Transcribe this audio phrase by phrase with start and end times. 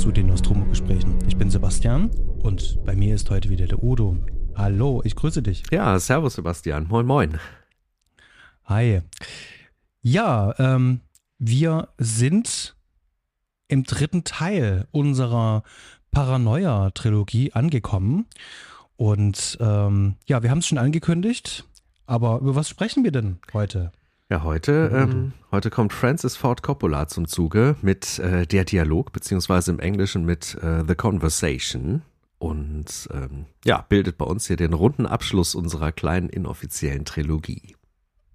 [0.00, 1.18] zu den Nostromo-Gesprächen.
[1.28, 2.10] Ich bin Sebastian
[2.42, 4.16] und bei mir ist heute wieder der Udo.
[4.54, 5.62] Hallo, ich grüße dich.
[5.70, 6.86] Ja, servus Sebastian.
[6.88, 7.38] Moin, moin.
[8.64, 9.02] Hi.
[10.00, 11.00] Ja, ähm,
[11.38, 12.76] wir sind
[13.68, 15.64] im dritten Teil unserer
[16.12, 18.24] Paranoia-Trilogie angekommen.
[18.96, 21.64] Und ähm, ja, wir haben es schon angekündigt,
[22.06, 23.92] aber über was sprechen wir denn heute?
[24.30, 29.72] Ja, heute, ähm, heute kommt Francis Ford Coppola zum Zuge mit äh, der Dialog, beziehungsweise
[29.72, 32.02] im Englischen mit äh, The Conversation.
[32.38, 37.74] Und ähm, ja, bildet bei uns hier den runden Abschluss unserer kleinen inoffiziellen Trilogie.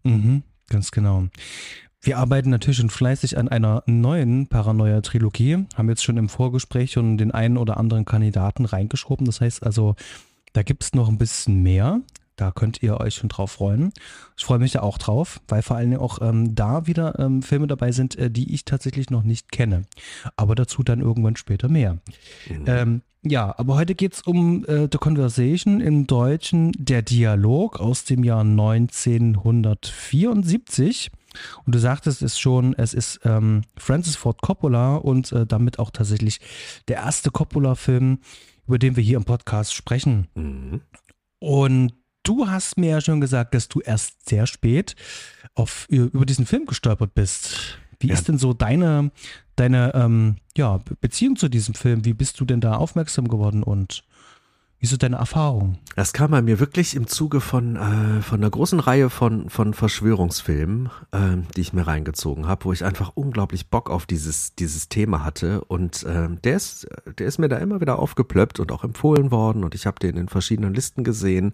[0.03, 1.27] Mhm, ganz genau.
[2.01, 7.17] Wir arbeiten natürlich schon fleißig an einer neuen Paranoia-Trilogie, haben jetzt schon im Vorgespräch schon
[7.17, 9.25] den einen oder anderen Kandidaten reingeschoben.
[9.25, 9.95] Das heißt also,
[10.51, 12.01] da gibt es noch ein bisschen mehr.
[12.35, 13.93] Da könnt ihr euch schon drauf freuen.
[14.37, 17.41] Ich freue mich da auch drauf, weil vor allen Dingen auch ähm, da wieder ähm,
[17.41, 19.83] Filme dabei sind, äh, die ich tatsächlich noch nicht kenne.
[20.35, 21.99] Aber dazu dann irgendwann später mehr.
[22.49, 22.63] Mhm.
[22.65, 28.03] Ähm, ja, aber heute geht es um äh, The Conversation im Deutschen Der Dialog aus
[28.03, 31.09] dem Jahr 1974.
[31.65, 35.89] Und du sagtest es schon, es ist ähm, Francis Ford Coppola und äh, damit auch
[35.89, 36.39] tatsächlich
[36.87, 38.19] der erste Coppola-Film,
[38.67, 40.27] über den wir hier im Podcast sprechen.
[40.35, 40.81] Mhm.
[41.39, 41.93] Und
[42.25, 44.95] du hast mir ja schon gesagt, dass du erst sehr spät
[45.53, 47.77] auf, über diesen Film gestolpert bist.
[47.99, 48.13] Wie ja.
[48.13, 49.11] ist denn so deine,
[49.55, 52.03] deine ähm, ja, Beziehung zu diesem Film?
[52.03, 54.03] Wie bist du denn da aufmerksam geworden und
[54.79, 55.77] wie ist deine Erfahrung?
[55.95, 59.73] Das kam bei mir wirklich im Zuge von, äh, von einer großen Reihe von, von
[59.73, 64.89] Verschwörungsfilmen, äh, die ich mir reingezogen habe, wo ich einfach unglaublich Bock auf dieses, dieses
[64.89, 65.63] Thema hatte.
[65.63, 66.87] Und äh, der, ist,
[67.17, 69.63] der ist mir da immer wieder aufgeplöppt und auch empfohlen worden.
[69.63, 71.53] Und ich habe den in verschiedenen Listen gesehen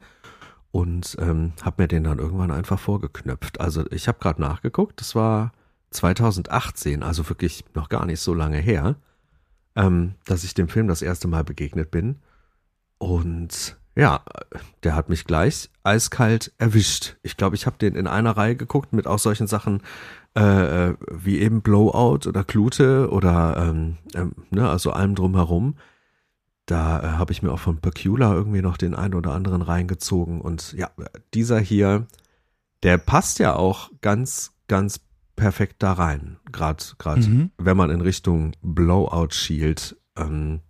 [0.72, 3.60] und ähm, habe mir den dann irgendwann einfach vorgeknöpft.
[3.60, 5.52] Also ich habe gerade nachgeguckt, das war
[5.92, 8.96] 2018, also wirklich noch gar nicht so lange her,
[9.76, 12.20] ähm, dass ich dem Film das erste Mal begegnet bin.
[12.98, 14.22] Und ja,
[14.84, 17.18] der hat mich gleich eiskalt erwischt.
[17.24, 19.82] Ich glaube, ich habe den in einer Reihe geguckt mit auch solchen Sachen
[20.38, 25.76] äh, äh wie eben Blowout oder Klute oder ähm, ähm, ne, also allem drumherum.
[26.72, 30.40] Da äh, habe ich mir auch von Pecula irgendwie noch den einen oder anderen reingezogen.
[30.40, 30.90] Und ja,
[31.34, 32.08] dieser hier,
[32.82, 35.02] der passt ja auch ganz, ganz
[35.36, 36.38] perfekt da rein.
[36.50, 37.52] Gerade, gerade, mhm.
[37.58, 39.98] wenn man in Richtung Blowout schielt.
[40.16, 40.62] Ähm,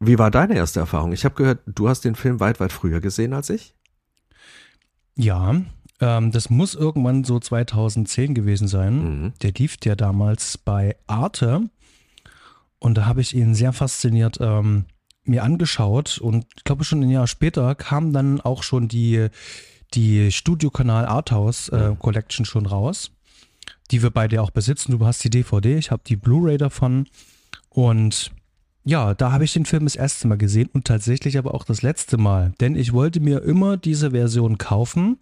[0.00, 1.12] wie war deine erste Erfahrung?
[1.12, 3.74] Ich habe gehört, du hast den Film weit, weit früher gesehen als ich.
[5.14, 5.62] Ja,
[6.00, 8.98] ähm, das muss irgendwann so 2010 gewesen sein.
[8.98, 9.32] Mhm.
[9.40, 11.70] Der lief ja damals bei Arte.
[12.78, 14.84] Und da habe ich ihn sehr fasziniert ähm,
[15.24, 16.18] mir angeschaut.
[16.18, 19.28] Und ich glaube, schon ein Jahr später kam dann auch schon die,
[19.94, 21.94] die Studiokanal Arthouse äh.
[21.98, 23.12] Collection schon raus,
[23.90, 24.98] die wir beide auch besitzen.
[24.98, 27.06] Du hast die DVD, ich habe die Blu-ray davon.
[27.68, 28.32] Und
[28.84, 31.82] ja, da habe ich den Film das erste Mal gesehen und tatsächlich aber auch das
[31.82, 32.52] letzte Mal.
[32.60, 35.18] Denn ich wollte mir immer diese Version kaufen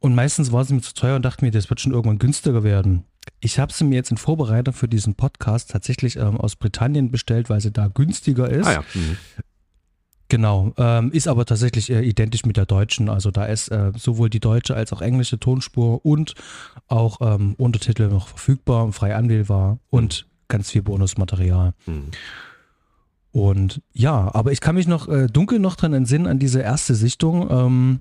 [0.00, 2.64] und meistens war sie mir zu teuer und dachte mir, das wird schon irgendwann günstiger
[2.64, 3.04] werden.
[3.40, 7.50] Ich habe sie mir jetzt in Vorbereitung für diesen Podcast tatsächlich ähm, aus Britannien bestellt,
[7.50, 8.66] weil sie da günstiger ist.
[8.66, 8.84] Ah ja.
[8.94, 9.16] Mhm.
[10.30, 13.08] Genau, ähm, ist aber tatsächlich äh, identisch mit der deutschen.
[13.08, 16.34] Also da ist äh, sowohl die deutsche als auch englische Tonspur und
[16.86, 20.30] auch ähm, Untertitel noch verfügbar und frei anwählbar und mhm.
[20.46, 21.74] ganz viel Bonusmaterial.
[21.86, 22.10] Mhm.
[23.32, 26.94] Und ja, aber ich kann mich noch äh, dunkel noch dran entsinnen an diese erste
[26.94, 27.50] Sichtung.
[27.50, 28.00] Ähm,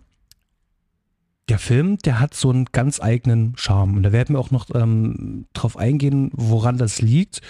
[1.50, 3.98] der Film, der hat so einen ganz eigenen Charme.
[3.98, 7.42] Und da werden wir auch noch ähm, drauf eingehen, woran das liegt.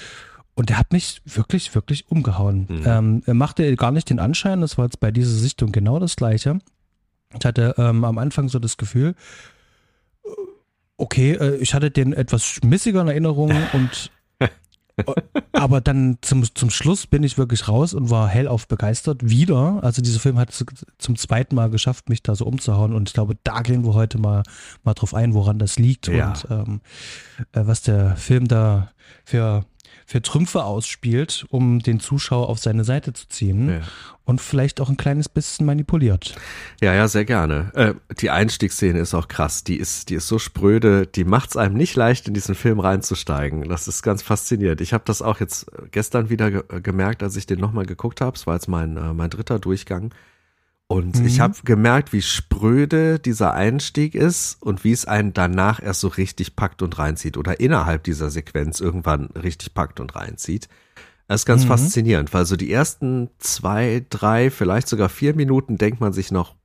[0.55, 2.67] Und der hat mich wirklich, wirklich umgehauen.
[2.69, 2.83] Mhm.
[2.85, 6.15] Ähm, er machte gar nicht den Anschein, das war jetzt bei dieser Sichtung genau das
[6.15, 6.59] Gleiche.
[7.37, 9.15] Ich hatte ähm, am Anfang so das Gefühl,
[10.97, 14.11] okay, äh, ich hatte den etwas schmissiger in Erinnerung und
[15.51, 19.27] aber dann zum, zum Schluss bin ich wirklich raus und war hellauf begeistert.
[19.27, 19.79] Wieder.
[19.83, 20.65] Also dieser Film hat es
[20.97, 22.93] zum zweiten Mal geschafft, mich da so umzuhauen.
[22.93, 24.43] Und ich glaube, da gehen wir heute mal,
[24.83, 26.29] mal drauf ein, woran das liegt ja.
[26.29, 26.81] und ähm,
[27.53, 28.91] äh, was der Film da
[29.25, 29.65] für
[30.09, 33.81] für Trümpfe ausspielt, um den Zuschauer auf seine Seite zu ziehen ja.
[34.25, 36.35] und vielleicht auch ein kleines bisschen manipuliert.
[36.81, 37.71] Ja, ja, sehr gerne.
[37.75, 39.63] Äh, die Einstiegsszene ist auch krass.
[39.63, 42.79] Die ist, die ist so spröde, die macht es einem nicht leicht, in diesen Film
[42.79, 43.69] reinzusteigen.
[43.69, 44.81] Das ist ganz faszinierend.
[44.81, 48.35] Ich habe das auch jetzt gestern wieder ge gemerkt, als ich den nochmal geguckt habe.
[48.35, 50.11] Es war jetzt mein, äh, mein dritter Durchgang.
[50.91, 51.27] Und mhm.
[51.27, 56.07] ich habe gemerkt, wie spröde dieser Einstieg ist und wie es einen danach erst so
[56.07, 60.67] richtig packt und reinzieht oder innerhalb dieser Sequenz irgendwann richtig packt und reinzieht.
[61.27, 61.67] Das ist ganz mhm.
[61.67, 66.55] faszinierend, weil so die ersten zwei, drei, vielleicht sogar vier Minuten denkt man sich noch,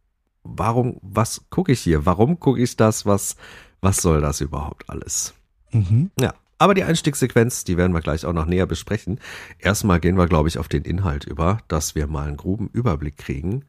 [0.42, 2.06] warum, was gucke ich hier?
[2.06, 3.04] Warum gucke ich das?
[3.04, 3.36] Was,
[3.82, 5.34] was soll das überhaupt alles?
[5.70, 6.10] Mhm.
[6.18, 9.20] Ja, Aber die Einstiegssequenz, die werden wir gleich auch noch näher besprechen.
[9.58, 13.18] Erstmal gehen wir, glaube ich, auf den Inhalt über, dass wir mal einen groben Überblick
[13.18, 13.66] kriegen.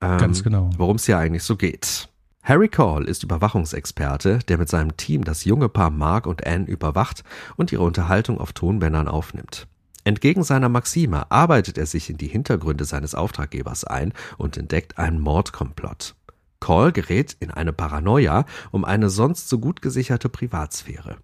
[0.00, 0.70] Ähm, Ganz genau.
[0.76, 2.08] Worum es hier eigentlich so geht.
[2.42, 7.24] Harry Call ist Überwachungsexperte, der mit seinem Team das junge Paar Mark und Anne überwacht
[7.56, 9.66] und ihre Unterhaltung auf Tonbändern aufnimmt.
[10.04, 15.18] Entgegen seiner Maxime arbeitet er sich in die Hintergründe seines Auftraggebers ein und entdeckt einen
[15.18, 16.14] Mordkomplott.
[16.60, 21.16] Call gerät in eine Paranoia um eine sonst so gut gesicherte Privatsphäre.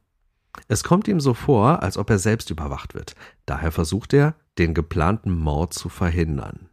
[0.67, 3.15] Es kommt ihm so vor, als ob er selbst überwacht wird.
[3.47, 6.69] Daher versucht er, den geplanten Mord zu verhindern.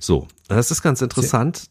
[0.00, 1.70] So, das ist ganz interessant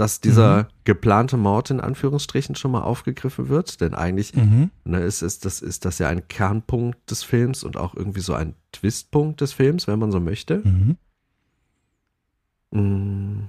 [0.00, 0.66] dass dieser mhm.
[0.84, 4.70] geplante Mord in Anführungsstrichen schon mal aufgegriffen wird, denn eigentlich mhm.
[4.84, 8.32] ne, ist, ist, das, ist das ja ein Kernpunkt des Films und auch irgendwie so
[8.32, 10.62] ein Twistpunkt des Films, wenn man so möchte.
[10.64, 10.96] Mhm.
[12.70, 13.48] Mm.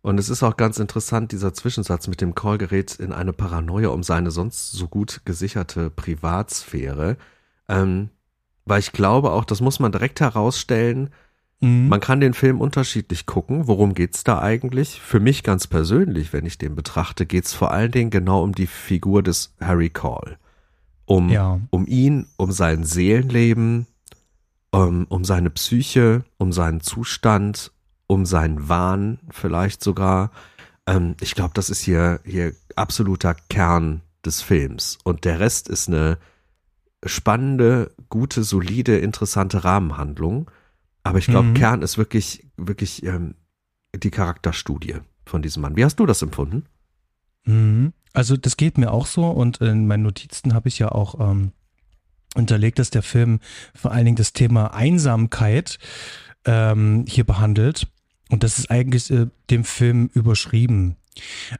[0.00, 4.02] Und es ist auch ganz interessant, dieser Zwischensatz mit dem Callgerät in eine Paranoia um
[4.02, 7.18] seine sonst so gut gesicherte Privatsphäre.
[7.68, 8.10] Ähm,
[8.64, 11.10] weil ich glaube auch, das muss man direkt herausstellen,
[11.60, 11.88] Mhm.
[11.88, 13.66] Man kann den Film unterschiedlich gucken.
[13.66, 15.00] Worum geht's da eigentlich?
[15.00, 18.66] Für mich ganz persönlich, wenn ich den betrachte, geht's vor allen Dingen genau um die
[18.66, 20.38] Figur des Harry Call.
[21.06, 21.60] Um, ja.
[21.70, 23.86] um ihn, um sein Seelenleben,
[24.72, 27.70] um, um seine Psyche, um seinen Zustand,
[28.08, 30.32] um seinen Wahn vielleicht sogar.
[30.86, 34.98] Ähm, ich glaube, das ist hier, hier absoluter Kern des Films.
[35.04, 36.18] Und der Rest ist eine
[37.04, 40.50] spannende, gute, solide, interessante Rahmenhandlung
[41.08, 41.54] aber ich glaube, mhm.
[41.54, 43.34] Kern ist wirklich, wirklich ähm,
[43.94, 45.76] die Charakterstudie von diesem Mann.
[45.76, 46.64] Wie hast du das empfunden?
[47.44, 47.92] Mhm.
[48.12, 51.52] Also das geht mir auch so und in meinen Notizen habe ich ja auch ähm,
[52.34, 53.40] unterlegt, dass der Film
[53.74, 55.78] vor allen Dingen das Thema Einsamkeit
[56.44, 57.88] ähm, hier behandelt.
[58.30, 60.96] Und das ist eigentlich äh, dem Film überschrieben.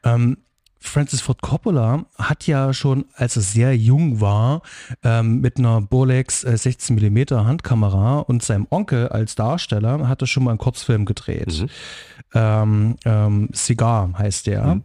[0.03, 0.39] Ähm,
[0.89, 4.63] Francis Ford Coppola hat ja schon, als er sehr jung war,
[5.03, 10.45] ähm, mit einer Bolex äh, 16mm Handkamera und seinem Onkel als Darsteller, hat er schon
[10.45, 11.63] mal einen Kurzfilm gedreht.
[11.63, 11.69] Mhm.
[12.35, 14.67] Ähm, ähm, Cigar heißt der.
[14.67, 14.83] Mhm.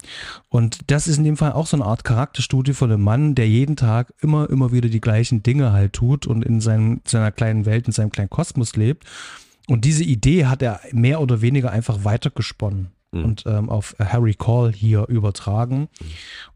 [0.49, 3.47] Und das ist in dem Fall auch so eine Art Charakterstudie von einem Mann, der
[3.47, 7.65] jeden Tag immer, immer wieder die gleichen Dinge halt tut und in seinem, seiner kleinen
[7.65, 9.05] Welt, in seinem kleinen Kosmos lebt.
[9.67, 13.25] Und diese Idee hat er mehr oder weniger einfach weitergesponnen mhm.
[13.25, 15.81] und ähm, auf Harry Call hier übertragen.
[15.81, 16.05] Mhm.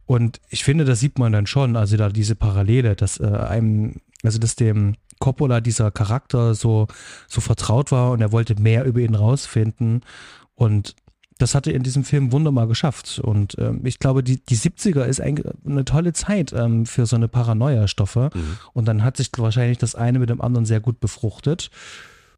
[0.06, 3.96] Und ich finde, das sieht man dann schon, also da diese Parallele, dass äh, einem,
[4.24, 6.88] also dass dem Coppola dieser Charakter so,
[7.28, 10.02] so vertraut war und er wollte mehr über ihn rausfinden.
[10.54, 10.96] Und
[11.38, 13.20] das hat er in diesem Film wunderbar geschafft.
[13.20, 17.16] Und ähm, ich glaube, die, die 70er ist ein, eine tolle Zeit ähm, für so
[17.16, 18.30] eine Paranoia-Stoffe.
[18.34, 18.58] Mhm.
[18.74, 21.72] Und dann hat sich wahrscheinlich das eine mit dem anderen sehr gut befruchtet.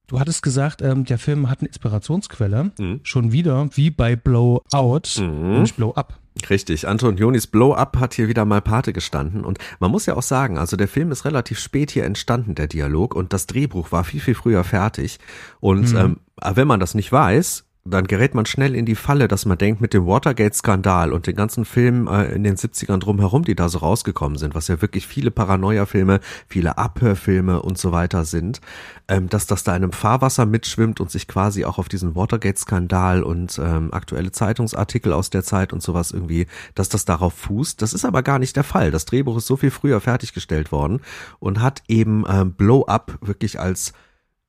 [0.08, 2.72] Du hattest gesagt, ähm, der Film hat eine Inspirationsquelle.
[2.80, 3.02] Mhm.
[3.04, 5.62] Schon wieder, wie bei Blow Out, mhm.
[5.62, 6.18] nicht Blow Up.
[6.50, 10.16] Richtig, Anton Jonis Blow Up hat hier wieder mal Pate gestanden und man muss ja
[10.16, 13.92] auch sagen, also der Film ist relativ spät hier entstanden, der Dialog und das Drehbuch
[13.92, 15.20] war viel, viel früher fertig
[15.60, 15.98] und mhm.
[15.98, 16.18] ähm,
[16.56, 19.82] wenn man das nicht weiß, dann gerät man schnell in die Falle, dass man denkt,
[19.82, 23.80] mit dem Watergate-Skandal und den ganzen Filmen äh, in den 70ern drumherum, die da so
[23.80, 28.62] rausgekommen sind, was ja wirklich viele Paranoia-Filme, viele Abhörfilme und so weiter sind,
[29.08, 33.24] ähm, dass das da in einem Fahrwasser mitschwimmt und sich quasi auch auf diesen Watergate-Skandal
[33.24, 37.82] und ähm, aktuelle Zeitungsartikel aus der Zeit und sowas irgendwie, dass das darauf fußt.
[37.82, 38.92] Das ist aber gar nicht der Fall.
[38.92, 41.02] Das Drehbuch ist so viel früher fertiggestellt worden
[41.40, 43.94] und hat eben ähm, Blow Up wirklich als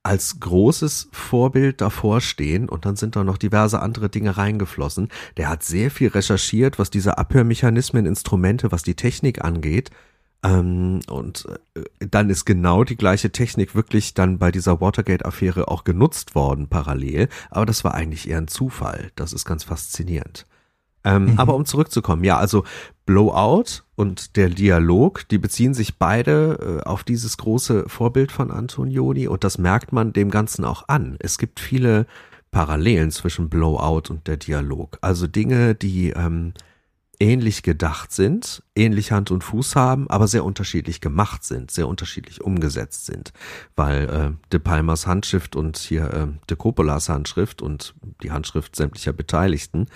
[0.09, 5.11] als großes Vorbild davor stehen und dann sind da noch diverse andere Dinge reingeflossen.
[5.37, 9.91] Der hat sehr viel recherchiert, was diese Abhörmechanismen, Instrumente, was die Technik angeht.
[10.43, 15.85] Ähm, und äh, dann ist genau die gleiche Technik wirklich dann bei dieser Watergate-Affäre auch
[15.85, 17.29] genutzt worden parallel.
[17.51, 19.11] Aber das war eigentlich eher ein Zufall.
[19.15, 20.47] Das ist ganz faszinierend.
[21.09, 21.39] Ähm, mhm.
[21.39, 22.65] Aber um zurückzukommen, ja, also
[23.07, 29.27] Blowout und der Dialog, die beziehen sich beide äh, auf dieses große Vorbild von Antonioni
[29.27, 31.17] und das merkt man dem Ganzen auch an.
[31.21, 32.07] Es gibt viele
[32.51, 34.99] Parallelen zwischen Blowout und der Dialog.
[35.01, 36.53] Also Dinge, die ähm,
[37.19, 42.43] ähnlich gedacht sind, ähnlich Hand und Fuß haben, aber sehr unterschiedlich gemacht sind, sehr unterschiedlich
[42.43, 43.33] umgesetzt sind,
[43.77, 49.15] weil äh, De Palmas Handschrift und hier äh, De Coppolas Handschrift und die Handschrift sämtlicher
[49.15, 49.87] Beteiligten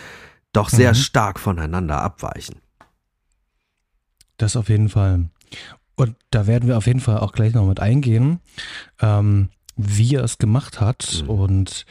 [0.53, 0.97] doch sehr mhm.
[0.97, 2.57] stark voneinander abweichen.
[4.37, 5.31] Das auf jeden Fall.
[5.95, 8.39] Und da werden wir auf jeden Fall auch gleich noch mit eingehen,
[9.01, 11.23] ähm, wie er es gemacht hat.
[11.23, 11.31] Mhm.
[11.31, 11.87] Und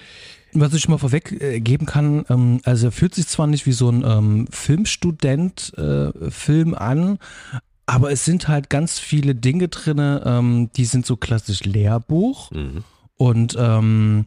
[0.53, 3.71] was ich mal vorweg äh, geben kann, ähm, also er fühlt sich zwar nicht wie
[3.71, 7.17] so ein ähm, Filmstudent-Film äh, an,
[7.85, 12.49] aber es sind halt ganz viele Dinge drin, ähm, die sind so klassisch Lehrbuch.
[12.51, 12.83] Mhm.
[13.17, 14.25] Und ähm,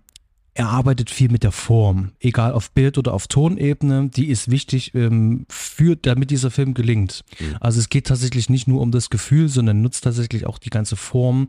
[0.54, 4.94] er arbeitet viel mit der Form, egal auf Bild- oder auf Tonebene, die ist wichtig,
[4.94, 7.24] ähm, für, damit dieser Film gelingt.
[7.40, 7.56] Mhm.
[7.60, 10.94] Also es geht tatsächlich nicht nur um das Gefühl, sondern nutzt tatsächlich auch die ganze
[10.94, 11.48] Form,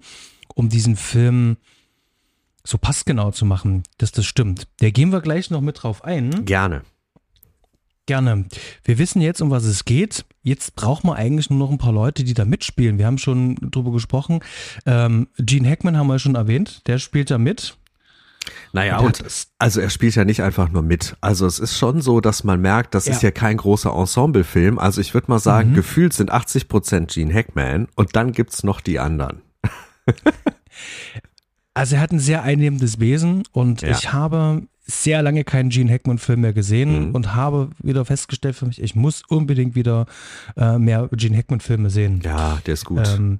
[0.56, 1.58] um diesen Film
[2.64, 4.68] so passgenau zu machen, dass das stimmt.
[4.80, 6.46] Da gehen wir gleich noch mit drauf ein.
[6.46, 6.82] Gerne.
[8.08, 8.46] Gerne.
[8.84, 10.26] Wir wissen jetzt, um was es geht.
[10.42, 12.98] Jetzt brauchen wir eigentlich nur noch ein paar Leute, die da mitspielen.
[12.98, 14.42] Wir haben schon drüber gesprochen.
[14.86, 16.82] Ähm, Gene Hackman haben wir schon erwähnt.
[16.88, 17.78] Der spielt da mit.
[18.74, 19.24] Naja, und,
[19.60, 21.16] also er spielt ja nicht einfach nur mit.
[21.22, 23.14] Also es ist schon so, dass man merkt, das ja.
[23.14, 24.80] ist ja kein großer Ensemblefilm.
[24.80, 25.76] Also ich würde mal sagen, mhm.
[25.76, 29.42] gefühlt sind 80 Prozent Gene Hackman und dann gibt's noch die anderen.
[31.74, 33.92] also er hat ein sehr einnehmendes Wesen und ja.
[33.92, 37.16] ich habe sehr lange keinen Gene Hackman-Film mehr gesehen mhm.
[37.16, 40.06] und habe wieder festgestellt für mich, ich muss unbedingt wieder
[40.56, 42.22] äh, mehr Gene Hackman-Filme sehen.
[42.24, 43.08] Ja, der ist gut.
[43.08, 43.40] Ähm,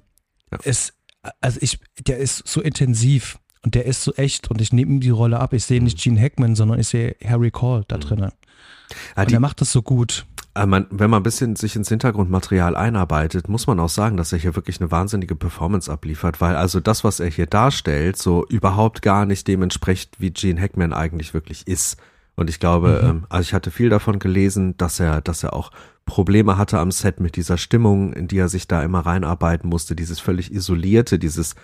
[0.50, 0.58] ja.
[0.64, 0.92] es,
[1.40, 5.00] also ich, der ist so intensiv und der ist so echt und ich nehme ihm
[5.00, 5.52] die Rolle ab.
[5.52, 6.14] Ich sehe nicht mhm.
[6.14, 8.00] Gene Hackman, sondern ich sehe Harry Call da mhm.
[8.00, 8.18] drin.
[8.20, 10.24] Ja, und er macht das so gut.
[10.54, 14.32] Äh, man, wenn man ein bisschen sich ins Hintergrundmaterial einarbeitet, muss man auch sagen, dass
[14.32, 18.46] er hier wirklich eine wahnsinnige Performance abliefert, weil also das, was er hier darstellt, so
[18.46, 21.96] überhaupt gar nicht dem entspricht, wie Gene Hackman eigentlich wirklich ist.
[22.36, 23.08] Und ich glaube, mhm.
[23.08, 25.72] ähm, also ich hatte viel davon gelesen, dass er, dass er auch
[26.04, 29.96] Probleme hatte am Set mit dieser Stimmung, in die er sich da immer reinarbeiten musste,
[29.96, 31.56] dieses völlig isolierte, dieses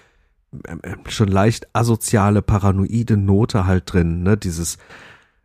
[1.09, 4.78] schon leicht asoziale, paranoide Note halt drin, ne, dieses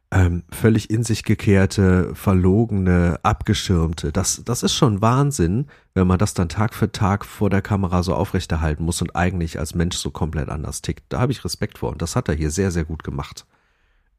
[0.10, 4.14] ähm, völlig in sich gekehrte, verlogene, abgeschirmte.
[4.14, 8.04] Das, das ist schon Wahnsinn, wenn man das dann Tag für Tag vor der Kamera
[8.04, 11.04] so aufrechterhalten muss und eigentlich als Mensch so komplett anders tickt.
[11.10, 13.46] Da habe ich Respekt vor und das hat er hier sehr, sehr gut gemacht.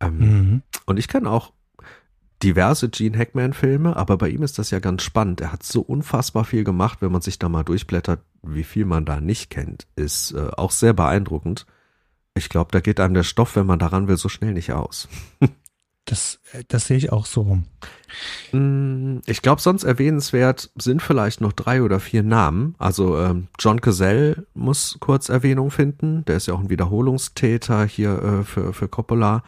[0.01, 0.63] Ähm, mhm.
[0.85, 1.53] Und ich kenne auch
[2.43, 5.41] diverse Gene Hackman-Filme, aber bei ihm ist das ja ganz spannend.
[5.41, 9.05] Er hat so unfassbar viel gemacht, wenn man sich da mal durchblättert, wie viel man
[9.05, 11.67] da nicht kennt, ist äh, auch sehr beeindruckend.
[12.35, 15.09] Ich glaube, da geht einem der Stoff, wenn man daran will, so schnell nicht aus.
[16.09, 17.59] Das, das sehe ich auch so.
[18.53, 22.75] Mm, ich glaube, sonst erwähnenswert sind vielleicht noch drei oder vier Namen.
[22.79, 26.25] Also ähm, John Cazell muss kurz Erwähnung finden.
[26.25, 29.43] Der ist ja auch ein Wiederholungstäter hier äh, für, für Coppola.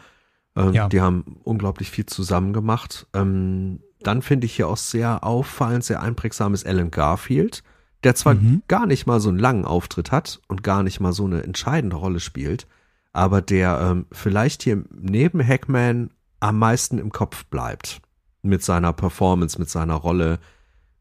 [0.55, 0.89] Ähm, ja.
[0.89, 3.07] Die haben unglaublich viel zusammen gemacht.
[3.13, 7.63] Ähm, dann finde ich hier auch sehr auffallend, sehr einprägsam ist Alan Garfield,
[8.03, 8.63] der zwar mhm.
[8.67, 11.95] gar nicht mal so einen langen Auftritt hat und gar nicht mal so eine entscheidende
[11.95, 12.67] Rolle spielt,
[13.13, 18.01] aber der ähm, vielleicht hier neben Hackman am meisten im Kopf bleibt
[18.41, 20.39] mit seiner Performance, mit seiner Rolle,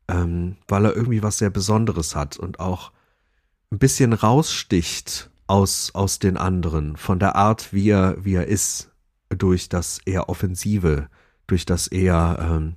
[0.09, 2.93] ähm, weil er irgendwie was sehr Besonderes hat und auch
[3.71, 8.90] ein bisschen raussticht aus, aus den anderen, von der Art, wie er, wie er ist,
[9.31, 11.09] durch das eher Offensive,
[11.47, 12.77] durch das eher ähm,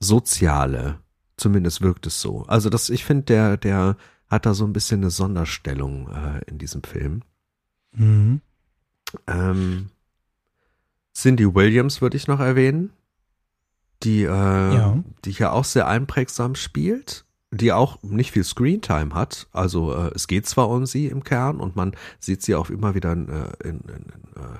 [0.00, 1.00] Soziale.
[1.36, 2.42] Zumindest wirkt es so.
[2.46, 3.96] Also das, ich finde, der, der
[4.28, 7.22] hat da so ein bisschen eine Sonderstellung äh, in diesem Film.
[7.92, 8.40] Mhm.
[9.26, 9.90] Ähm,
[11.14, 12.92] Cindy Williams würde ich noch erwähnen,
[14.02, 15.02] die, äh, ja.
[15.24, 19.48] die hier auch sehr einprägsam spielt, die auch nicht viel Screentime hat.
[19.52, 22.94] Also äh, es geht zwar um sie im Kern und man sieht sie auch immer
[22.94, 24.58] wieder in, äh, in, in, in äh,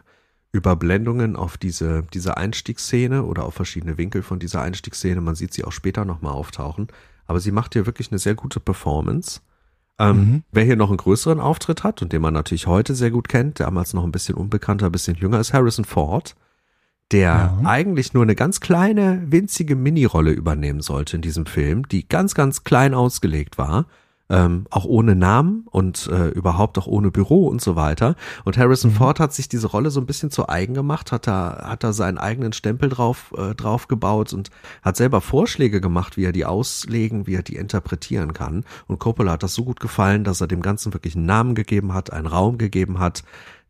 [0.53, 5.21] Überblendungen auf diese, diese Einstiegsszene oder auf verschiedene Winkel von dieser Einstiegsszene.
[5.21, 6.89] Man sieht sie auch später nochmal auftauchen.
[7.27, 9.41] Aber sie macht hier wirklich eine sehr gute Performance.
[9.99, 10.43] Ähm, mhm.
[10.53, 13.59] Wer hier noch einen größeren Auftritt hat und den man natürlich heute sehr gut kennt,
[13.59, 16.35] der damals noch ein bisschen unbekannter, ein bisschen jünger ist, Harrison Ford
[17.11, 17.59] der ja.
[17.65, 22.65] eigentlich nur eine ganz kleine, winzige Mini-Rolle übernehmen sollte in diesem Film, die ganz, ganz
[22.65, 23.87] klein ausgelegt war.
[24.31, 28.15] Ähm, auch ohne Namen und äh, überhaupt auch ohne Büro und so weiter.
[28.45, 28.97] Und Harrison mhm.
[28.97, 31.95] Ford hat sich diese Rolle so ein bisschen zu eigen gemacht, hat da, hat da
[31.95, 34.51] seinen eigenen Stempel drauf, äh, drauf gebaut und
[34.83, 38.65] hat selber Vorschläge gemacht, wie er die auslegen, wie er die interpretieren kann.
[38.87, 41.95] Und Coppola hat das so gut gefallen, dass er dem Ganzen wirklich einen Namen gegeben
[41.95, 43.23] hat, einen Raum gegeben hat,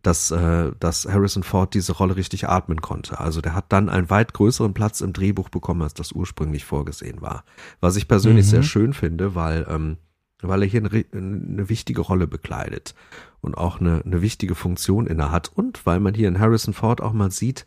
[0.03, 3.19] dass, äh, dass Harrison Ford diese Rolle richtig atmen konnte.
[3.19, 7.21] Also der hat dann einen weit größeren Platz im Drehbuch bekommen, als das ursprünglich vorgesehen
[7.21, 7.45] war.
[7.81, 8.51] Was ich persönlich mhm.
[8.51, 9.97] sehr schön finde, weil, ähm,
[10.43, 12.95] weil er hier eine, wichtige Rolle bekleidet
[13.41, 17.01] und auch eine, eine wichtige Funktion inne hat und weil man hier in Harrison Ford
[17.01, 17.67] auch mal sieht,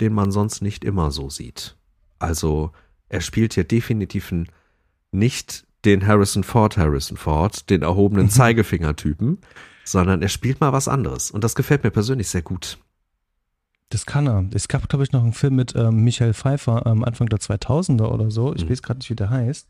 [0.00, 1.76] den man sonst nicht immer so sieht.
[2.18, 2.72] Also
[3.08, 4.32] er spielt hier definitiv
[5.10, 8.30] nicht den Harrison Ford Harrison Ford, den erhobenen mhm.
[8.30, 9.38] Zeigefinger-Typen,
[9.84, 11.30] sondern er spielt mal was anderes.
[11.30, 12.78] Und das gefällt mir persönlich sehr gut.
[13.90, 14.44] Das kann er.
[14.52, 17.38] Es gab, glaube ich, noch einen Film mit ähm, Michael Pfeiffer am ähm, Anfang der
[17.38, 18.52] 2000er oder so.
[18.54, 18.70] Ich mhm.
[18.70, 19.68] weiß gerade nicht, wie der heißt.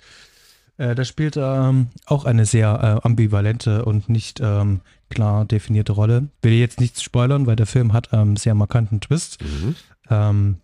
[0.78, 5.92] Äh, da spielt er ähm, auch eine sehr äh, ambivalente und nicht ähm, klar definierte
[5.92, 6.28] Rolle.
[6.42, 9.42] Will jetzt nichts spoilern, weil der Film hat einen ähm, sehr markanten Twist.
[9.42, 9.74] Mhm.
[10.10, 10.56] Ähm,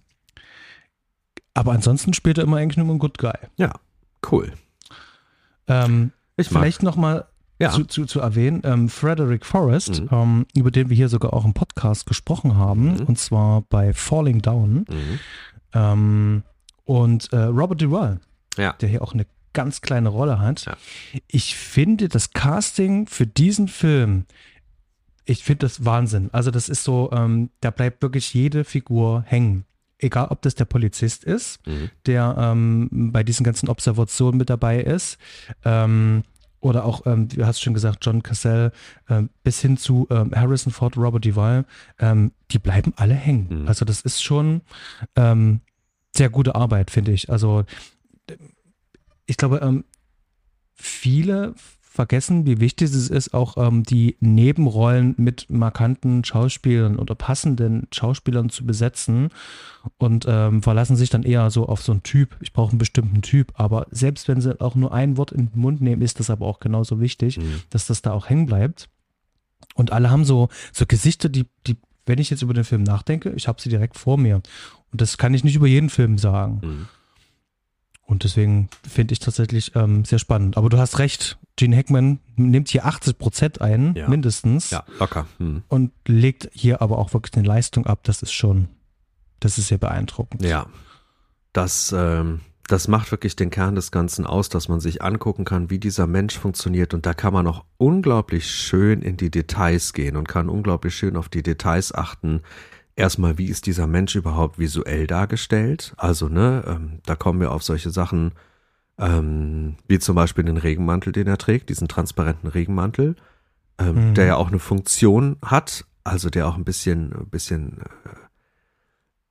[1.54, 3.32] aber ansonsten spielt er immer eigentlich nur einen Good Guy.
[3.56, 3.72] Ja,
[4.30, 4.52] cool.
[6.36, 6.94] ich vielleicht mag.
[6.94, 7.26] noch mal
[7.62, 7.70] ja.
[7.70, 8.62] zu, zu, zu erwähnen.
[8.64, 10.08] Ähm, Frederick Forrest, mhm.
[10.10, 13.06] ähm, über den wir hier sogar auch im Podcast gesprochen haben, mhm.
[13.06, 14.84] und zwar bei Falling Down.
[14.88, 15.18] Mhm.
[15.72, 16.42] Ähm,
[16.84, 18.20] und äh, Robert Duvall,
[18.56, 18.72] ja.
[18.74, 20.64] der hier auch eine ganz kleine Rolle hat.
[20.64, 20.76] Ja.
[21.26, 24.26] Ich finde das Casting für diesen Film,
[25.24, 26.30] ich finde das Wahnsinn.
[26.32, 29.64] Also das ist so, ähm, da bleibt wirklich jede Figur hängen.
[29.98, 31.90] Egal, ob das der Polizist ist, mhm.
[32.06, 35.16] der ähm, bei diesen ganzen Observationen mit dabei ist,
[35.64, 36.24] ähm,
[36.62, 38.72] oder auch, ähm, du hast schon gesagt, John Cassell,
[39.08, 41.64] ähm, bis hin zu ähm, Harrison Ford, Robert Duvall,
[41.98, 43.62] ähm, die bleiben alle hängen.
[43.62, 43.68] Mhm.
[43.68, 44.62] Also das ist schon
[45.16, 45.60] ähm,
[46.14, 47.30] sehr gute Arbeit, finde ich.
[47.30, 47.64] Also
[49.32, 49.84] ich glaube, ähm,
[50.74, 57.88] viele vergessen, wie wichtig es ist, auch ähm, die Nebenrollen mit markanten Schauspielern oder passenden
[57.90, 59.30] Schauspielern zu besetzen
[59.96, 62.36] und ähm, verlassen sich dann eher so auf so einen Typ.
[62.40, 65.58] Ich brauche einen bestimmten Typ, aber selbst wenn sie auch nur ein Wort in den
[65.58, 67.62] Mund nehmen, ist das aber auch genauso wichtig, mhm.
[67.70, 68.90] dass das da auch hängen bleibt.
[69.74, 73.30] Und alle haben so, so Gesichter, die, die, wenn ich jetzt über den Film nachdenke,
[73.30, 74.42] ich habe sie direkt vor mir.
[74.92, 76.60] Und das kann ich nicht über jeden Film sagen.
[76.62, 76.88] Mhm.
[78.12, 80.58] Und deswegen finde ich tatsächlich ähm, sehr spannend.
[80.58, 84.06] Aber du hast recht, Gene Hackman nimmt hier 80 Prozent ein, ja.
[84.06, 84.68] mindestens.
[84.68, 85.26] Ja, locker.
[85.38, 85.62] Hm.
[85.68, 88.00] Und legt hier aber auch wirklich eine Leistung ab.
[88.02, 88.68] Das ist schon,
[89.40, 90.44] das ist sehr beeindruckend.
[90.44, 90.66] Ja,
[91.54, 95.70] das, ähm, das macht wirklich den Kern des Ganzen aus, dass man sich angucken kann,
[95.70, 96.92] wie dieser Mensch funktioniert.
[96.92, 101.16] Und da kann man auch unglaublich schön in die Details gehen und kann unglaublich schön
[101.16, 102.42] auf die Details achten,
[103.02, 105.92] erstmal, wie ist dieser Mensch überhaupt visuell dargestellt?
[105.96, 108.32] Also, ne, ähm, da kommen wir auf solche Sachen,
[108.96, 113.16] ähm, wie zum Beispiel den Regenmantel, den er trägt, diesen transparenten Regenmantel,
[113.78, 114.14] ähm, mhm.
[114.14, 118.14] der ja auch eine Funktion hat, also der auch ein bisschen, ein bisschen äh,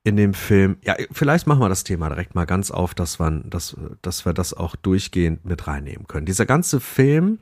[0.04, 3.30] in dem Film, ja, vielleicht machen wir das Thema direkt mal ganz auf, dass wir,
[3.30, 6.26] dass, dass wir das auch durchgehend mit reinnehmen können.
[6.26, 7.38] Dieser ganze Film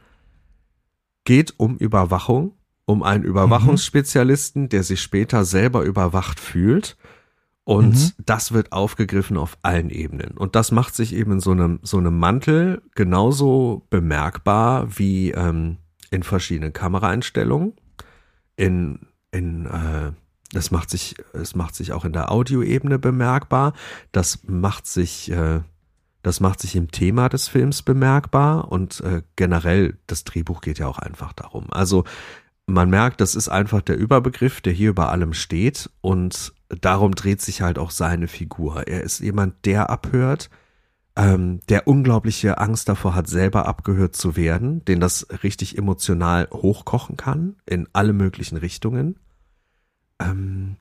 [1.24, 2.52] geht um Überwachung
[2.90, 6.96] um einen Überwachungsspezialisten, der sich später selber überwacht fühlt.
[7.64, 8.10] Und mhm.
[8.24, 10.36] das wird aufgegriffen auf allen Ebenen.
[10.36, 15.76] Und das macht sich eben in so einem, so einem Mantel genauso bemerkbar wie ähm,
[16.10, 17.74] in verschiedenen Kameraeinstellungen.
[18.56, 20.12] In, in äh,
[20.52, 23.72] das macht sich, es macht sich auch in der Audioebene bemerkbar.
[24.10, 25.60] Das macht sich, äh,
[26.22, 30.88] das macht sich im Thema des Films bemerkbar und äh, generell das Drehbuch geht ja
[30.88, 31.66] auch einfach darum.
[31.70, 32.04] Also
[32.72, 37.40] man merkt, das ist einfach der Überbegriff, der hier über allem steht und darum dreht
[37.40, 38.86] sich halt auch seine Figur.
[38.86, 40.50] Er ist jemand, der abhört,
[41.16, 47.16] ähm, der unglaubliche Angst davor hat, selber abgehört zu werden, den das richtig emotional hochkochen
[47.16, 49.18] kann in alle möglichen Richtungen,
[50.20, 50.76] ähm,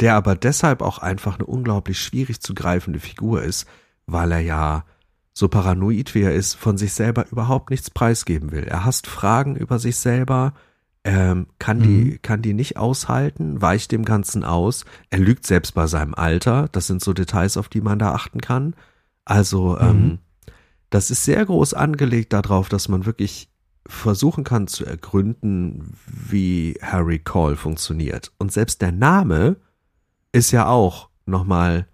[0.00, 3.66] der aber deshalb auch einfach eine unglaublich schwierig zu greifende Figur ist,
[4.06, 4.84] weil er ja
[5.34, 8.64] so paranoid wie er ist, von sich selber überhaupt nichts preisgeben will.
[8.64, 10.54] Er hasst Fragen über sich selber,
[11.04, 12.22] ähm, kann die mhm.
[12.22, 14.86] kann die nicht aushalten, weicht dem Ganzen aus.
[15.10, 16.68] Er lügt selbst bei seinem Alter.
[16.72, 18.74] Das sind so Details, auf die man da achten kann.
[19.26, 19.80] Also mhm.
[19.80, 20.18] ähm,
[20.88, 23.50] das ist sehr groß angelegt darauf, dass man wirklich
[23.86, 28.32] versuchen kann zu ergründen, wie Harry Call funktioniert.
[28.38, 29.56] Und selbst der Name
[30.32, 31.86] ist ja auch nochmal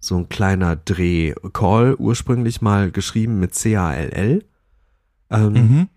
[0.00, 1.34] so ein kleiner Dreh.
[1.52, 4.44] Call ursprünglich mal geschrieben mit C-A-L-L.
[5.30, 5.88] Ähm, mhm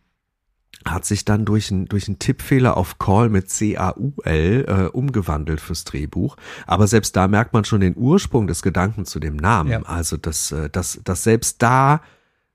[0.86, 5.84] hat sich dann durch, ein, durch einen Tippfehler auf Call mit C-A-U-L äh, umgewandelt fürs
[5.84, 6.38] Drehbuch.
[6.65, 9.72] Aber selbst da merkt man schon den Ursprung des Gedanken zu dem Namen.
[9.72, 9.82] Ja.
[9.84, 12.02] Also, dass, äh, dass, dass selbst da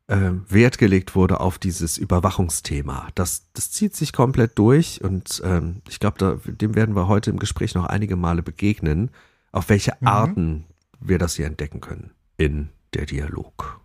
[0.09, 3.09] äh, Wert gelegt wurde auf dieses Überwachungsthema.
[3.15, 7.39] Das, das zieht sich komplett durch und ähm, ich glaube, dem werden wir heute im
[7.39, 9.11] Gespräch noch einige Male begegnen,
[9.53, 10.07] auf welche mhm.
[10.07, 10.65] Arten
[11.01, 13.81] wir das hier entdecken können in der Dialog.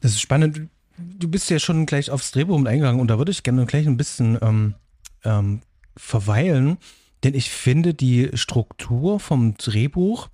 [0.00, 3.32] Das ist spannend du bist ja schon gleich aufs Drehbuch mit eingegangen und da würde
[3.32, 4.74] ich gerne gleich ein bisschen ähm,
[5.24, 5.60] ähm,
[5.96, 6.78] verweilen,
[7.24, 10.28] denn ich finde die Struktur vom Drehbuch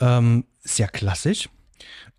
[0.00, 1.48] ähm, sehr klassisch.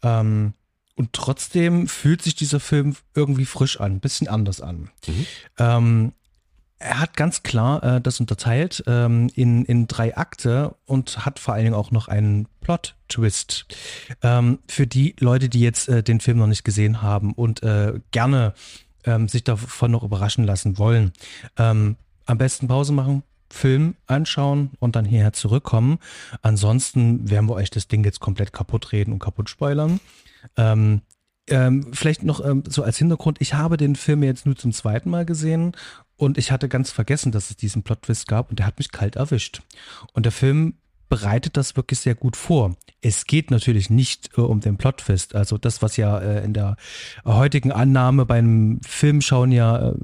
[0.03, 0.53] Ähm,
[0.95, 4.89] und trotzdem fühlt sich dieser Film irgendwie frisch an, ein bisschen anders an.
[5.59, 6.11] Mhm.
[6.79, 11.55] Er hat ganz klar äh, das unterteilt ähm, in, in drei Akte und hat vor
[11.55, 13.65] allen Dingen auch noch einen Plot-Twist.
[14.21, 17.99] Ähm, für die Leute, die jetzt äh, den Film noch nicht gesehen haben und äh,
[18.11, 18.53] gerne
[19.05, 21.13] ähm, sich davon noch überraschen lassen wollen,
[21.57, 25.97] ähm, am besten Pause machen, Film anschauen und dann hierher zurückkommen.
[26.41, 29.99] Ansonsten werden wir euch das Ding jetzt komplett kaputt reden und kaputt spoilern.
[30.57, 31.01] Ähm,
[31.49, 35.09] ähm, vielleicht noch ähm, so als Hintergrund, ich habe den Film jetzt nur zum zweiten
[35.09, 35.71] Mal gesehen
[36.17, 39.15] und ich hatte ganz vergessen, dass es diesen Plot-Twist gab und der hat mich kalt
[39.15, 39.61] erwischt.
[40.13, 40.73] Und der Film
[41.09, 42.75] bereitet das wirklich sehr gut vor.
[43.01, 45.35] Es geht natürlich nicht äh, um den Plotfist.
[45.35, 46.75] Also das, was ja äh, in der
[47.25, 49.95] heutigen Annahme beim Filmschauen ja äh,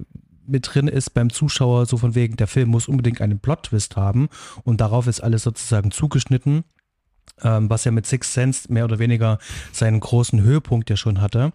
[0.46, 4.30] mit drin ist beim Zuschauer, so von wegen, der Film muss unbedingt einen Plot-Twist haben
[4.64, 6.66] und darauf ist alles sozusagen zugeschnitten,
[7.42, 9.40] ähm, was ja mit Six Sense mehr oder weniger
[9.72, 11.54] seinen großen Höhepunkt ja schon hatte.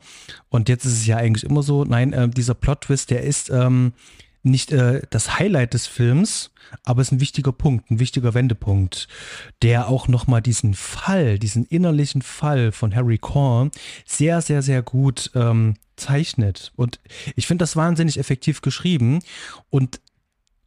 [0.49, 3.93] Und jetzt ist es ja eigentlich immer so, nein, äh, dieser Plot-Twist, der ist ähm,
[4.51, 6.51] nicht äh, das Highlight des Films,
[6.85, 9.09] aber es ist ein wichtiger Punkt, ein wichtiger Wendepunkt,
[9.63, 13.71] der auch nochmal diesen Fall, diesen innerlichen Fall von Harry Korn
[14.05, 16.73] sehr, sehr, sehr gut ähm, zeichnet.
[16.77, 17.01] Und
[17.37, 19.21] ich finde das wahnsinnig effektiv geschrieben.
[19.71, 20.01] Und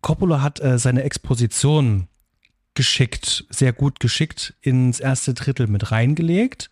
[0.02, 2.08] Coppola hat äh, seine Exposition
[2.74, 6.70] geschickt, sehr gut geschickt ins erste Drittel mit reingelegt.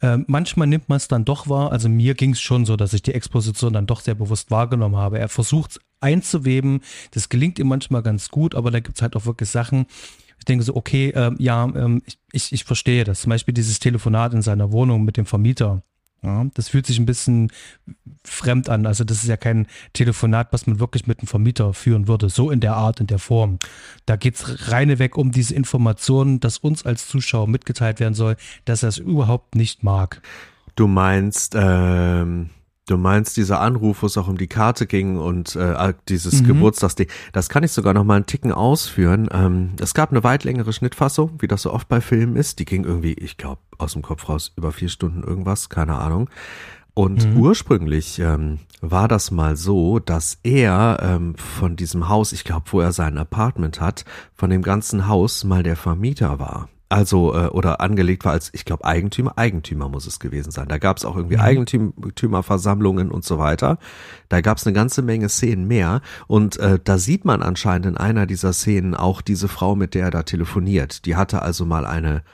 [0.00, 1.72] Äh, manchmal nimmt man es dann doch wahr.
[1.72, 4.96] Also mir ging es schon so, dass ich die Exposition dann doch sehr bewusst wahrgenommen
[4.96, 5.18] habe.
[5.18, 6.80] Er versucht einzuweben.
[7.12, 9.86] Das gelingt ihm manchmal ganz gut, aber da gibt es halt auch wirklich Sachen.
[10.38, 13.20] Ich denke so, okay, äh, ja, ähm, ich, ich, ich verstehe das.
[13.20, 15.82] Zum Beispiel dieses Telefonat in seiner Wohnung mit dem Vermieter.
[16.22, 17.50] Ja, das fühlt sich ein bisschen
[18.24, 18.84] fremd an.
[18.84, 22.28] Also das ist ja kein Telefonat, was man wirklich mit einem Vermieter führen würde.
[22.28, 23.58] So in der Art, in der Form.
[24.04, 28.36] Da geht es reineweg um diese Informationen, dass uns als Zuschauer mitgeteilt werden soll,
[28.66, 30.20] dass er es überhaupt nicht mag.
[30.76, 32.50] Du meinst, ähm,
[32.90, 36.48] Du meinst dieser Anruf, wo es auch um die Karte ging und äh, dieses mhm.
[36.48, 37.06] Geburtstagsding.
[37.32, 39.28] Das kann ich sogar noch mal einen Ticken ausführen.
[39.32, 42.58] Ähm, es gab eine weit längere Schnittfassung, wie das so oft bei Filmen ist.
[42.58, 46.28] Die ging irgendwie, ich glaube, aus dem Kopf raus über vier Stunden irgendwas, keine Ahnung.
[46.92, 47.36] Und mhm.
[47.36, 52.80] ursprünglich ähm, war das mal so, dass er ähm, von diesem Haus, ich glaube, wo
[52.80, 56.68] er sein Apartment hat, von dem ganzen Haus mal der Vermieter war.
[56.90, 59.38] Also, äh, oder angelegt war als, ich glaube, Eigentümer.
[59.38, 60.66] Eigentümer muss es gewesen sein.
[60.66, 61.42] Da gab es auch irgendwie mhm.
[61.42, 63.78] Eigentümerversammlungen und so weiter.
[64.28, 66.02] Da gab es eine ganze Menge Szenen mehr.
[66.26, 70.06] Und äh, da sieht man anscheinend in einer dieser Szenen auch diese Frau, mit der
[70.06, 71.06] er da telefoniert.
[71.06, 72.24] Die hatte also mal eine,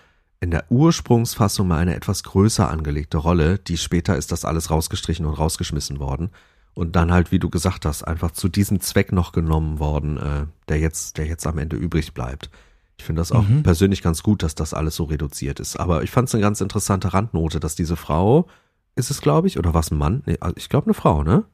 [0.40, 3.58] in der Ursprungsfassung mal eine etwas größer angelegte Rolle.
[3.58, 6.30] Die später ist das alles rausgestrichen und rausgeschmissen worden.
[6.72, 10.46] Und dann halt, wie du gesagt hast, einfach zu diesem Zweck noch genommen worden, äh,
[10.70, 12.48] der jetzt, der jetzt am Ende übrig bleibt.
[12.98, 13.62] Ich finde das auch mhm.
[13.62, 15.76] persönlich ganz gut, dass das alles so reduziert ist.
[15.76, 18.46] Aber ich fand es eine ganz interessante Randnote, dass diese Frau,
[18.94, 20.22] ist es glaube ich, oder was ein Mann?
[20.26, 21.44] Nee, also ich glaube eine Frau, ne?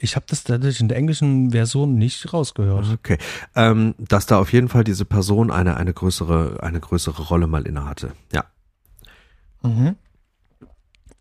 [0.00, 2.86] Ich habe das tatsächlich in der englischen Version nicht rausgehört.
[2.92, 3.18] Okay,
[3.54, 7.66] ähm, dass da auf jeden Fall diese Person eine eine größere eine größere Rolle mal
[7.66, 8.12] inne hatte.
[8.32, 8.44] Ja.
[9.62, 9.94] Mhm.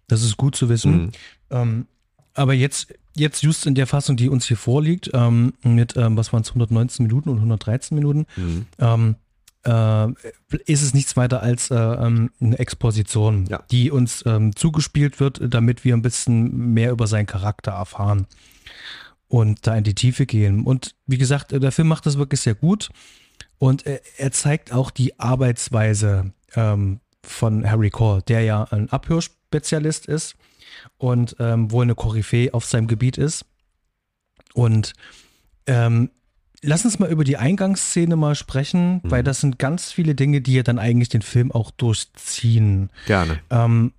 [0.07, 0.91] Das ist gut zu wissen.
[0.91, 1.11] Mhm.
[1.51, 1.87] Ähm,
[2.33, 6.33] aber jetzt jetzt just in der Fassung, die uns hier vorliegt, ähm, mit ähm, was
[6.33, 8.65] waren es 119 Minuten und 113 Minuten, mhm.
[9.63, 10.07] Äh,
[10.65, 13.63] ist es nichts weiter als äh, ähm, eine Exposition, ja.
[13.71, 18.27] die uns ähm, zugespielt wird, damit wir ein bisschen mehr über seinen Charakter erfahren
[19.27, 20.63] und da in die Tiefe gehen.
[20.63, 22.89] Und wie gesagt, der Film macht das wirklich sehr gut
[23.57, 30.07] und er, er zeigt auch die Arbeitsweise ähm, von Harry Cole, der ja ein Abhörspezialist
[30.07, 30.35] ist
[30.97, 33.45] und ähm, wohl eine Koryphäe auf seinem Gebiet ist.
[34.53, 34.93] Und
[35.65, 36.11] ähm,
[36.65, 39.11] Lass uns mal über die Eingangsszene mal sprechen, mhm.
[39.11, 42.89] weil das sind ganz viele Dinge, die ja dann eigentlich den Film auch durchziehen.
[43.05, 43.39] Gerne.
[43.49, 43.91] Ähm,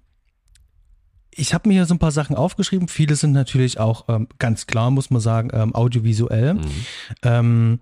[1.30, 2.88] ich habe mir hier so ein paar Sachen aufgeschrieben.
[2.88, 6.54] Viele sind natürlich auch ähm, ganz klar, muss man sagen, ähm, audiovisuell.
[6.54, 7.80] Mhm.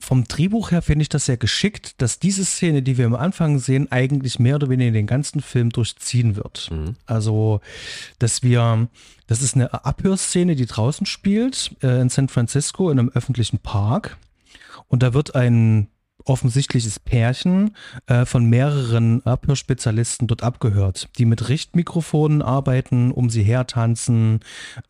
[0.00, 3.58] Vom Drehbuch her finde ich das sehr geschickt, dass diese Szene, die wir am Anfang
[3.58, 6.70] sehen, eigentlich mehr oder weniger den ganzen Film durchziehen wird.
[6.70, 6.94] Mhm.
[7.06, 7.60] Also,
[8.18, 8.88] dass wir,
[9.26, 14.16] das ist eine Abhörszene, die draußen spielt, äh, in San Francisco, in einem öffentlichen Park.
[14.86, 15.88] Und da wird ein
[16.24, 17.74] offensichtliches Pärchen
[18.06, 24.40] äh, von mehreren Abhörspezialisten dort abgehört, die mit Richtmikrofonen arbeiten, um sie hertanzen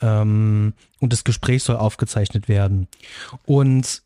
[0.00, 2.88] ähm, und das Gespräch soll aufgezeichnet werden.
[3.46, 4.02] Und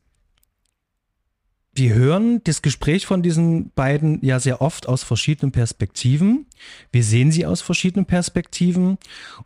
[1.75, 6.47] wir hören das Gespräch von diesen beiden ja sehr oft aus verschiedenen Perspektiven.
[6.91, 8.99] Wir sehen sie aus verschiedenen Perspektiven.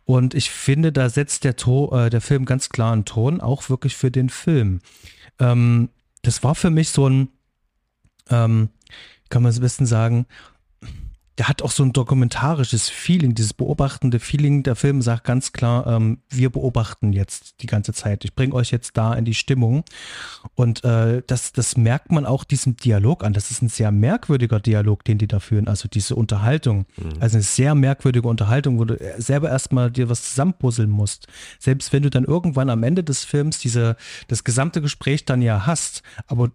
[0.03, 3.69] Und ich finde, da setzt der, to äh, der Film ganz klar einen Ton, auch
[3.69, 4.81] wirklich für den Film.
[5.39, 5.89] Ähm,
[6.21, 7.29] das war für mich so ein,
[8.29, 8.69] ähm,
[9.29, 10.25] kann man es am besten sagen,
[11.37, 14.63] der hat auch so ein dokumentarisches Feeling, dieses beobachtende Feeling.
[14.63, 18.25] Der Film sagt ganz klar, ähm, wir beobachten jetzt die ganze Zeit.
[18.25, 19.83] Ich bringe euch jetzt da in die Stimmung.
[20.55, 23.33] Und äh, das, das merkt man auch diesem Dialog an.
[23.33, 25.67] Das ist ein sehr merkwürdiger Dialog, den die da führen.
[25.67, 26.87] Also diese Unterhaltung.
[26.97, 27.09] Mhm.
[27.19, 31.27] Also eine sehr merkwürdige Unterhaltung, wo du selber erstmal dir was zusammenpuzzeln musst.
[31.59, 33.95] Selbst wenn du dann irgendwann am Ende des Films diese,
[34.27, 36.01] das gesamte Gespräch dann ja hast.
[36.25, 36.49] Aber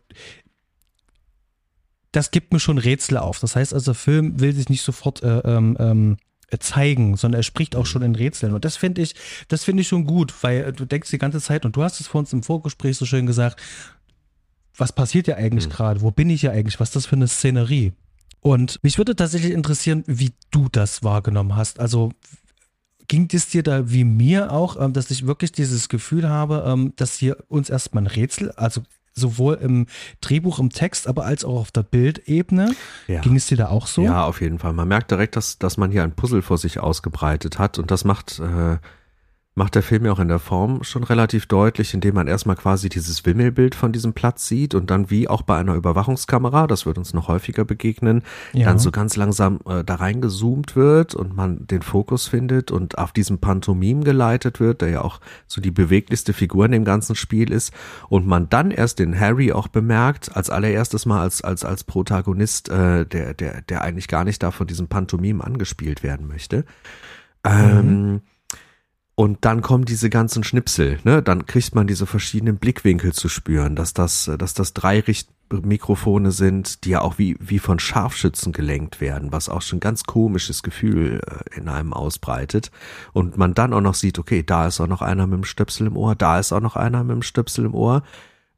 [2.12, 3.40] das gibt mir schon Rätsel auf.
[3.40, 6.16] Das heißt also, der Film will sich nicht sofort äh, ähm, ähm,
[6.60, 8.52] zeigen, sondern er spricht auch schon in Rätseln.
[8.52, 9.14] Und das finde ich,
[9.48, 12.08] das finde ich schon gut, weil du denkst die ganze Zeit, und du hast es
[12.08, 13.60] vor uns im Vorgespräch so schön gesagt,
[14.76, 15.72] was passiert ja eigentlich mhm.
[15.72, 16.00] gerade?
[16.02, 16.78] Wo bin ich ja eigentlich?
[16.80, 17.92] Was ist das für eine Szenerie?
[18.40, 21.80] Und mich würde tatsächlich interessieren, wie du das wahrgenommen hast.
[21.80, 22.10] Also
[23.08, 26.92] ging es dir da wie mir auch, ähm, dass ich wirklich dieses Gefühl habe, ähm,
[26.96, 28.82] dass hier uns erstmal ein Rätsel, also
[29.14, 29.86] sowohl im
[30.20, 32.74] Drehbuch, im Text, aber als auch auf der Bildebene.
[33.08, 33.20] Ja.
[33.20, 34.02] Ging es dir da auch so?
[34.02, 34.72] Ja, auf jeden Fall.
[34.72, 38.04] Man merkt direkt, dass, dass man hier ein Puzzle vor sich ausgebreitet hat und das
[38.04, 38.78] macht äh,
[39.54, 42.88] macht der Film ja auch in der Form schon relativ deutlich, indem man erstmal quasi
[42.88, 46.96] dieses Wimmelbild von diesem Platz sieht und dann wie auch bei einer Überwachungskamera, das wird
[46.96, 48.22] uns noch häufiger begegnen,
[48.54, 48.64] ja.
[48.64, 53.12] dann so ganz langsam äh, da reingezoomt wird und man den Fokus findet und auf
[53.12, 57.52] diesem Pantomim geleitet wird, der ja auch so die beweglichste Figur in dem ganzen Spiel
[57.52, 57.74] ist
[58.08, 62.70] und man dann erst den Harry auch bemerkt, als allererstes mal als, als, als Protagonist,
[62.70, 66.64] äh, der, der, der eigentlich gar nicht da von diesem Pantomim angespielt werden möchte.
[67.44, 68.20] Ähm, mhm.
[69.14, 71.22] Und dann kommen diese ganzen Schnipsel, ne?
[71.22, 76.84] Dann kriegt man diese verschiedenen Blickwinkel zu spüren, dass das, dass das drei Richtmikrofone sind,
[76.84, 81.20] die ja auch wie, wie von Scharfschützen gelenkt werden, was auch schon ganz komisches Gefühl
[81.26, 82.70] äh, in einem ausbreitet.
[83.12, 85.88] Und man dann auch noch sieht, okay, da ist auch noch einer mit dem Stöpsel
[85.88, 88.02] im Ohr, da ist auch noch einer mit dem Stöpsel im Ohr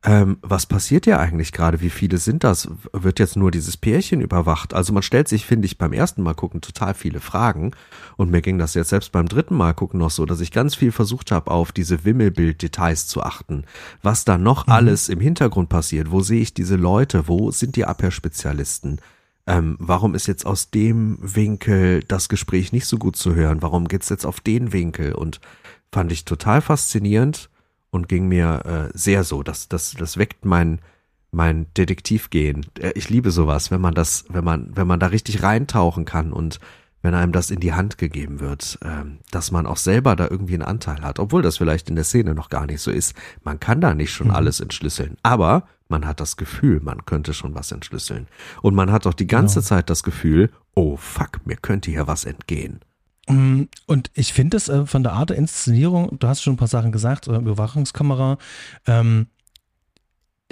[0.06, 1.80] ähm, was passiert ja eigentlich gerade?
[1.80, 2.68] Wie viele sind das?
[2.92, 4.74] Wird jetzt nur dieses Pärchen überwacht?
[4.74, 7.72] Also man stellt sich, finde ich, beim ersten Mal gucken total viele Fragen.
[8.18, 10.74] Und mir ging das jetzt selbst beim dritten Mal gucken noch so, dass ich ganz
[10.74, 13.64] viel versucht habe, auf diese Wimmelbild-Details zu achten.
[14.02, 14.74] Was da noch mhm.
[14.74, 16.10] alles im Hintergrund passiert?
[16.10, 17.26] Wo sehe ich diese Leute?
[17.26, 19.00] Wo sind die Abhörspezialisten?
[19.46, 23.62] Ähm, warum ist jetzt aus dem Winkel das Gespräch nicht so gut zu hören?
[23.62, 25.14] Warum geht's jetzt auf den Winkel?
[25.14, 25.40] Und
[25.90, 27.48] fand ich total faszinierend
[27.94, 29.44] und ging mir äh, sehr so.
[29.44, 30.80] Das, das, das weckt mein,
[31.30, 32.66] mein Detektivgehen.
[32.80, 36.32] Äh, ich liebe sowas, wenn man das, wenn man, wenn man da richtig reintauchen kann
[36.32, 36.58] und
[37.02, 40.54] wenn einem das in die Hand gegeben wird, äh, dass man auch selber da irgendwie
[40.54, 43.14] einen Anteil hat, obwohl das vielleicht in der Szene noch gar nicht so ist.
[43.44, 44.34] Man kann da nicht schon mhm.
[44.34, 48.26] alles entschlüsseln, aber man hat das Gefühl, man könnte schon was entschlüsseln.
[48.60, 49.68] Und man hat auch die ganze genau.
[49.68, 52.80] Zeit das Gefühl, oh fuck, mir könnte hier was entgehen.
[53.28, 56.58] Mm, und ich finde es äh, von der Art der Inszenierung, du hast schon ein
[56.58, 58.38] paar Sachen gesagt, äh, Überwachungskamera,
[58.86, 59.28] ähm,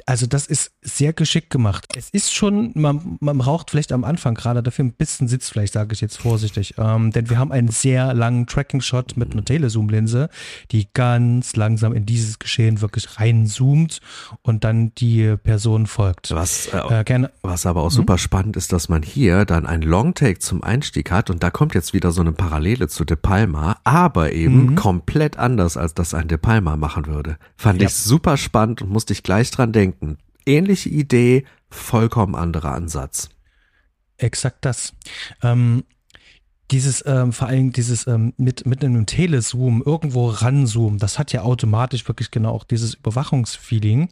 [0.07, 1.87] also das ist sehr geschickt gemacht.
[1.97, 5.93] Es ist schon, man, man braucht vielleicht am Anfang gerade dafür ein bisschen Sitzfleisch, sage
[5.95, 6.75] ich jetzt vorsichtig.
[6.79, 10.29] Ähm, denn wir haben einen sehr langen Tracking-Shot mit einer Telezoom-Linse,
[10.71, 14.01] die ganz langsam in dieses Geschehen wirklich reinzoomt
[14.43, 16.31] und dann die Person folgt.
[16.31, 18.19] Was, äh, äh, was aber auch super hm?
[18.19, 21.93] spannend ist, dass man hier dann ein Longtake zum Einstieg hat und da kommt jetzt
[21.93, 24.75] wieder so eine Parallele zu De Palma, aber eben mhm.
[24.75, 27.37] komplett anders, als das ein De Palma machen würde.
[27.57, 27.89] Fand ja.
[27.89, 30.19] ich super spannend und musste ich gleich dran denken denken.
[30.45, 33.31] Ähnliche Idee, vollkommen anderer Ansatz.
[34.17, 34.93] Exakt das.
[35.43, 35.85] Ähm,
[36.71, 41.43] dieses, ähm, vor allem dieses ähm, mit, mit einem Telezoom irgendwo ranzoomen, das hat ja
[41.43, 44.09] automatisch wirklich genau auch dieses Überwachungsfeeling.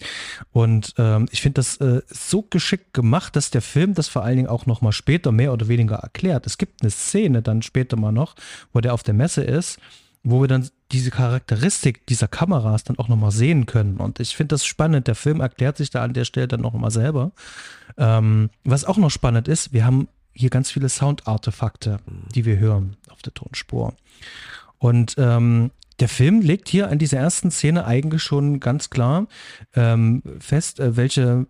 [0.53, 4.37] Und ähm, ich finde das äh, so geschickt gemacht, dass der Film das vor allen
[4.37, 6.47] Dingen auch nochmal später mehr oder weniger erklärt.
[6.47, 8.35] Es gibt eine Szene dann später mal noch,
[8.73, 9.79] wo der auf der Messe ist
[10.23, 13.97] wo wir dann diese Charakteristik dieser Kameras dann auch nochmal sehen können.
[13.97, 15.07] Und ich finde das spannend.
[15.07, 17.33] Der Film erklärt sich da an der Stelle dann nochmal selber.
[17.97, 21.99] Ähm, was auch noch spannend ist, wir haben hier ganz viele Soundartefakte,
[22.35, 23.95] die wir hören auf der Tonspur.
[24.79, 29.27] Und ähm, der Film legt hier an dieser ersten Szene eigentlich schon ganz klar
[29.75, 31.47] ähm, fest, äh, welche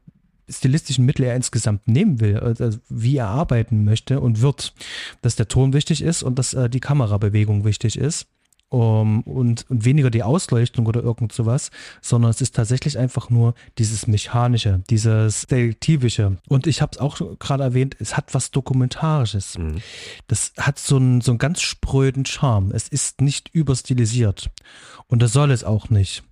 [0.48, 4.74] stilistischen Mittel er insgesamt nehmen will, also wie er arbeiten möchte und wird.
[5.22, 8.26] Dass der Ton wichtig ist und dass äh, die Kamerabewegung wichtig ist
[8.70, 13.54] um, und, und weniger die Ausleuchtung oder irgend sowas, sondern es ist tatsächlich einfach nur
[13.78, 16.38] dieses Mechanische, dieses Detektivische.
[16.48, 19.59] Und ich habe es auch gerade erwähnt, es hat was Dokumentarisches.
[19.59, 19.83] Mhm.
[20.28, 22.70] Das hat so einen, so einen ganz spröden Charme.
[22.72, 24.50] Es ist nicht überstilisiert.
[25.09, 26.22] Und das soll es auch nicht.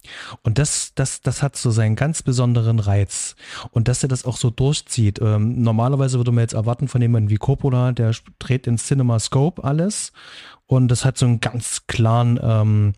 [0.43, 3.35] Und das, das, das hat so seinen ganz besonderen Reiz.
[3.73, 5.21] Und dass er das auch so durchzieht.
[5.21, 10.13] Ähm, normalerweise würde man jetzt erwarten von jemandem wie Coppola, der dreht in CinemaScope alles
[10.69, 12.93] und das hat so einen ganz klaren ähm,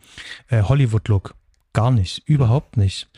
[0.49, 1.35] äh, Hollywood-Look.
[1.73, 3.09] Gar nicht, überhaupt nicht.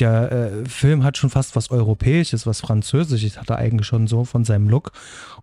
[0.00, 4.24] Der äh, Film hat schon fast was Europäisches, was Französisches, hat er eigentlich schon so
[4.24, 4.92] von seinem Look.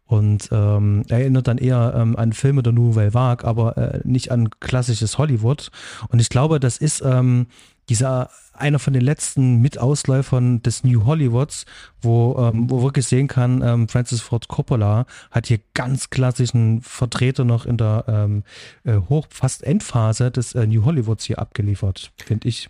[0.05, 4.51] Und ähm, erinnert dann eher ähm, an Filme der Nouvelle Vague, aber äh, nicht an
[4.59, 5.71] klassisches Hollywood.
[6.09, 7.47] Und ich glaube, das ist ähm,
[7.89, 11.65] dieser einer von den letzten Mitausläufern des New Hollywoods,
[12.01, 17.45] wo, ähm, wo wirklich sehen kann, ähm, Francis Ford Coppola hat hier ganz klassischen Vertreter
[17.45, 18.43] noch in der ähm,
[18.83, 22.69] äh, hoch fast Endphase des äh, New Hollywoods hier abgeliefert, finde ich.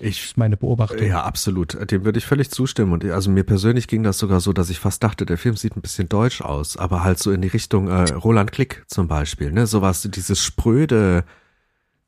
[0.00, 1.06] Ich, das ist meine Beobachtung.
[1.06, 1.90] Ja, absolut.
[1.90, 2.92] Dem würde ich völlig zustimmen.
[2.92, 5.76] Und also mir persönlich ging das sogar so, dass ich fast dachte, der Film sieht
[5.76, 9.52] ein bisschen deutsch aus, aber halt so in die Richtung äh, Roland Klick zum Beispiel,
[9.52, 9.66] ne?
[9.66, 11.24] Sowas, dieses spröde,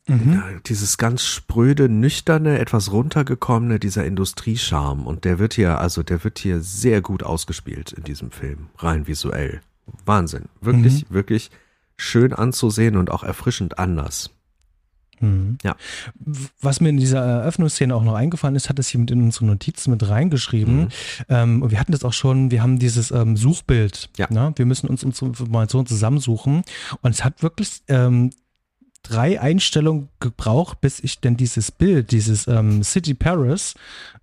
[0.09, 0.42] mhm.
[0.66, 5.07] dieses ganz spröde, nüchterne, etwas runtergekommene, dieser Industriescharm.
[5.07, 9.07] Und der wird hier, also der wird hier sehr gut ausgespielt in diesem Film, rein
[9.07, 9.61] visuell.
[10.05, 10.47] Wahnsinn.
[10.61, 11.14] Wirklich, mhm.
[11.14, 11.51] wirklich
[11.97, 14.31] schön anzusehen und auch erfrischend anders.
[15.21, 15.59] Mhm.
[15.62, 15.77] Ja.
[16.61, 19.90] Was mir in dieser Eröffnungsszene auch noch eingefallen ist, hat es jemand in unsere Notizen
[19.90, 20.83] mit reingeschrieben.
[20.83, 20.88] Mhm.
[21.29, 24.11] Ähm, und wir hatten das auch schon, wir haben dieses ähm, Suchbild.
[24.16, 24.27] Ja.
[24.31, 24.53] Ne?
[24.57, 26.62] Wir müssen uns unsere Informationen zusammensuchen.
[27.03, 28.31] Und es hat wirklich ähm,
[29.09, 33.75] drei Einstellungen gebraucht, bis ich denn dieses Bild, dieses ähm, City Paris,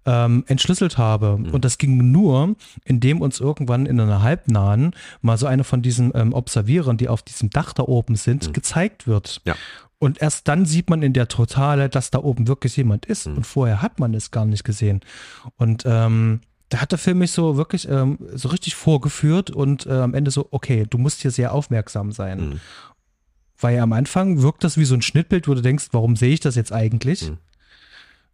[0.06, 1.38] ähm, entschlüsselt habe.
[1.38, 1.50] Mhm.
[1.52, 6.12] Und das ging nur, indem uns irgendwann in einer halbnahen mal so eine von diesen
[6.16, 8.54] ähm, Observierern, die auf diesem Dach da oben sind, mhm.
[8.54, 9.42] gezeigt wird.
[9.46, 9.56] Ja.
[9.98, 13.28] Und erst dann sieht man in der Totale, dass da oben wirklich jemand ist.
[13.28, 13.38] Mhm.
[13.38, 15.02] Und vorher hat man es gar nicht gesehen.
[15.58, 19.92] Und ähm, da hat der Film mich so wirklich ähm, so richtig vorgeführt und äh,
[19.92, 22.50] am Ende so, okay, du musst hier sehr aufmerksam sein.
[22.50, 22.60] Mhm.
[23.60, 26.40] Weil am Anfang wirkt das wie so ein Schnittbild, wo du denkst, warum sehe ich
[26.40, 27.30] das jetzt eigentlich?
[27.30, 27.38] Mhm.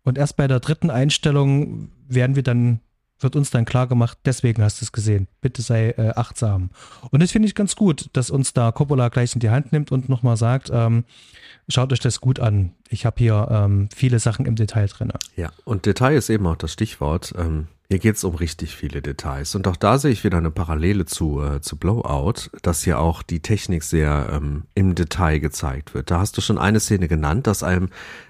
[0.04, 2.80] Und erst bei der dritten Einstellung werden wir dann,
[3.20, 5.28] wird uns dann klar gemacht, deswegen hast du es gesehen.
[5.42, 6.72] Bitte sei äh, achtsam.
[7.12, 9.92] Und das finde ich ganz gut, dass uns da Coppola gleich in die Hand nimmt
[9.92, 11.04] und nochmal sagt, ähm,
[11.70, 12.74] schaut euch das gut an.
[12.90, 15.14] Ich habe hier ähm, viele Sachen im Detail drin.
[15.36, 17.34] Ja, und Detail ist eben auch das Stichwort.
[17.38, 19.54] Ähm, hier geht es um richtig viele Details.
[19.54, 23.22] Und auch da sehe ich wieder eine Parallele zu, äh, zu Blowout, dass hier auch
[23.22, 26.10] die Technik sehr ähm, im Detail gezeigt wird.
[26.10, 27.90] Da hast du schon eine Szene genannt, dass einem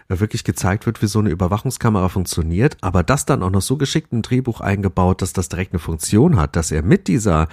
[0.09, 3.77] äh, wirklich gezeigt wird, wie so eine Überwachungskamera funktioniert, aber das dann auch noch so
[3.77, 7.47] geschickt im Drehbuch eingebaut, dass das direkt eine Funktion hat, dass er mit dieser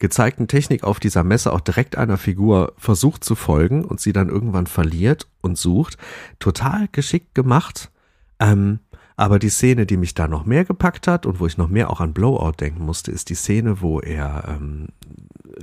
[0.00, 4.30] gezeigten Technik auf dieser Messe auch direkt einer Figur versucht zu folgen und sie dann
[4.30, 5.96] irgendwann verliert und sucht.
[6.40, 7.92] Total geschickt gemacht.
[8.40, 8.80] Ähm,
[9.16, 11.90] aber die Szene, die mich da noch mehr gepackt hat und wo ich noch mehr
[11.90, 14.88] auch an Blowout denken musste, ist die Szene, wo er ähm,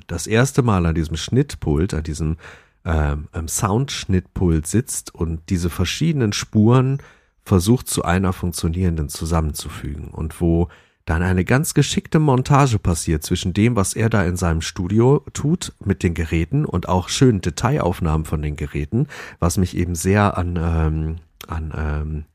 [0.07, 2.37] das erste Mal an diesem Schnittpult, an diesem
[2.85, 6.99] ähm, Soundschnittpult sitzt und diese verschiedenen Spuren
[7.43, 10.09] versucht zu einer funktionierenden zusammenzufügen.
[10.09, 10.69] Und wo
[11.05, 15.73] dann eine ganz geschickte Montage passiert zwischen dem, was er da in seinem Studio tut
[15.83, 19.07] mit den Geräten und auch schönen Detailaufnahmen von den Geräten,
[19.39, 21.15] was mich eben sehr an, ähm,
[21.47, 22.25] an ähm,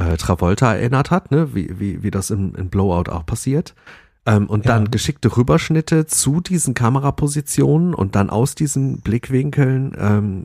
[0.00, 1.54] äh, Travolta erinnert hat, ne?
[1.54, 3.74] wie, wie, wie das in, in Blowout auch passiert.
[4.26, 4.72] Ähm, und ja.
[4.72, 10.44] dann geschickte Rüberschnitte zu diesen Kamerapositionen und dann aus diesen Blickwinkeln ähm,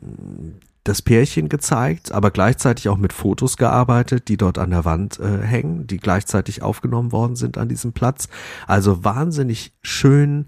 [0.84, 5.42] das Pärchen gezeigt, aber gleichzeitig auch mit Fotos gearbeitet, die dort an der Wand äh,
[5.42, 8.28] hängen, die gleichzeitig aufgenommen worden sind an diesem Platz.
[8.66, 10.46] Also wahnsinnig schön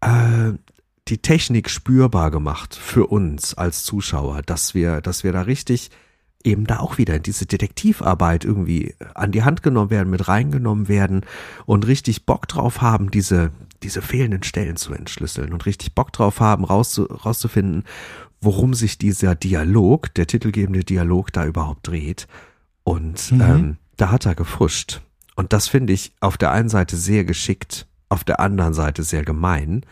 [0.00, 0.52] äh,
[1.08, 5.90] die Technik spürbar gemacht für uns als Zuschauer, dass wir, dass wir da richtig
[6.46, 10.88] eben da auch wieder in diese Detektivarbeit irgendwie an die Hand genommen werden, mit reingenommen
[10.88, 11.22] werden
[11.66, 13.50] und richtig Bock drauf haben, diese,
[13.82, 17.84] diese fehlenden Stellen zu entschlüsseln und richtig Bock drauf haben, rauszu, rauszufinden,
[18.40, 22.28] worum sich dieser Dialog, der titelgebende Dialog da überhaupt dreht.
[22.84, 23.40] Und mhm.
[23.40, 25.02] ähm, da hat er gefuscht.
[25.34, 29.24] Und das finde ich auf der einen Seite sehr geschickt, auf der anderen Seite sehr
[29.24, 29.84] gemein,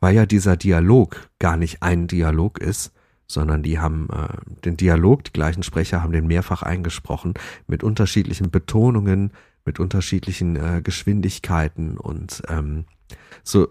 [0.00, 2.92] weil ja dieser Dialog gar nicht ein Dialog ist,
[3.32, 7.34] sondern die haben äh, den Dialog, die gleichen Sprecher haben den mehrfach eingesprochen,
[7.66, 9.32] mit unterschiedlichen Betonungen,
[9.64, 12.84] mit unterschiedlichen äh, Geschwindigkeiten und ähm,
[13.42, 13.68] so,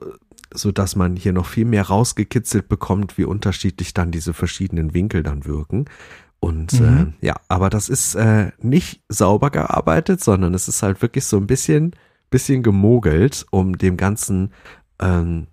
[0.53, 5.23] so dass man hier noch viel mehr rausgekitzelt bekommt, wie unterschiedlich dann diese verschiedenen Winkel
[5.23, 5.85] dann wirken.
[6.39, 7.13] Und mhm.
[7.21, 11.37] äh, ja, aber das ist äh, nicht sauber gearbeitet, sondern es ist halt wirklich so
[11.37, 11.95] ein bisschen,
[12.31, 14.51] bisschen gemogelt, um dem Ganzen
[14.99, 15.47] ähm,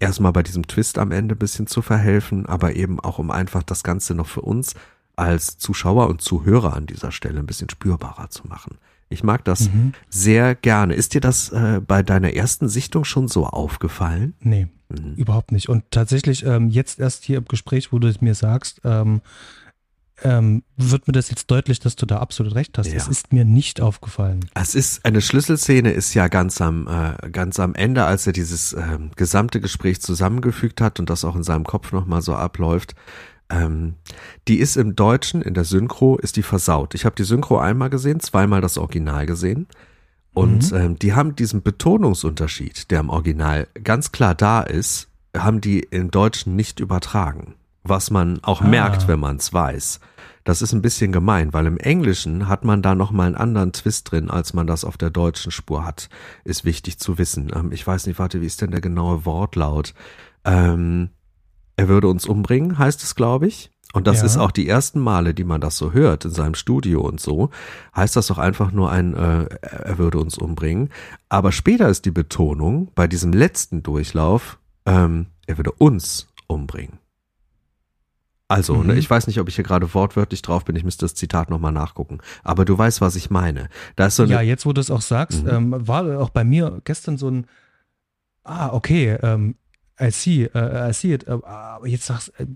[0.00, 3.62] erstmal bei diesem Twist am Ende ein bisschen zu verhelfen, aber eben auch um einfach
[3.62, 4.74] das Ganze noch für uns
[5.16, 8.78] als Zuschauer und Zuhörer an dieser Stelle ein bisschen spürbarer zu machen.
[9.10, 9.92] Ich mag das mhm.
[10.08, 10.94] sehr gerne.
[10.94, 14.34] Ist dir das äh, bei deiner ersten Sichtung schon so aufgefallen?
[14.40, 15.14] Nee, mhm.
[15.14, 15.68] überhaupt nicht.
[15.68, 19.22] Und tatsächlich ähm, jetzt erst hier im Gespräch, wo du es mir sagst, ähm,
[20.22, 22.92] ähm, wird mir das jetzt deutlich, dass du da absolut recht hast.
[22.92, 24.40] Es ist mir nicht aufgefallen.
[24.54, 28.72] Es ist eine Schlüsselszene, ist ja ganz am äh, ganz am Ende, als er dieses
[28.72, 32.94] äh, gesamte Gespräch zusammengefügt hat und das auch in seinem Kopf nochmal so abläuft.
[33.50, 33.94] Ähm,
[34.48, 36.94] die ist im Deutschen, in der Synchro, ist die versaut.
[36.94, 39.66] Ich habe die Synchro einmal gesehen, zweimal das Original gesehen.
[40.34, 40.78] Und mhm.
[40.78, 46.10] ähm, die haben diesen Betonungsunterschied, der im Original ganz klar da ist, haben die im
[46.10, 47.54] Deutschen nicht übertragen
[47.88, 48.66] was man auch ah.
[48.66, 50.00] merkt, wenn man es weiß.
[50.44, 54.10] Das ist ein bisschen gemein, weil im Englischen hat man da nochmal einen anderen Twist
[54.10, 56.08] drin, als man das auf der deutschen Spur hat.
[56.44, 57.52] Ist wichtig zu wissen.
[57.54, 59.92] Ähm, ich weiß nicht, warte, wie ist denn der genaue Wortlaut?
[60.44, 61.10] Ähm,
[61.76, 63.70] er würde uns umbringen, heißt es, glaube ich.
[63.92, 64.26] Und das ja.
[64.26, 67.50] ist auch die ersten Male, die man das so hört in seinem Studio und so.
[67.96, 70.90] Heißt das doch einfach nur ein, äh, er würde uns umbringen.
[71.28, 76.97] Aber später ist die Betonung bei diesem letzten Durchlauf, ähm, er würde uns umbringen.
[78.48, 78.86] Also, ne, mhm.
[78.86, 81.50] ne, ich weiß nicht, ob ich hier gerade wortwörtlich drauf bin, ich müsste das Zitat
[81.50, 82.18] nochmal nachgucken.
[82.42, 83.68] Aber du weißt, was ich meine.
[83.94, 85.50] Da ist so ja, jetzt wo du es auch sagst, mhm.
[85.50, 87.46] ähm, war auch bei mir gestern so ein,
[88.44, 89.56] ah, okay, ähm,
[90.00, 91.28] I see, uh, I see it.
[91.28, 92.46] Uh, aber jetzt sagst du, äh,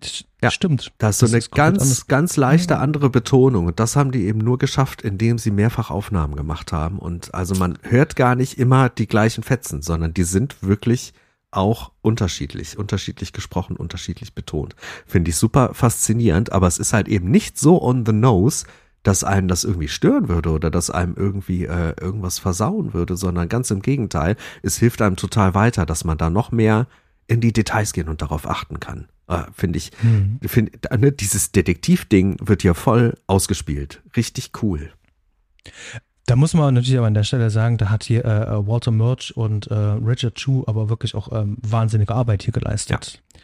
[0.43, 0.93] ja, stimmt.
[0.99, 3.66] Da ist so das eine ist ganz, ganz leichte andere Betonung.
[3.66, 6.99] Und das haben die eben nur geschafft, indem sie mehrfach Aufnahmen gemacht haben.
[6.99, 11.12] Und also man hört gar nicht immer die gleichen Fetzen, sondern die sind wirklich
[11.53, 14.75] auch unterschiedlich, unterschiedlich gesprochen, unterschiedlich betont.
[15.07, 18.67] Finde ich super faszinierend, aber es ist halt eben nicht so on the nose,
[19.03, 23.49] dass einen das irgendwie stören würde oder dass einem irgendwie äh, irgendwas versauen würde, sondern
[23.49, 26.87] ganz im Gegenteil, es hilft einem total weiter, dass man da noch mehr
[27.27, 29.09] in die Details gehen und darauf achten kann.
[29.29, 30.39] Äh, Finde ich, mhm.
[30.45, 34.03] find, ne, dieses Detektivding wird hier voll ausgespielt.
[34.17, 34.93] Richtig cool.
[36.27, 38.93] Da muss man natürlich aber an der Stelle sagen, da hat hier äh, äh, Walter
[38.93, 43.41] Murch und äh, Richard Chu aber wirklich auch ähm, wahnsinnige Arbeit hier geleistet, ja.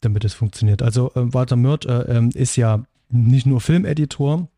[0.00, 0.82] damit es funktioniert.
[0.82, 4.48] Also äh, Walter Murch äh, ähm, ist ja nicht nur Filmeditor,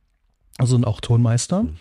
[0.61, 1.62] sondern auch Tonmeister.
[1.62, 1.77] Mhm.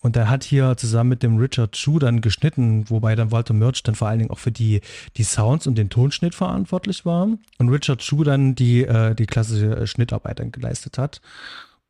[0.00, 3.82] Und er hat hier zusammen mit dem Richard Chu dann geschnitten, wobei dann Walter Murch
[3.82, 4.80] dann vor allen Dingen auch für die,
[5.16, 7.28] die Sounds und den Tonschnitt verantwortlich war.
[7.58, 11.20] Und Richard Chu dann die, äh, die klassische Schnittarbeit dann geleistet hat.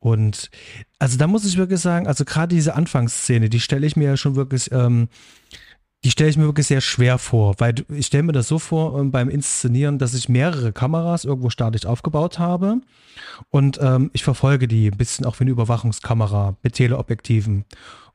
[0.01, 0.51] Und
[0.99, 4.17] also da muss ich wirklich sagen, also gerade diese Anfangsszene, die stelle ich mir ja
[4.17, 5.09] schon wirklich, ähm,
[6.05, 9.01] die stelle ich mir wirklich sehr schwer vor, weil ich stelle mir das so vor
[9.01, 12.81] ähm, beim Inszenieren, dass ich mehrere Kameras irgendwo statisch aufgebaut habe
[13.51, 17.65] und ähm, ich verfolge die ein bisschen auch wie eine Überwachungskamera mit Teleobjektiven.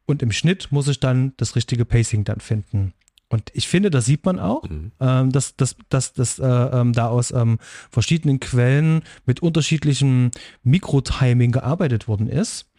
[0.06, 2.94] Und im Schnitt muss ich dann das richtige Pacing dann finden.
[3.34, 4.92] Und ich finde, das sieht man auch, mhm.
[5.00, 7.58] ähm, dass, dass, dass, dass äh, ähm, da aus ähm,
[7.90, 10.30] verschiedenen Quellen mit unterschiedlichem
[10.62, 12.70] Mikrotiming gearbeitet worden ist.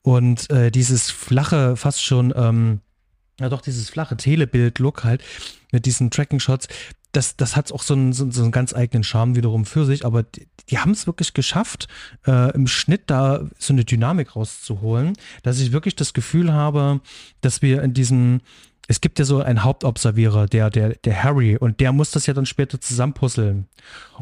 [0.00, 2.80] Und äh, dieses flache, fast schon, ähm,
[3.38, 5.22] ja doch, dieses flache Telebild-Look halt
[5.72, 6.68] mit diesen Tracking-Shots,
[7.12, 10.22] das, das hat auch so einen, so, einen ganz eigenen Charme wiederum für sich, aber
[10.22, 11.86] die, die haben es wirklich geschafft,
[12.26, 15.12] äh, im Schnitt da so eine Dynamik rauszuholen,
[15.42, 17.02] dass ich wirklich das Gefühl habe,
[17.42, 18.40] dass wir in diesen
[18.88, 22.34] es gibt ja so einen Hauptobservierer, der, der, der Harry, und der muss das ja
[22.34, 23.66] dann später zusammenpuzzeln.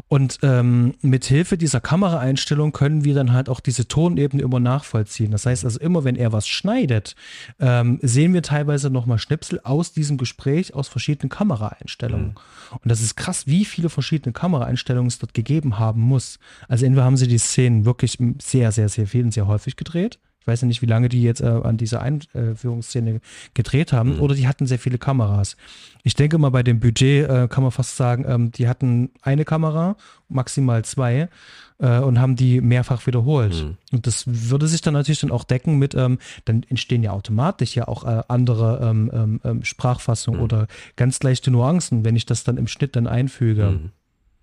[0.07, 5.31] Und ähm, mit Hilfe dieser Kameraeinstellung können wir dann halt auch diese Tonebene immer nachvollziehen.
[5.31, 7.15] Das heißt also, immer wenn er was schneidet,
[7.59, 12.27] ähm, sehen wir teilweise nochmal Schnipsel aus diesem Gespräch aus verschiedenen Kameraeinstellungen.
[12.27, 12.77] Mhm.
[12.81, 16.39] Und das ist krass, wie viele verschiedene Kameraeinstellungen es dort gegeben haben muss.
[16.67, 20.19] Also entweder haben sie die Szenen wirklich sehr, sehr, sehr viel und sehr häufig gedreht
[20.41, 23.21] ich weiß ja nicht, wie lange die jetzt äh, an dieser Einführungsszene
[23.53, 24.15] gedreht haben.
[24.15, 24.21] Mhm.
[24.21, 25.55] Oder die hatten sehr viele Kameras.
[26.01, 29.45] Ich denke mal, bei dem Budget äh, kann man fast sagen, ähm, die hatten eine
[29.45, 29.97] Kamera,
[30.29, 31.29] maximal zwei
[31.77, 33.53] äh, und haben die mehrfach wiederholt.
[33.53, 33.77] Mhm.
[33.91, 37.75] Und das würde sich dann natürlich dann auch decken mit, ähm, dann entstehen ja automatisch
[37.75, 40.43] ja auch äh, andere ähm, ähm, ähm Sprachfassungen mhm.
[40.43, 43.79] oder ganz leichte Nuancen, wenn ich das dann im Schnitt dann einfüge.
[43.79, 43.91] Mhm.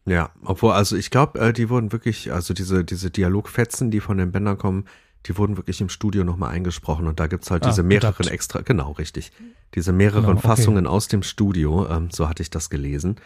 [0.07, 4.17] Ja, obwohl, also ich glaube, äh, die wurden wirklich, also diese, diese Dialogfetzen, die von
[4.17, 4.85] den Bändern kommen,
[5.27, 8.33] die wurden wirklich im Studio nochmal eingesprochen und da gibt's halt ah, diese mehreren gedacht.
[8.33, 9.33] extra, genau, richtig.
[9.75, 10.47] Diese mehreren genau, okay.
[10.47, 13.17] Fassungen aus dem Studio, ähm, so hatte ich das gelesen.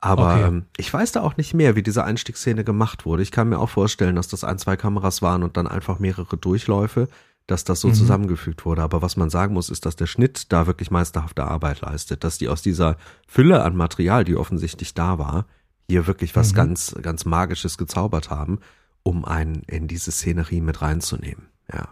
[0.00, 0.46] Aber okay.
[0.46, 3.22] ähm, ich weiß da auch nicht mehr, wie diese Einstiegsszene gemacht wurde.
[3.22, 6.36] Ich kann mir auch vorstellen, dass das ein, zwei Kameras waren und dann einfach mehrere
[6.36, 7.08] Durchläufe,
[7.48, 7.94] dass das so mhm.
[7.94, 8.82] zusammengefügt wurde.
[8.82, 12.38] Aber was man sagen muss, ist, dass der Schnitt da wirklich meisterhafte Arbeit leistet, dass
[12.38, 12.96] die aus dieser
[13.26, 15.46] Fülle an Material, die offensichtlich da war,
[15.88, 16.56] hier wirklich was mhm.
[16.56, 18.60] ganz, ganz Magisches gezaubert haben
[19.08, 21.48] um einen in diese Szenerie mit reinzunehmen.
[21.72, 21.88] Ja.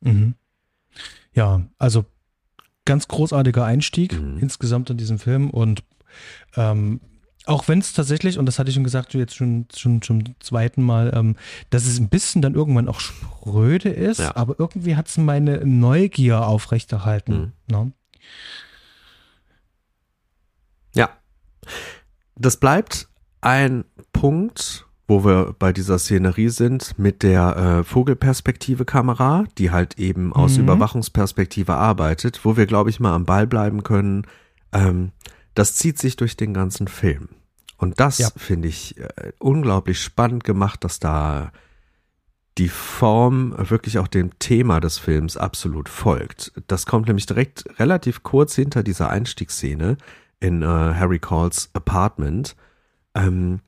[0.00, 0.34] Mhm.
[1.32, 2.04] Ja, also
[2.84, 4.38] ganz großartiger Einstieg mhm.
[4.38, 5.84] insgesamt in diesem Film und
[6.56, 7.00] ähm,
[7.44, 10.82] auch wenn es tatsächlich, und das hatte ich schon gesagt, jetzt schon, schon zum zweiten
[10.82, 11.36] Mal, ähm,
[11.70, 14.34] dass es ein bisschen dann irgendwann auch spröde ist, ja.
[14.34, 17.52] aber irgendwie hat es meine Neugier aufrechterhalten.
[17.68, 17.74] Mhm.
[17.76, 17.92] Ne?
[20.94, 21.10] Ja.
[22.34, 23.08] Das bleibt
[23.40, 30.32] ein Punkt, wo wir bei dieser Szenerie sind, mit der äh, Vogelperspektive-Kamera, die halt eben
[30.32, 30.64] aus mhm.
[30.64, 34.26] Überwachungsperspektive arbeitet, wo wir, glaube ich, mal am Ball bleiben können.
[34.72, 35.12] Ähm,
[35.54, 37.28] das zieht sich durch den ganzen Film.
[37.76, 38.28] Und das ja.
[38.36, 41.52] finde ich äh, unglaublich spannend gemacht, dass da
[42.58, 46.52] die Form wirklich auch dem Thema des Films absolut folgt.
[46.68, 49.98] Das kommt nämlich direkt relativ kurz hinter dieser Einstiegsszene
[50.40, 52.56] in äh, Harry Calls Apartment,
[53.14, 53.60] ähm,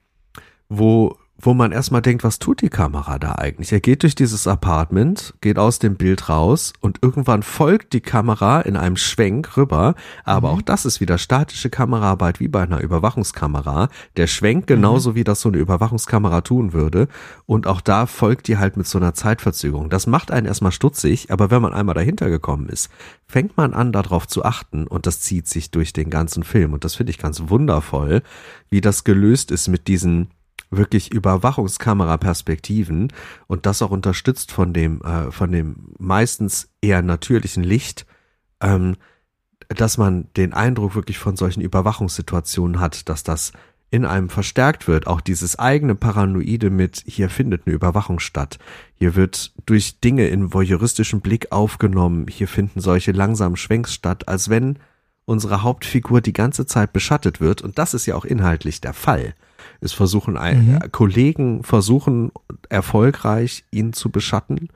[0.71, 3.71] wo wo man erstmal denkt, was tut die Kamera da eigentlich?
[3.71, 8.61] Er geht durch dieses Apartment, geht aus dem Bild raus und irgendwann folgt die Kamera
[8.61, 10.59] in einem Schwenk rüber, aber mhm.
[10.59, 13.89] auch das ist wieder statische Kameraarbeit wie bei einer Überwachungskamera.
[14.17, 15.15] Der Schwenk genauso mhm.
[15.15, 17.07] wie das so eine Überwachungskamera tun würde
[17.47, 19.91] und auch da folgt die halt mit so einer Zeitverzögerung.
[19.91, 22.91] Das macht einen erstmal stutzig, aber wenn man einmal dahinter gekommen ist,
[23.27, 26.85] fängt man an darauf zu achten und das zieht sich durch den ganzen Film und
[26.85, 28.23] das finde ich ganz wundervoll,
[28.71, 30.31] wie das gelöst ist mit diesen
[30.71, 33.13] wirklich Überwachungskameraperspektiven
[33.47, 38.07] und das auch unterstützt von dem, äh, von dem meistens eher natürlichen Licht,
[38.61, 38.97] ähm,
[39.69, 43.53] dass man den Eindruck wirklich von solchen Überwachungssituationen hat, dass das
[43.91, 48.59] in einem verstärkt wird, auch dieses eigene Paranoide mit, hier findet eine Überwachung statt,
[48.95, 54.51] hier wird durch Dinge in voyeuristischem Blick aufgenommen, hier finden solche langsamen Schwenks statt, als
[54.51, 54.79] wenn
[55.25, 59.35] unsere Hauptfigur die ganze Zeit beschattet wird, und das ist ja auch inhaltlich der Fall.
[59.81, 60.79] Es versuchen mhm.
[60.93, 62.33] Kollegen versuchen
[62.69, 64.69] erfolgreich ihn zu beschatten.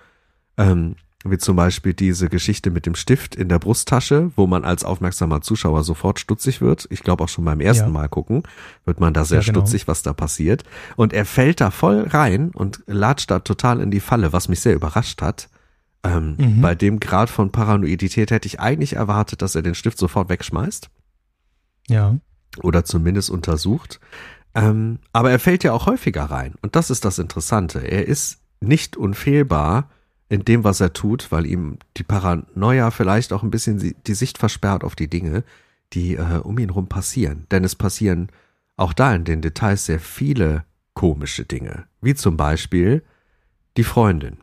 [0.57, 4.84] Ähm, wie zum Beispiel diese Geschichte mit dem Stift in der Brusttasche, wo man als
[4.84, 6.86] aufmerksamer Zuschauer sofort stutzig wird.
[6.90, 7.92] Ich glaube auch schon beim ersten ja.
[7.92, 8.42] Mal gucken,
[8.84, 9.61] wird man da sehr ja, genau.
[9.61, 10.64] stutzig, was da passiert.
[10.96, 14.61] Und er fällt da voll rein und latscht da total in die Falle, was mich
[14.61, 15.48] sehr überrascht hat.
[16.05, 16.61] Ähm, mhm.
[16.61, 20.90] Bei dem Grad von Paranoidität hätte ich eigentlich erwartet, dass er den Stift sofort wegschmeißt.
[21.88, 22.16] Ja.
[22.62, 24.00] Oder zumindest untersucht.
[24.55, 26.55] Ähm, aber er fällt ja auch häufiger rein.
[26.62, 27.80] Und das ist das Interessante.
[27.80, 29.90] Er ist nicht unfehlbar
[30.28, 34.38] in dem, was er tut, weil ihm die Paranoia vielleicht auch ein bisschen die Sicht
[34.38, 35.44] versperrt auf die Dinge,
[35.92, 37.46] die äh, um ihn rum passieren.
[37.50, 38.28] Denn es passieren
[38.76, 41.84] auch da in den Details sehr viele komische Dinge.
[42.00, 43.03] Wie zum Beispiel
[43.76, 44.38] die Freundin.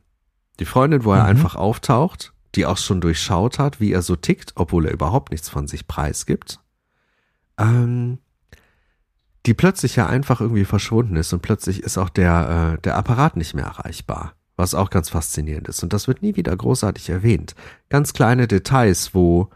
[0.59, 1.29] Die Freundin, wo er mhm.
[1.29, 5.49] einfach auftaucht, die auch schon durchschaut hat, wie er so tickt, obwohl er überhaupt nichts
[5.49, 6.59] von sich preisgibt.
[7.57, 8.19] Ähm,
[9.45, 13.37] die plötzlich ja einfach irgendwie verschwunden ist und plötzlich ist auch der, äh, der Apparat
[13.37, 15.81] nicht mehr erreichbar was auch ganz faszinierend ist.
[15.81, 17.55] Und das wird nie wieder großartig erwähnt.
[17.87, 19.49] Ganz kleine Details, wo,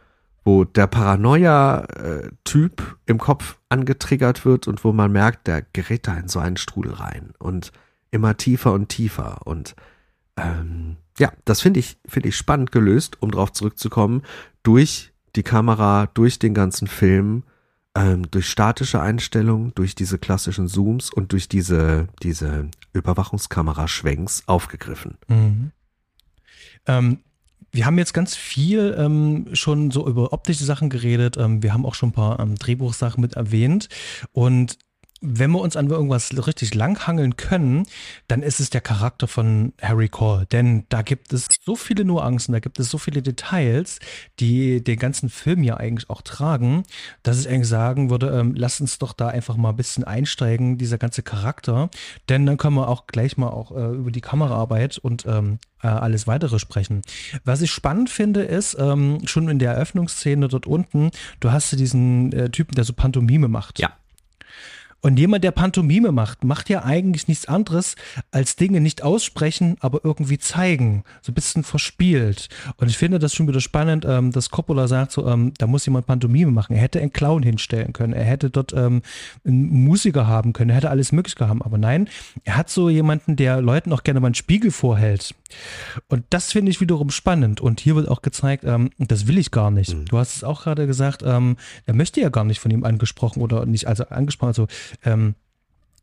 [0.46, 6.30] wo der Paranoia-Typ im Kopf angetriggert wird und wo man merkt, der gerät da in
[6.30, 7.74] so einen Strudel rein und
[8.12, 9.46] immer tiefer und tiefer.
[9.46, 9.76] Und
[10.38, 14.22] ähm, ja, das finde ich, finde ich spannend gelöst, um darauf zurückzukommen,
[14.64, 17.44] durch die Kamera, durch den ganzen Film
[17.96, 25.18] ähm, durch statische Einstellungen, durch diese klassischen Zooms und durch diese, diese Überwachungskamera-Schwenks aufgegriffen.
[25.28, 25.72] Mhm.
[26.88, 27.20] Ähm,
[27.72, 31.38] wir haben jetzt ganz viel ähm, schon so über optische Sachen geredet.
[31.38, 33.90] Ähm, wir haben auch schon ein paar ähm, Drehbuchsachen mit erwähnt.
[34.32, 34.78] Und
[35.26, 37.86] wenn wir uns an irgendwas richtig langhangeln können,
[38.28, 40.46] dann ist es der Charakter von Harry Cole.
[40.48, 44.00] Denn da gibt es so viele Nuancen, da gibt es so viele Details,
[44.42, 46.84] die den ganzen Film ja eigentlich auch tragen,
[47.24, 50.78] dass ich eigentlich sagen würde, ähm, lass uns doch da einfach mal ein bisschen einsteigen,
[50.78, 51.90] dieser ganze Charakter.
[52.28, 55.88] Denn dann können wir auch gleich mal auch äh, über die Kameraarbeit und ähm, äh,
[55.88, 57.02] alles weitere sprechen.
[57.46, 62.34] Was ich spannend finde, ist, ähm, schon in der Eröffnungsszene dort unten, du hast diesen
[62.34, 63.80] äh, Typen, der so Pantomime macht.
[63.80, 63.94] Ja.
[65.04, 67.98] Und jemand, der Pantomime macht, macht ja eigentlich nichts anderes,
[68.32, 71.04] als Dinge nicht aussprechen, aber irgendwie zeigen.
[71.22, 72.48] So ein bisschen verspielt.
[72.78, 75.86] Und ich finde das schon wieder spannend, ähm, dass Coppola sagt, so, ähm, da muss
[75.86, 76.74] jemand Pantomime machen.
[76.78, 78.14] Er hätte einen Clown hinstellen können.
[78.14, 79.02] Er hätte dort ähm,
[79.46, 80.70] einen Musiker haben können.
[80.70, 81.62] Er hätte alles Mögliche haben.
[81.62, 82.08] Aber nein,
[82.46, 85.36] er hat so jemanden, der Leuten auch gerne mal einen Spiegel vorhält.
[86.08, 87.60] Und das finde ich wiederum spannend.
[87.60, 89.94] Und hier wird auch gezeigt, ähm, das will ich gar nicht.
[89.94, 90.06] Mhm.
[90.06, 93.42] Du hast es auch gerade gesagt, ähm, er möchte ja gar nicht von ihm angesprochen
[93.42, 94.68] oder nicht, also angesprochen, also
[95.04, 95.36] ähm,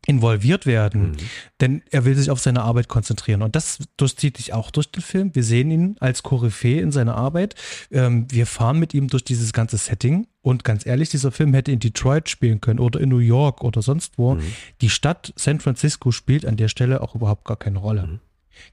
[0.07, 1.17] involviert werden, mhm.
[1.59, 5.03] denn er will sich auf seine Arbeit konzentrieren und das durchzieht sich auch durch den
[5.03, 5.35] Film.
[5.35, 7.53] Wir sehen ihn als Koryphäe in seiner Arbeit.
[7.91, 11.71] Ähm, wir fahren mit ihm durch dieses ganze Setting und ganz ehrlich, dieser Film hätte
[11.71, 14.35] in Detroit spielen können oder in New York oder sonst wo.
[14.35, 14.41] Mhm.
[14.81, 18.07] Die Stadt San Francisco spielt an der Stelle auch überhaupt gar keine Rolle.
[18.07, 18.19] Mhm.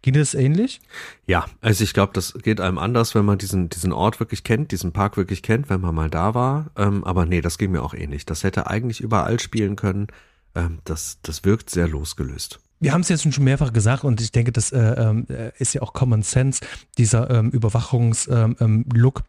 [0.02, 0.80] Ging das ähnlich?
[1.26, 4.72] Ja, also ich glaube, das geht einem anders, wenn man diesen, diesen Ort wirklich kennt,
[4.72, 6.70] diesen Park wirklich kennt, wenn man mal da war.
[6.76, 8.26] Ähm, aber nee, das ging mir auch ähnlich.
[8.26, 10.08] Das hätte eigentlich überall spielen können.
[10.54, 12.60] Ähm, das, das wirkt sehr losgelöst.
[12.80, 15.82] Wir haben es jetzt schon mehrfach gesagt und ich denke, das äh, äh, ist ja
[15.82, 16.60] auch Common Sense,
[16.96, 19.18] dieser ähm, Überwachungslook.
[19.18, 19.24] Ähm,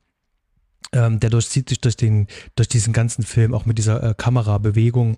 [0.91, 5.17] ähm, der durchzieht sich durch den, durch diesen ganzen Film, auch mit dieser äh, Kamerabewegung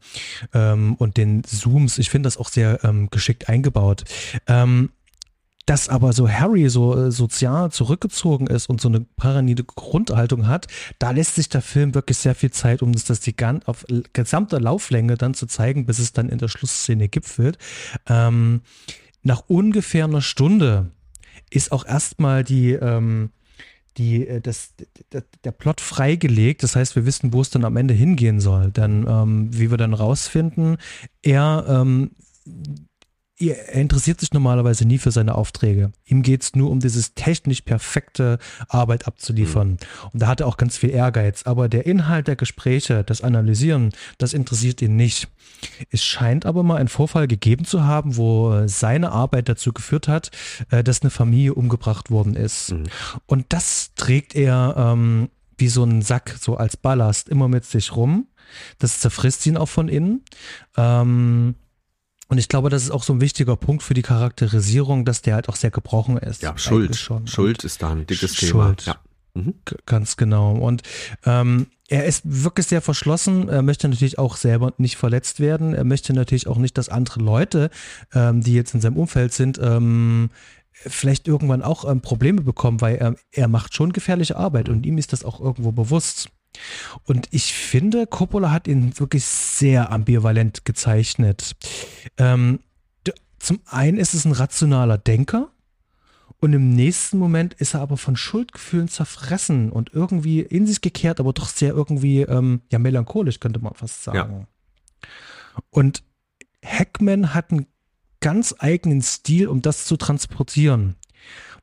[0.53, 1.97] ähm, und den Zooms.
[1.97, 4.03] Ich finde das auch sehr ähm, geschickt eingebaut.
[4.47, 4.89] Ähm,
[5.65, 10.67] dass aber so Harry so äh, sozial zurückgezogen ist und so eine paranoide Grundhaltung hat,
[10.99, 13.85] da lässt sich der Film wirklich sehr viel Zeit, um das, das die ganz, auf
[14.13, 17.57] gesamter Lauflänge dann zu zeigen, bis es dann in der Schlussszene gipfelt.
[18.07, 18.61] Ähm,
[19.23, 20.91] nach ungefähr einer Stunde
[21.49, 23.31] ist auch erstmal die, ähm,
[23.97, 24.73] die, äh, das,
[25.11, 26.63] der, der Plot freigelegt.
[26.63, 28.71] Das heißt, wir wissen, wo es dann am Ende hingehen soll.
[28.71, 30.77] Dann, ähm, wie wir dann rausfinden,
[31.21, 32.11] er ähm,
[33.49, 35.91] er interessiert sich normalerweise nie für seine Aufträge.
[36.05, 39.69] Ihm geht es nur um dieses technisch perfekte Arbeit abzuliefern.
[39.69, 39.77] Mhm.
[40.13, 41.43] Und da hat er auch ganz viel Ehrgeiz.
[41.43, 45.27] Aber der Inhalt der Gespräche, das Analysieren, das interessiert ihn nicht.
[45.89, 50.31] Es scheint aber mal einen Vorfall gegeben zu haben, wo seine Arbeit dazu geführt hat,
[50.69, 52.71] äh, dass eine Familie umgebracht worden ist.
[52.71, 52.83] Mhm.
[53.25, 57.95] Und das trägt er ähm, wie so einen Sack, so als Ballast, immer mit sich
[57.95, 58.27] rum.
[58.79, 60.25] Das zerfrisst ihn auch von innen.
[60.75, 61.55] Ähm,
[62.31, 65.35] Und ich glaube, das ist auch so ein wichtiger Punkt für die Charakterisierung, dass der
[65.35, 66.41] halt auch sehr gebrochen ist.
[66.41, 66.95] Ja, Schuld.
[66.95, 67.27] Schon.
[67.27, 68.51] Schuld ist da ein dickes Schuld.
[68.51, 68.75] Thema.
[68.85, 68.95] Ja.
[69.33, 69.55] Mhm.
[69.85, 70.53] Ganz genau.
[70.53, 70.81] Und
[71.25, 73.49] ähm, er ist wirklich sehr verschlossen.
[73.49, 75.73] Er möchte natürlich auch selber nicht verletzt werden.
[75.73, 77.69] Er möchte natürlich auch nicht, dass andere Leute,
[78.13, 80.29] ähm, die jetzt in seinem Umfeld sind, ähm,
[80.71, 84.97] vielleicht irgendwann auch ähm, Probleme bekommen, weil er, er macht schon gefährliche Arbeit und ihm
[84.97, 86.29] ist das auch irgendwo bewusst.
[87.05, 91.55] Und ich finde, Coppola hat ihn wirklich sehr ambivalent gezeichnet.
[92.17, 92.59] Ähm,
[93.39, 95.51] zum einen ist es ein rationaler Denker
[96.39, 101.19] und im nächsten Moment ist er aber von Schuldgefühlen zerfressen und irgendwie in sich gekehrt,
[101.19, 104.47] aber doch sehr irgendwie ähm, ja melancholisch, könnte man fast sagen.
[105.03, 105.09] Ja.
[105.69, 106.03] Und
[106.63, 107.67] Hackman hat einen
[108.21, 110.95] ganz eigenen Stil, um das zu transportieren.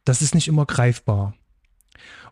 [0.04, 1.34] Das ist nicht immer greifbar.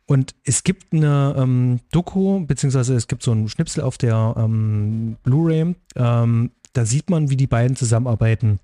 [0.07, 5.17] Und es gibt eine ähm, Doku, beziehungsweise es gibt so einen Schnipsel auf der ähm,
[5.25, 5.75] Blu-ray.
[5.97, 8.61] Ähm, da sieht man, wie die beiden zusammenarbeiten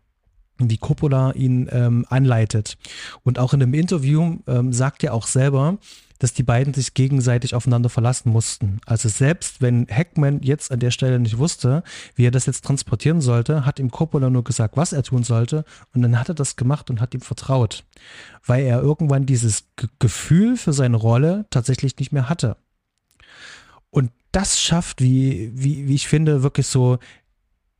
[0.58, 2.76] wie Coppola ihn ähm, anleitet.
[3.24, 5.78] Und auch in einem Interview ähm, sagt er auch selber,
[6.22, 8.80] dass die beiden sich gegenseitig aufeinander verlassen mussten.
[8.86, 11.82] Also selbst wenn Hackman jetzt an der Stelle nicht wusste,
[12.14, 15.64] wie er das jetzt transportieren sollte, hat ihm Coppola nur gesagt, was er tun sollte
[15.92, 17.82] und dann hat er das gemacht und hat ihm vertraut,
[18.46, 22.56] weil er irgendwann dieses G Gefühl für seine Rolle tatsächlich nicht mehr hatte.
[23.90, 26.98] Und das schafft, wie, wie, wie ich finde, wirklich so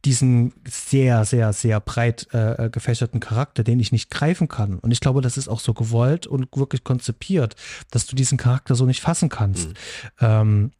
[0.04, 4.78] diesen sehr, sehr, sehr breit äh, gefächerten Charakter, den ich nicht greifen kann.
[4.78, 7.54] Und ich glaube, das ist auch so gewollt und wirklich konzipiert,
[7.90, 9.68] dass du diesen Charakter so nicht fassen kannst.
[9.68, 9.74] Mhm.
[10.20, 10.70] Ähm,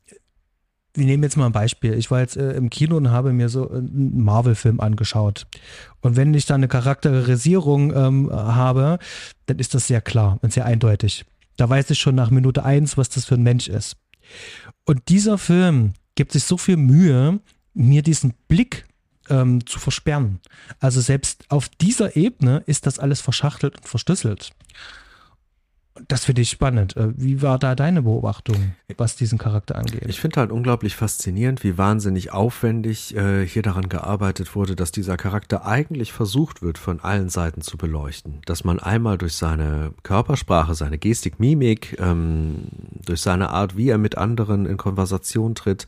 [0.95, 1.95] wir nehmen jetzt mal ein Beispiel.
[1.95, 5.47] Ich war jetzt äh, im Kino und habe mir so einen Marvel-Film angeschaut.
[6.01, 8.99] Und wenn ich da eine Charakterisierung ähm, habe,
[9.47, 11.25] dann ist das sehr klar und sehr eindeutig.
[11.57, 13.97] Da weiß ich schon nach Minute eins, was das für ein Mensch ist.
[14.85, 17.41] Und dieser Film gibt sich so viel Mühe,
[17.75, 18.85] mir diesen Blick
[19.29, 20.41] ähm, zu versperren.
[20.81, 24.53] Also selbst auf dieser Ebene ist das alles verschachtelt und verschlüsselt.
[26.09, 26.97] Das finde ich spannend.
[26.97, 30.03] Äh, wie war da deine Beobachtung, was diesen Charakter angeht?
[30.07, 35.19] Ich finde halt unglaublich faszinierend, wie wahnsinnig aufwendig äh, hier daran gearbeitet wurde, dass dieser
[35.19, 38.41] Charakter eigentlich versucht wird, von allen Seiten zu beleuchten.
[38.47, 42.69] Dass man einmal durch seine Körpersprache, seine Gestik, Mimik, ähm,
[43.05, 45.87] durch seine Art, wie er mit anderen in Konversation tritt,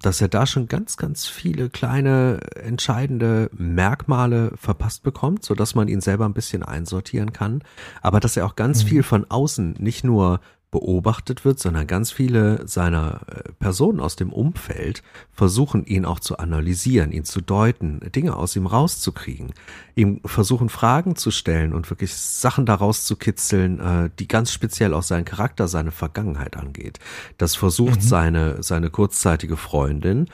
[0.00, 5.88] dass er da schon ganz, ganz viele kleine entscheidende Merkmale verpasst bekommt, so dass man
[5.88, 7.62] ihn selber ein bisschen einsortieren kann,
[8.00, 8.88] aber dass er auch ganz mhm.
[8.88, 10.40] viel von außen nicht nur
[10.70, 16.38] beobachtet wird, sondern ganz viele seiner äh, Personen aus dem Umfeld versuchen ihn auch zu
[16.38, 19.54] analysieren, ihn zu deuten, Dinge aus ihm rauszukriegen,
[19.94, 24.92] ihm versuchen Fragen zu stellen und wirklich Sachen daraus zu kitzeln, äh, die ganz speziell
[24.92, 26.98] auch seinen Charakter, seine Vergangenheit angeht.
[27.38, 28.06] Das versucht mhm.
[28.06, 30.26] seine, seine kurzzeitige Freundin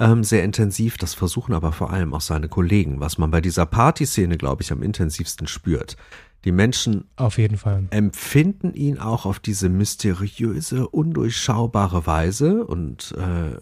[0.00, 3.66] ähm, sehr intensiv, das versuchen aber vor allem auch seine Kollegen, was man bei dieser
[3.66, 5.96] Partyszene, glaube ich, am intensivsten spürt.
[6.44, 13.56] Die Menschen auf jeden Fall empfinden ihn auch auf diese mysteriöse, undurchschaubare Weise und äh,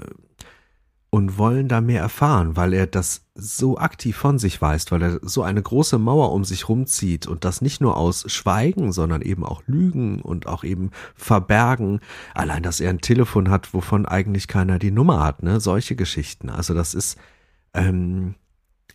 [1.17, 5.19] und wollen da mehr erfahren, weil er das so aktiv von sich weist, weil er
[5.23, 9.43] so eine große Mauer um sich rumzieht und das nicht nur aus Schweigen, sondern eben
[9.43, 12.01] auch Lügen und auch eben Verbergen.
[12.35, 15.59] Allein, dass er ein Telefon hat, wovon eigentlich keiner die Nummer hat, ne?
[15.59, 16.51] Solche Geschichten.
[16.51, 17.17] Also das ist,
[17.73, 18.35] ähm,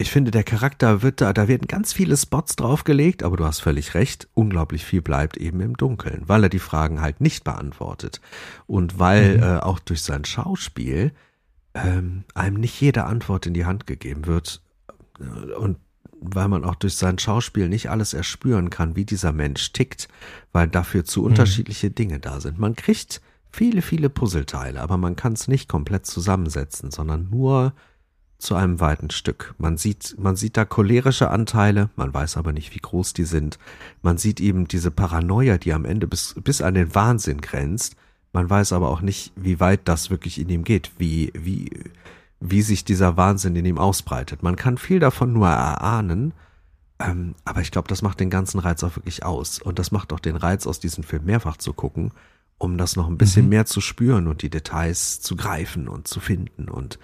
[0.02, 3.60] ich finde, der Charakter wird da, da werden ganz viele Spots draufgelegt, aber du hast
[3.60, 8.22] völlig recht, unglaublich viel bleibt eben im Dunkeln, weil er die Fragen halt nicht beantwortet.
[8.68, 9.44] Und weil mhm.
[9.44, 11.12] äh, auch durch sein Schauspiel
[11.74, 14.62] ähm, einem nicht jede Antwort in die Hand gegeben wird.
[15.20, 15.78] Äh, und
[16.20, 20.08] weil man auch durch sein Schauspiel nicht alles erspüren kann, wie dieser Mensch tickt,
[20.52, 21.28] weil dafür zu mhm.
[21.28, 22.60] unterschiedliche Dinge da sind.
[22.60, 23.22] Man kriegt
[23.52, 27.74] viele, viele Puzzleteile, aber man kann es nicht komplett zusammensetzen, sondern nur
[28.42, 29.54] zu einem weiten Stück.
[29.58, 33.60] Man sieht, man sieht da cholerische Anteile, man weiß aber nicht, wie groß die sind.
[34.02, 37.96] Man sieht eben diese Paranoia, die am Ende bis, bis an den Wahnsinn grenzt.
[38.34, 41.70] Man weiß aber auch nicht, wie weit das wirklich in ihm geht, wie, wie,
[42.40, 44.44] wie sich dieser Wahnsinn in ihm ausbreitet.
[44.44, 46.34] Man kann viel davon nur erahnen,
[47.00, 49.62] ähm, aber ich glaube, das macht den ganzen Reiz auch wirklich aus.
[49.62, 52.12] Und das macht auch den Reiz aus, diesen Film mehrfach zu gucken,
[52.58, 53.50] um das noch ein bisschen mhm.
[53.50, 57.00] mehr zu spüren und die Details zu greifen und zu finden und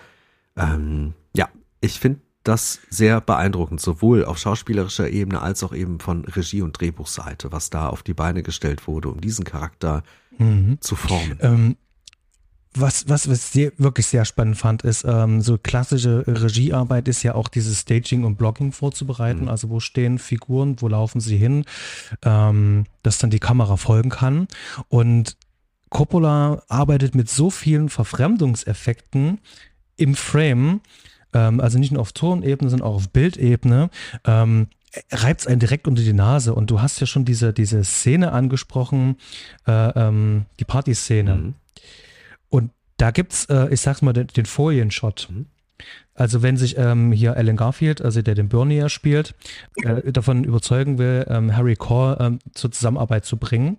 [0.58, 1.50] ähm, ja,
[1.82, 6.80] ich finde das sehr beeindruckend, sowohl auf schauspielerischer Ebene als auch eben von Regie- und
[6.80, 10.04] Drehbuchseite, was da auf die Beine gestellt wurde, um diesen Charakter
[10.38, 10.78] mhm.
[10.80, 11.38] zu formen.
[11.42, 11.76] Ähm,
[12.74, 17.36] was, was, was ich wirklich sehr spannend fand, ist, ähm, so klassische Regiearbeit ist ja
[17.36, 19.44] auch dieses Staging und Blocking vorzubereiten.
[19.44, 19.50] Mhm.
[19.50, 21.66] Also wo stehen Figuren, wo laufen sie hin,
[22.24, 24.48] ähm, dass dann die Kamera folgen kann.
[24.90, 25.38] Und
[25.90, 29.40] Coppola arbeitet mit so vielen Verfremdungseffekten,
[29.98, 30.82] im Frame,
[31.34, 33.90] ähm, also nicht nur auf Tonebene, sondern auch auf Bildebene,
[34.26, 34.68] ähm,
[35.12, 36.54] reibt es einen direkt unter die Nase.
[36.54, 39.18] Und du hast ja schon diese, diese Szene angesprochen,
[39.68, 41.36] äh, ähm, die Partyszene.
[41.36, 41.54] Mhm.
[42.50, 45.28] Und da gibt's, äh, ich sag's mal, den, den Folienshot.
[45.30, 45.48] Mhm.
[46.16, 49.36] Also wenn sich ähm, hier Alan Garfield, also der den Bernie ja spielt,
[49.84, 53.78] äh, davon überzeugen will, ähm, Harry Call ähm, zur Zusammenarbeit zu bringen,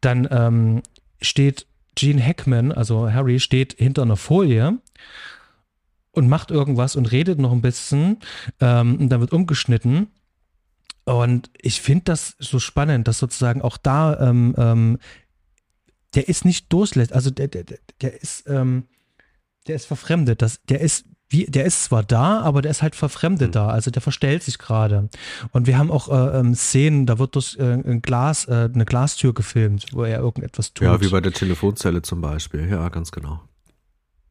[0.00, 0.82] dann ähm,
[1.20, 1.66] steht
[1.96, 4.78] Gene Hackman, also Harry, steht hinter einer Folie
[6.16, 8.18] und macht irgendwas und redet noch ein bisschen
[8.60, 10.08] ähm, und dann wird umgeschnitten.
[11.04, 14.98] Und ich finde das so spannend, dass sozusagen auch da ähm, ähm,
[16.14, 17.64] der ist nicht durchlässt, also der, der,
[18.00, 18.84] der ist, ähm,
[19.66, 20.40] der ist verfremdet.
[20.42, 23.52] Das, der ist wie, der ist zwar da, aber der ist halt verfremdet mhm.
[23.52, 25.08] da, also der verstellt sich gerade.
[25.50, 28.84] Und wir haben auch äh, ähm, Szenen, da wird durch äh, ein Glas, äh, eine
[28.84, 30.86] Glastür gefilmt, wo er irgendetwas tut.
[30.86, 33.40] Ja, wie bei der Telefonzelle zum Beispiel, ja, ganz genau.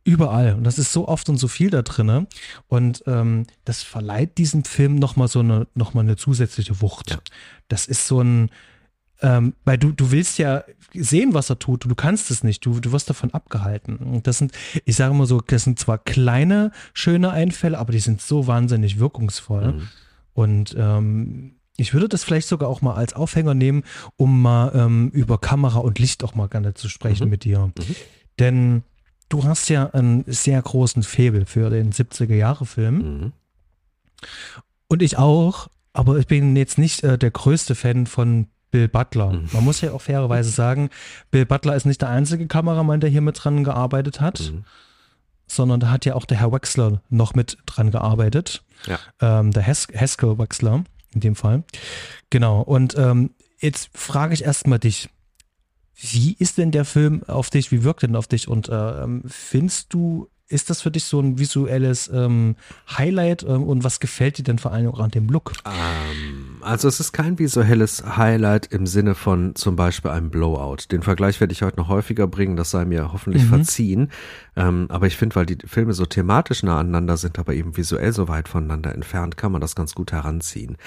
[0.06, 0.54] Überall.
[0.54, 2.28] Und das ist so oft und so viel da drin.
[2.68, 7.10] Und ähm, das verleiht diesem Film nochmal so eine, noch mal eine zusätzliche Wucht.
[7.10, 7.18] Ja.
[7.70, 8.52] Das ist so ein,
[9.22, 12.64] ähm, weil du, du willst ja sehen, was er tut und du kannst es nicht.
[12.64, 13.98] Du, du wirst davon abgehalten.
[13.98, 14.52] Und das sind,
[14.86, 19.00] ich sage immer so, das sind zwar kleine, schöne Einfälle, aber die sind so wahnsinnig
[19.00, 19.74] wirkungsvoll.
[19.74, 19.88] Mhm.
[20.34, 23.84] Und ähm, ich würde das vielleicht sogar auch mal als Aufhänger nehmen,
[24.18, 27.30] um mal ähm, über Kamera und Licht auch mal gerne zu sprechen mhm.
[27.32, 27.72] mit dir.
[27.76, 27.96] Mhm.
[28.38, 28.84] Denn
[29.30, 32.96] du hast ja einen sehr großen Febel für den 70er-Jahre-Film.
[32.96, 33.34] Mhm.
[34.88, 39.32] Und ich auch, aber ich bin jetzt nicht äh, der größte Fan von Bill Butler.
[39.32, 39.50] Mhm.
[39.54, 40.90] Man muss ja auch fairerweise sagen,
[41.32, 44.66] Bill Butler ist nicht der einzige Kameramann, der hier mit dran gearbeitet hat, mhm.
[45.48, 48.64] sondern da hat ja auch der Herr Wexler noch mit dran gearbeitet.
[48.86, 49.00] Ja.
[49.22, 51.64] Ähm, der Hes Haskell Wexler in dem Fall.
[52.30, 52.62] Genau.
[52.62, 55.10] Und ähm, jetzt frage ich erstmal dich,
[55.98, 57.72] wie ist denn der Film auf dich?
[57.72, 58.48] Wie wirkt denn auf dich?
[58.48, 62.56] Und äh, findest du ist das für dich so ein visuelles ähm,
[62.98, 65.54] Highlight ähm, und was gefällt dir denn vor allem auch an dem Look?
[65.66, 66.35] Ähm,
[66.66, 70.78] also es ist kein visuelles Highlight im Sinne von zum Beispiel einem Blowout.
[70.92, 73.50] Den Vergleich werde ich heute noch häufiger bringen, das sei mir hoffentlich mhm.
[73.50, 74.12] verziehen.
[74.56, 78.12] Ähm, aber ich finde, weil die Filme so thematisch nah aneinander sind, aber eben visuell
[78.14, 80.78] so weit voneinander entfernt, kann man das ganz gut heranziehen.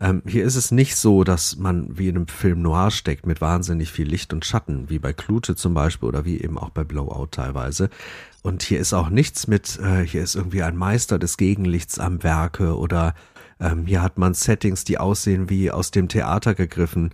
[0.00, 3.40] Ähm, hier ist es nicht so, dass man wie in einem Film noir steckt mit
[3.40, 6.82] wahnsinnig viel Licht und Schatten, wie bei Klute zum Beispiel oder wie eben auch bei
[6.82, 7.90] Blowout teilweise.
[8.42, 12.22] Und hier ist auch nichts mit, äh, hier ist irgendwie ein Meister des Gegenlichts am
[12.22, 13.14] Werke oder
[13.60, 17.10] ähm, hier hat man Settings, die aussehen wie aus dem Theater gegriffen.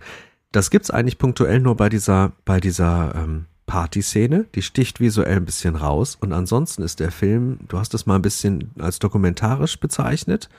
[0.51, 5.45] Das gibt's eigentlich punktuell nur bei dieser, bei dieser ähm, Partyszene, die sticht visuell ein
[5.45, 9.79] bisschen raus und ansonsten ist der Film, du hast es mal ein bisschen als dokumentarisch
[9.79, 10.49] bezeichnet.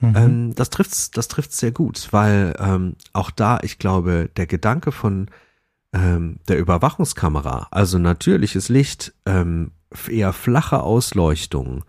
[0.00, 0.16] Mhm.
[0.16, 4.92] Ähm, das trifft's, das trifft's sehr gut, weil ähm, auch da, ich glaube, der Gedanke
[4.92, 5.28] von
[5.92, 9.70] ähm, der Überwachungskamera, also natürliches Licht, ähm,
[10.08, 11.84] eher flache Ausleuchtung,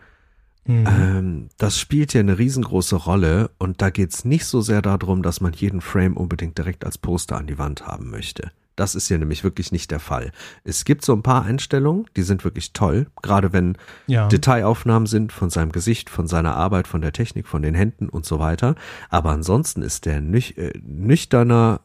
[0.68, 0.86] mhm.
[0.88, 5.42] ähm, das spielt ja eine riesengroße Rolle und da geht's nicht so sehr darum, dass
[5.42, 8.52] man jeden Frame unbedingt direkt als Poster an die Wand haben möchte.
[8.78, 10.32] Das ist ja nämlich wirklich nicht der Fall.
[10.64, 14.28] Es gibt so ein paar Einstellungen, die sind wirklich toll, gerade wenn ja.
[14.28, 18.26] Detailaufnahmen sind von seinem Gesicht, von seiner Arbeit, von der Technik, von den Händen und
[18.26, 18.76] so weiter.
[19.10, 21.82] Aber ansonsten ist der nüch äh, nüchterner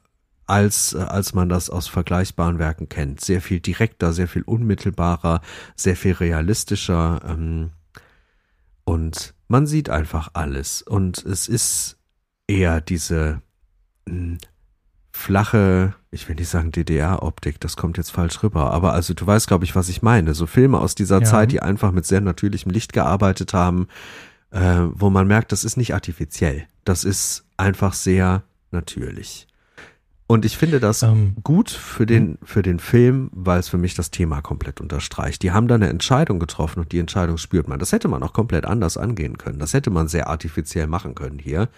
[0.47, 3.23] als, äh, als man das aus vergleichbaren Werken kennt.
[3.23, 5.41] Sehr viel direkter, sehr viel unmittelbarer,
[5.75, 7.21] sehr viel realistischer.
[7.27, 7.71] Ähm,
[8.85, 10.83] und man sieht einfach alles.
[10.83, 11.99] Und es ist
[12.47, 13.43] eher diese
[14.07, 14.39] mh, hm,
[15.13, 19.47] flache, ich will nicht sagen DDR-Optik, das kommt jetzt falsch rüber, aber also du weißt,
[19.47, 20.35] glaube ich, was ich meine.
[20.35, 21.25] So Filme aus dieser ja.
[21.25, 23.89] Zeit, die einfach mit sehr natürlichem Licht gearbeitet haben,
[24.51, 26.67] äh, wo man merkt, das ist nicht artifiziell.
[26.85, 29.47] Das ist einfach sehr natürlich.
[30.27, 33.95] Und ich finde das ähm, gut für den, für den Film, weil es für mich
[33.95, 35.43] das Thema komplett unterstreicht.
[35.43, 37.79] Die haben da eine Entscheidung getroffen und die Entscheidung spürt man.
[37.79, 39.59] Das hätte man auch komplett anders angehen können.
[39.59, 41.69] Das hätte man sehr artifiziell machen können hier.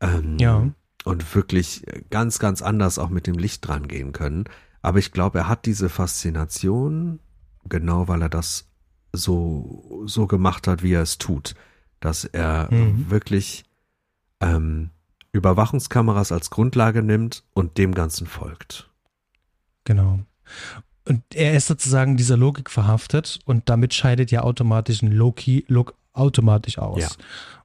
[0.00, 0.64] Ähm, ja
[1.04, 4.44] und wirklich ganz, ganz anders auch mit dem Licht dran gehen können.
[4.82, 7.20] Aber ich glaube, er hat diese Faszination,
[7.68, 8.68] genau weil er das
[9.12, 11.54] so, so gemacht hat, wie er es tut,
[12.00, 13.10] dass er mhm.
[13.10, 13.64] wirklich
[14.40, 14.90] ähm,
[15.32, 18.90] Überwachungskameras als Grundlage nimmt und dem Ganzen folgt.
[19.84, 20.20] Genau.
[21.08, 26.78] Und er ist sozusagen dieser Logik verhaftet und damit scheidet ja automatisch ein Low-Key-Look automatisch
[26.78, 27.00] aus.
[27.00, 27.08] Ja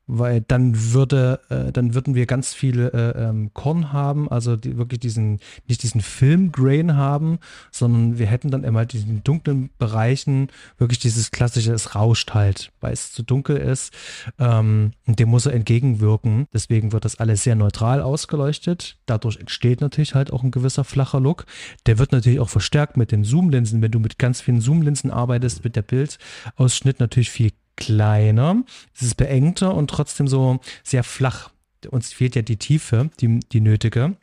[0.07, 4.77] weil dann würde, äh, dann würden wir ganz viele äh, ähm, Korn haben, also die,
[4.77, 7.39] wirklich diesen, nicht diesen Filmgrain haben,
[7.71, 10.47] sondern wir hätten dann immer diesen dunklen Bereichen
[10.77, 13.93] wirklich dieses klassische, es rauscht halt, weil es zu dunkel ist.
[14.39, 16.47] Ähm, und dem muss er entgegenwirken.
[16.53, 18.97] Deswegen wird das alles sehr neutral ausgeleuchtet.
[19.05, 21.45] Dadurch entsteht natürlich halt auch ein gewisser flacher Look.
[21.85, 23.81] Der wird natürlich auch verstärkt mit den Zoomlinsen.
[23.81, 28.63] Wenn du mit ganz vielen Zoomlinsen arbeitest, wird der Bildausschnitt natürlich viel kleiner,
[28.93, 31.51] es ist beengter und trotzdem so sehr flach.
[31.89, 34.17] Uns fehlt ja die Tiefe, die, die nötige.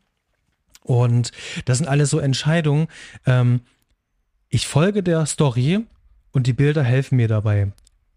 [0.83, 1.33] Und
[1.65, 2.89] das sind alles so Entscheidungen.
[3.25, 3.63] Ähm,
[4.51, 5.87] ich folge der Story
[6.33, 7.73] und die Bilder helfen mir dabei.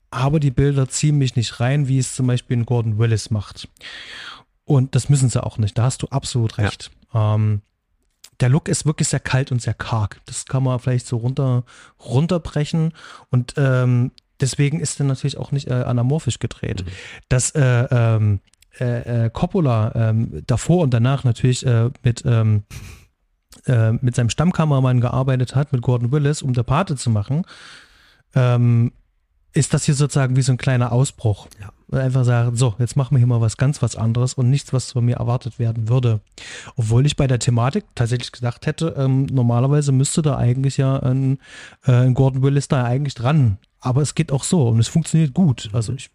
[0.10, 3.70] Aber die Bilder ziehen mich nicht rein, wie es zum Beispiel in Gordon Willis macht.
[4.66, 5.78] Und das müssen sie auch nicht.
[5.78, 6.92] Da hast du absolut recht.
[7.14, 7.36] Ja.
[7.36, 7.62] Ähm,
[8.40, 10.20] der Look ist wirklich sehr kalt und sehr karg.
[10.26, 11.64] Das kann man vielleicht so runter,
[12.00, 12.94] runterbrechen.
[13.30, 14.12] Und ähm,
[14.42, 16.86] deswegen ist er natürlich auch nicht äh, anamorphisch gedreht.
[16.86, 16.90] Mhm.
[17.30, 18.40] Dass äh, ähm,
[18.80, 22.64] äh, äh, Coppola ähm, davor und danach natürlich äh, mit, ähm,
[23.66, 27.44] äh, mit seinem Stammkameramann gearbeitet hat, mit Gordon Willis, um der Pate zu machen,
[28.36, 28.92] ähm,
[29.58, 31.47] ist das hier sozusagen wie so ein kleiner Ausbruch.
[31.60, 31.99] Ja.
[31.99, 34.91] Einfach sagen, so, jetzt machen wir hier mal was ganz was anderes und nichts, was
[34.91, 36.20] von mir erwartet werden würde.
[36.76, 41.39] Obwohl ich bei der Thematik tatsächlich gedacht hätte, ähm, normalerweise müsste da eigentlich ja ein,
[41.86, 43.58] äh, ein Gordon Willis da eigentlich dran.
[43.80, 45.70] Aber es geht auch so und es funktioniert gut.
[45.72, 46.10] Also ich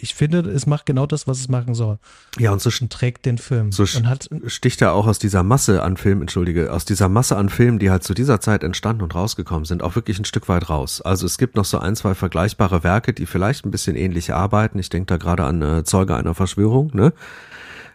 [0.00, 1.98] ich finde, es macht genau das, was es machen soll.
[2.38, 3.72] Ja, und so und trägt den Film.
[3.72, 7.36] So und hat, sticht er auch aus dieser Masse an Filmen, entschuldige, aus dieser Masse
[7.36, 10.48] an Filmen, die halt zu dieser Zeit entstanden und rausgekommen sind, auch wirklich ein Stück
[10.48, 11.00] weit raus.
[11.00, 14.78] Also es gibt noch so ein, zwei vergleichbare Werke, die vielleicht ein bisschen ähnlich arbeiten.
[14.78, 17.12] Ich denke da gerade an äh, Zeuge einer Verschwörung, ne?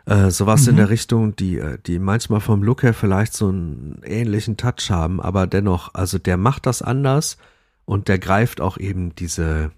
[0.05, 0.69] Äh, sowas mhm.
[0.69, 4.89] in der Richtung, die, äh, die manchmal vom Look her vielleicht so einen ähnlichen Touch
[4.89, 7.37] haben, aber dennoch, also der macht das anders
[7.85, 9.71] und der greift auch eben diese,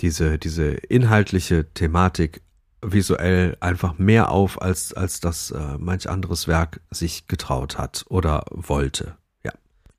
[0.00, 2.42] diese, diese inhaltliche Thematik
[2.82, 8.44] visuell einfach mehr auf, als, als das äh, manch anderes Werk sich getraut hat oder
[8.50, 9.16] wollte.
[9.44, 9.52] Ja,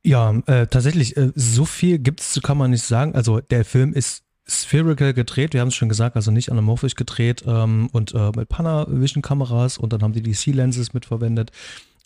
[0.03, 3.13] ja äh, tatsächlich, äh, so viel gibt es, kann man nicht sagen.
[3.15, 7.43] Also der Film ist spherical gedreht, wir haben es schon gesagt, also nicht anamorphisch gedreht
[7.45, 11.51] ähm, und äh, mit Panavision-Kameras und dann haben die die C-Lenses mitverwendet.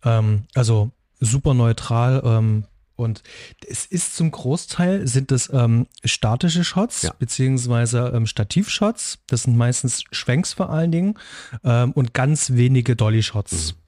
[0.04, 2.66] Ähm, also super neutral, ähm,
[2.96, 3.24] und
[3.68, 7.14] es ist zum Großteil sind es ähm, statische Shots ja.
[7.18, 9.20] beziehungsweise ähm, Stativshots.
[9.28, 11.16] Das sind meistens Schwenks vor allen Dingen
[11.64, 13.74] ähm, und ganz wenige Dolly-Shots.
[13.74, 13.80] Mhm.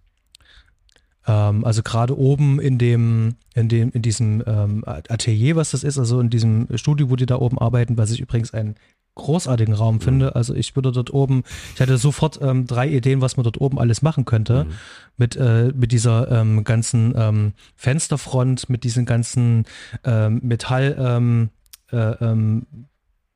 [1.27, 5.97] Ähm, also gerade oben in dem in dem in diesem ähm, Atelier, was das ist,
[5.97, 8.75] also in diesem Studio, wo die da oben arbeiten, was ich übrigens ein
[9.17, 10.01] großartigen Raum mhm.
[10.01, 10.35] finde.
[10.35, 11.43] Also ich würde dort oben,
[11.75, 14.65] ich hatte sofort ähm, drei Ideen, was man dort oben alles machen könnte.
[14.65, 14.71] Mhm.
[15.17, 19.65] Mit, äh, mit dieser ähm, ganzen ähm, Fensterfront, mit diesen ganzen
[20.03, 21.49] ähm, Metall, ähm,
[21.91, 22.67] äh, ähm,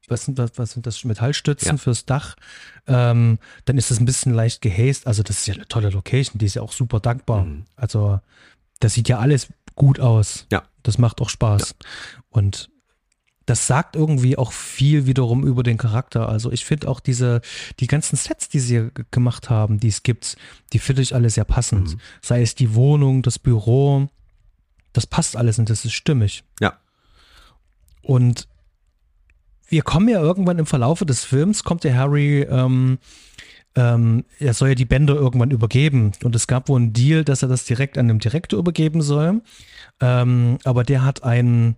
[0.07, 1.77] was sind das, was sind das Metallstützen ja.
[1.77, 2.35] fürs Dach?
[2.85, 5.07] Dann ist das ein bisschen leicht gehäst.
[5.07, 7.45] Also das ist ja eine tolle Location, die ist ja auch super dankbar.
[7.45, 7.65] Mhm.
[7.77, 8.19] Also
[8.81, 10.47] das sieht ja alles gut aus.
[10.51, 10.63] Ja.
[10.83, 11.75] Das macht auch Spaß.
[11.79, 11.87] Ja.
[12.29, 12.70] Und
[13.51, 16.29] das sagt irgendwie auch viel wiederum über den Charakter.
[16.29, 17.41] Also ich finde auch diese,
[17.81, 20.37] die ganzen Sets, die sie gemacht haben, die es gibt,
[20.71, 21.95] die finde ich alle sehr passend.
[21.95, 21.99] Mhm.
[22.21, 24.07] Sei es die Wohnung, das Büro,
[24.93, 26.45] das passt alles und das ist stimmig.
[26.61, 26.79] Ja.
[28.01, 28.47] Und
[29.67, 32.99] wir kommen ja irgendwann im Verlaufe des Films, kommt der Harry, ähm,
[33.75, 36.13] ähm, er soll ja die Bänder irgendwann übergeben.
[36.23, 39.41] Und es gab wohl einen Deal, dass er das direkt an den Direktor übergeben soll.
[39.99, 41.75] Ähm, aber der hat einen,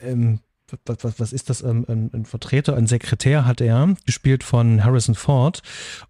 [0.00, 0.38] ähm,
[0.86, 4.84] was, was, was ist das, ähm, ein, ein, Vertreter, ein Sekretär hat er, gespielt von
[4.84, 5.62] Harrison Ford,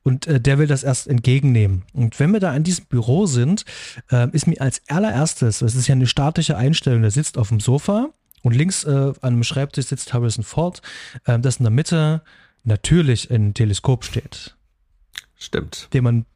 [0.03, 1.85] und äh, der will das erst entgegennehmen.
[1.93, 3.65] Und wenn wir da in diesem Büro sind,
[4.11, 7.61] äh, ist mir als allererstes, es ist ja eine statische Einstellung, der sitzt auf dem
[7.61, 8.11] Sofa
[8.43, 10.83] und links äh, an einem Schreibtisch sitzt Harrison Ford,
[11.25, 12.23] äh, das in der Mitte
[12.65, 14.57] natürlich ein Teleskop steht.
[15.37, 15.89] Stimmt.
[15.93, 16.27] Den man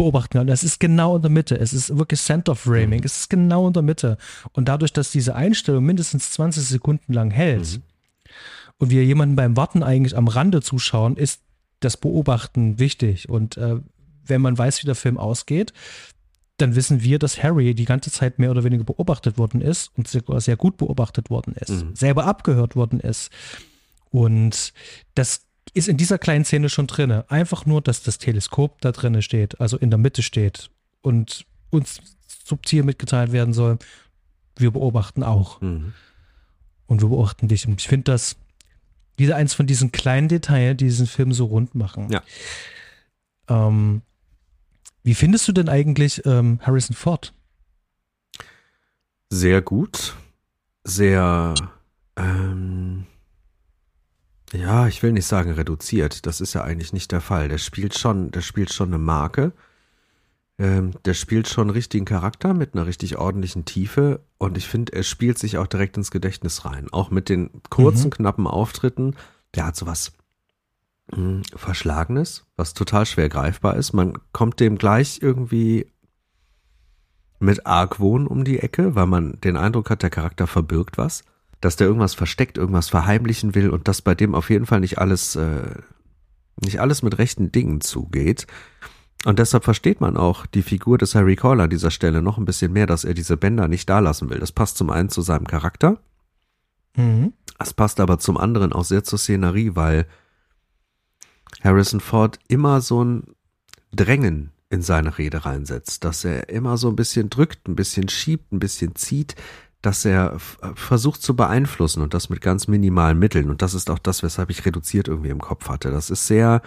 [0.00, 0.48] beobachten kann.
[0.48, 1.58] Es ist genau in der Mitte.
[1.58, 3.00] Es ist wirklich Center Framing.
[3.00, 3.04] Mhm.
[3.04, 4.16] Es ist genau in der Mitte.
[4.52, 7.82] Und dadurch, dass diese Einstellung mindestens 20 Sekunden lang hält mhm.
[8.78, 11.42] und wir jemanden beim Warten eigentlich am Rande zuschauen, ist
[11.80, 13.28] das Beobachten wichtig.
[13.28, 13.76] Und äh,
[14.24, 15.74] wenn man weiß, wie der Film ausgeht,
[16.56, 20.08] dann wissen wir, dass Harry die ganze Zeit mehr oder weniger beobachtet worden ist und
[20.08, 21.94] sehr gut beobachtet worden ist, mhm.
[21.94, 23.30] selber abgehört worden ist.
[24.10, 24.72] Und
[25.14, 27.10] das ist in dieser kleinen Szene schon drin.
[27.28, 30.70] Einfach nur, dass das Teleskop da drin steht, also in der Mitte steht
[31.02, 32.00] und uns
[32.44, 33.78] subtil mitgeteilt werden soll,
[34.56, 35.60] wir beobachten auch.
[35.60, 35.94] Mhm.
[36.86, 37.66] Und wir beobachten dich.
[37.66, 38.36] Und ich finde das
[39.16, 42.10] wieder eins von diesen kleinen Details, die diesen Film so rund machen.
[42.10, 42.22] Ja.
[43.48, 44.02] Ähm,
[45.04, 47.32] wie findest du denn eigentlich ähm, Harrison Ford?
[49.30, 50.16] Sehr gut.
[50.82, 51.54] Sehr
[52.16, 53.06] ähm,
[54.52, 56.26] ja, ich will nicht sagen reduziert.
[56.26, 57.48] Das ist ja eigentlich nicht der Fall.
[57.48, 59.52] Der spielt schon, der spielt schon eine Marke.
[60.58, 64.20] Ähm, der spielt schon einen richtigen Charakter mit einer richtig ordentlichen Tiefe.
[64.38, 66.88] Und ich finde, er spielt sich auch direkt ins Gedächtnis rein.
[66.90, 68.10] Auch mit den kurzen, mhm.
[68.10, 69.14] knappen Auftritten.
[69.54, 70.12] Der hat sowas
[71.12, 73.92] mh, hm, Verschlagenes, was total schwer greifbar ist.
[73.92, 75.86] Man kommt dem gleich irgendwie
[77.38, 81.24] mit Argwohn um die Ecke, weil man den Eindruck hat, der Charakter verbirgt was.
[81.60, 84.98] Dass der irgendwas versteckt, irgendwas verheimlichen will und dass bei dem auf jeden Fall nicht
[84.98, 85.74] alles, äh,
[86.62, 88.46] nicht alles mit rechten Dingen zugeht.
[89.26, 92.46] Und deshalb versteht man auch die Figur des Harry Call an dieser Stelle noch ein
[92.46, 94.38] bisschen mehr, dass er diese Bänder nicht da lassen will.
[94.38, 96.00] Das passt zum einen zu seinem Charakter.
[96.96, 97.34] Mhm.
[97.58, 100.06] Es passt aber zum anderen auch sehr zur Szenerie, weil
[101.62, 103.34] Harrison Ford immer so ein
[103.92, 108.52] Drängen in seine Rede reinsetzt, dass er immer so ein bisschen drückt, ein bisschen schiebt,
[108.52, 109.34] ein bisschen zieht,
[109.82, 113.50] dass er versucht zu beeinflussen und das mit ganz minimalen Mitteln.
[113.50, 115.90] Und das ist auch das, weshalb ich reduziert irgendwie im Kopf hatte.
[115.90, 116.62] Das ist sehr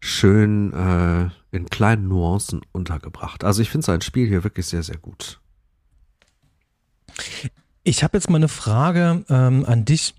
[0.00, 3.44] schön äh, in kleinen Nuancen untergebracht.
[3.44, 5.40] Also ich finde sein Spiel hier wirklich sehr, sehr gut.
[7.82, 10.14] Ich habe jetzt mal eine Frage ähm, an dich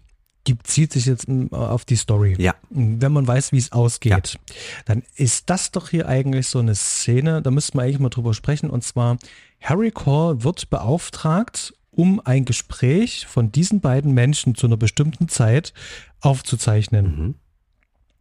[0.64, 2.36] zieht sich jetzt hm, auf die Story.
[2.38, 2.56] Ja.
[2.70, 4.56] Wenn man weiß, wie es ausgeht, ja.
[4.86, 8.34] dann ist das doch hier eigentlich so eine Szene, da müssten wir eigentlich mal drüber
[8.34, 8.70] sprechen.
[8.70, 9.18] Und zwar,
[9.62, 15.74] Harry Call wird beauftragt, um ein Gespräch von diesen beiden Menschen zu einer bestimmten Zeit
[16.22, 17.06] aufzuzeichnen.
[17.06, 17.36] Mhm.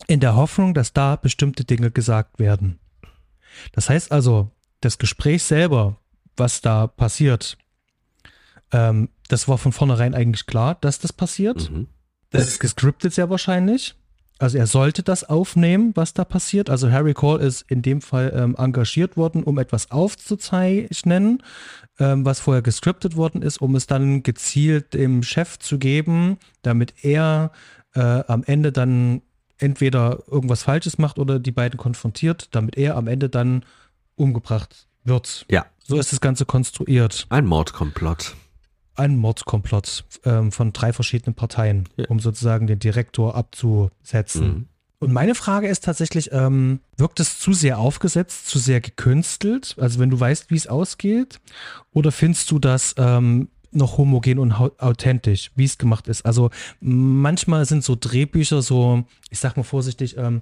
[0.07, 2.79] In der Hoffnung, dass da bestimmte Dinge gesagt werden.
[3.73, 4.51] Das heißt also,
[4.81, 5.99] das Gespräch selber,
[6.37, 7.59] was da passiert,
[8.73, 11.71] ähm, das war von vornherein eigentlich klar, dass das passiert.
[11.71, 11.89] Mhm.
[12.31, 13.95] Das ist gescriptet sehr wahrscheinlich.
[14.39, 16.69] Also er sollte das aufnehmen, was da passiert.
[16.69, 21.43] Also Harry Cole ist in dem Fall ähm, engagiert worden, um etwas aufzuzeichnen,
[21.99, 27.53] was vorher gescriptet worden ist, um es dann gezielt dem Chef zu geben, damit er
[27.95, 29.23] äh, am Ende dann
[29.59, 33.65] entweder irgendwas Falsches macht oder die beiden konfrontiert, damit er am Ende dann
[34.15, 35.47] umgebracht wird.
[35.51, 35.67] Ja.
[35.83, 37.27] So ist das Ganze konstruiert.
[37.31, 38.35] Ein Mordkomplott
[38.97, 42.07] ein Mordkomplott ähm, von drei verschiedenen Parteien, ja.
[42.09, 44.47] um sozusagen den Direktor abzusetzen.
[44.47, 44.69] Mhm.
[44.99, 49.77] Und meine Frage ist tatsächlich, ähm, wirkt es zu sehr aufgesetzt, zu sehr gekünstelt?
[49.79, 51.39] Also wenn du weißt, wie es ausgeht?
[51.93, 56.25] Oder findest du das ähm, noch homogen und authentisch, wie es gemacht ist?
[56.25, 60.41] Also manchmal sind so Drehbücher so, ich sag mal vorsichtig, ähm,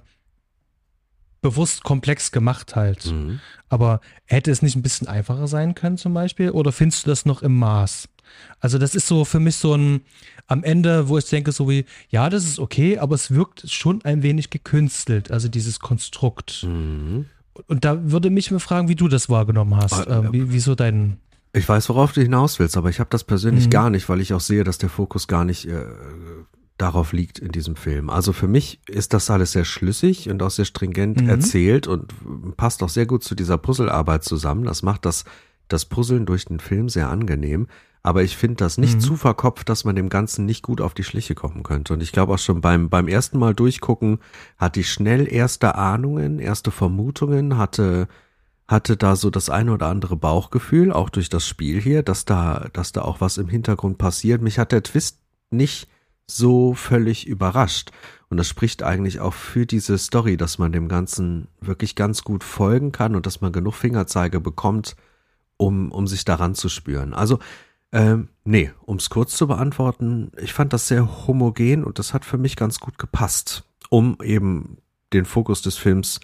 [1.41, 3.05] bewusst komplex gemacht halt.
[3.05, 3.39] Mhm.
[3.67, 6.49] Aber hätte es nicht ein bisschen einfacher sein können zum Beispiel?
[6.49, 8.07] Oder findest du das noch im Maß?
[8.59, 10.01] Also das ist so für mich so ein
[10.47, 14.03] am Ende, wo ich denke so wie, ja, das ist okay, aber es wirkt schon
[14.03, 16.63] ein wenig gekünstelt, also dieses Konstrukt.
[16.67, 17.25] Mhm.
[17.67, 20.05] Und da würde mich mal fragen, wie du das wahrgenommen hast.
[20.07, 21.17] Äh, wie, wieso dein
[21.55, 23.69] ich weiß, worauf du hinaus willst, aber ich habe das persönlich mhm.
[23.69, 25.85] gar nicht, weil ich auch sehe, dass der Fokus gar nicht äh,
[26.77, 28.09] darauf liegt in diesem Film.
[28.09, 31.29] Also für mich ist das alles sehr schlüssig und auch sehr stringent mhm.
[31.29, 32.13] erzählt und
[32.57, 34.65] passt auch sehr gut zu dieser Puzzlearbeit zusammen.
[34.65, 35.23] Das macht das,
[35.69, 37.67] das Puzzeln durch den Film sehr angenehm.
[38.05, 38.99] Aber ich finde das nicht mhm.
[38.99, 41.91] zu verkopft, dass man dem Ganzen nicht gut auf die Schliche kommen könnte.
[41.91, 44.19] Und ich glaube auch schon beim, beim ersten Mal durchgucken
[44.59, 48.07] hatte ich schnell erste Ahnungen, erste Vermutungen, hatte,
[48.67, 52.67] hatte da so das eine oder andere Bauchgefühl, auch durch das Spiel hier, dass da,
[52.73, 54.39] dass da auch was im Hintergrund passiert.
[54.39, 55.17] Mich hat der Twist
[55.49, 55.89] nicht
[56.27, 57.89] so völlig überrascht.
[58.29, 62.43] Und das spricht eigentlich auch für diese Story, dass man dem Ganzen wirklich ganz gut
[62.43, 64.95] folgen kann und dass man genug Fingerzeige bekommt,
[65.57, 67.15] um, um sich daran zu spüren.
[67.15, 67.39] Also
[67.95, 72.25] ähm, nee, um es kurz zu beantworten, ich fand das sehr homogen und das hat
[72.25, 74.79] für mich ganz gut gepasst, um eben
[75.13, 76.19] den Fokus des Films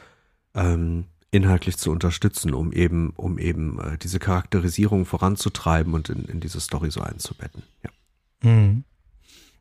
[0.53, 6.41] ähm, inhaltlich zu unterstützen, um eben, um eben äh, diese Charakterisierung voranzutreiben und in, in
[6.41, 7.63] diese Story so einzubetten.
[7.84, 8.49] Ja.
[8.49, 8.84] Mhm.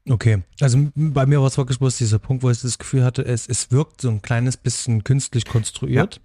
[0.08, 3.24] Okay, also bei mir war es wirklich bloß dieser Punkt, wo ich das Gefühl hatte,
[3.24, 6.22] es, es wirkt so ein kleines bisschen künstlich konstruiert, ja.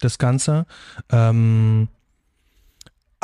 [0.00, 0.66] das Ganze.
[1.10, 1.86] Ähm,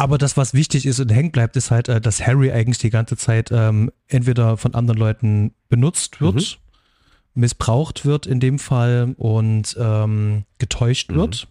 [0.02, 2.90] aber das, was wichtig ist und hängen bleibt, ist halt, äh, dass Harry eigentlich die
[2.90, 6.58] ganze Zeit ähm, entweder von anderen Leuten benutzt wird,
[7.34, 7.40] mhm.
[7.40, 11.16] missbraucht wird in dem Fall und ähm, getäuscht mhm.
[11.16, 11.48] wird.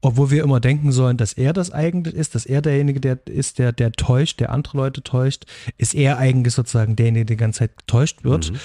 [0.00, 3.60] Obwohl wir immer denken sollen, dass er das eigentlich ist, dass er derjenige der ist,
[3.60, 5.44] der, der täuscht, der andere Leute täuscht,
[5.78, 8.50] ist er eigentlich sozusagen derjenige, der die ganze Zeit getäuscht wird.
[8.50, 8.56] Mhm.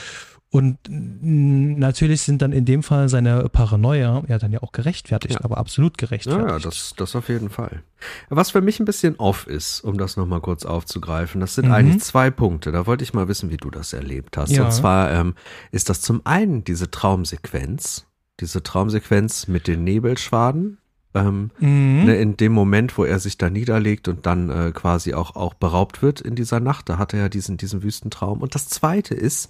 [0.49, 5.43] Und natürlich sind dann in dem Fall seine Paranoia ja dann ja auch gerechtfertigt, ja.
[5.43, 6.49] aber absolut gerechtfertigt.
[6.49, 7.83] Ja, das, das auf jeden Fall.
[8.29, 11.73] Was für mich ein bisschen off ist, um das nochmal kurz aufzugreifen, das sind mhm.
[11.73, 12.71] eigentlich zwei Punkte.
[12.71, 14.51] Da wollte ich mal wissen, wie du das erlebt hast.
[14.51, 14.63] Ja.
[14.63, 15.35] Und zwar ähm,
[15.71, 18.05] ist das zum einen diese Traumsequenz,
[18.39, 20.77] diese Traumsequenz mit den Nebelschwaden,
[21.13, 22.05] ähm, mhm.
[22.05, 25.55] ne, in dem Moment, wo er sich da niederlegt und dann äh, quasi auch, auch
[25.55, 28.41] beraubt wird in dieser Nacht, da hat er ja diesen, diesen Wüstentraum.
[28.41, 29.49] Und das zweite ist,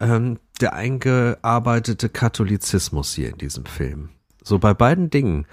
[0.00, 4.10] ähm, der eingearbeitete Katholizismus hier in diesem Film.
[4.42, 5.46] So bei beiden Dingen.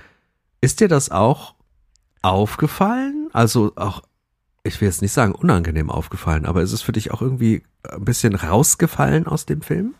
[0.62, 1.56] Ist dir das auch
[2.22, 3.30] aufgefallen?
[3.34, 4.02] Also auch,
[4.64, 8.06] ich will jetzt nicht sagen unangenehm aufgefallen, aber ist es für dich auch irgendwie ein
[8.06, 9.96] bisschen rausgefallen aus dem Film?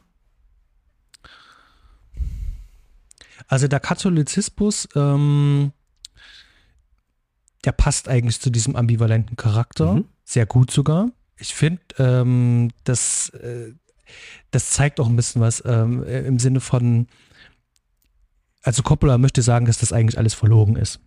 [3.48, 5.72] Also der Katholizismus, ähm,
[7.64, 10.06] der passt eigentlich zu diesem ambivalenten Charakter, mhm.
[10.24, 11.12] sehr gut sogar.
[11.38, 13.74] Ich finde, ähm, das, äh,
[14.52, 17.08] das zeigt auch ein bisschen was ähm, im Sinne von,
[18.64, 21.00] also Coppola möchte sagen, dass das eigentlich alles verlogen ist.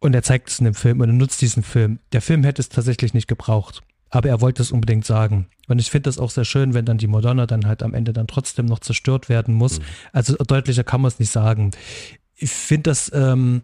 [0.00, 2.00] Und er zeigt es in dem Film und er nutzt diesen Film.
[2.12, 3.82] Der Film hätte es tatsächlich nicht gebraucht.
[4.10, 5.46] Aber er wollte es unbedingt sagen.
[5.68, 8.12] Und ich finde das auch sehr schön, wenn dann die Madonna dann halt am Ende
[8.12, 9.78] dann trotzdem noch zerstört werden muss.
[9.78, 9.84] Mhm.
[10.12, 11.70] Also deutlicher kann man es nicht sagen.
[12.34, 13.62] Ich finde das, ähm,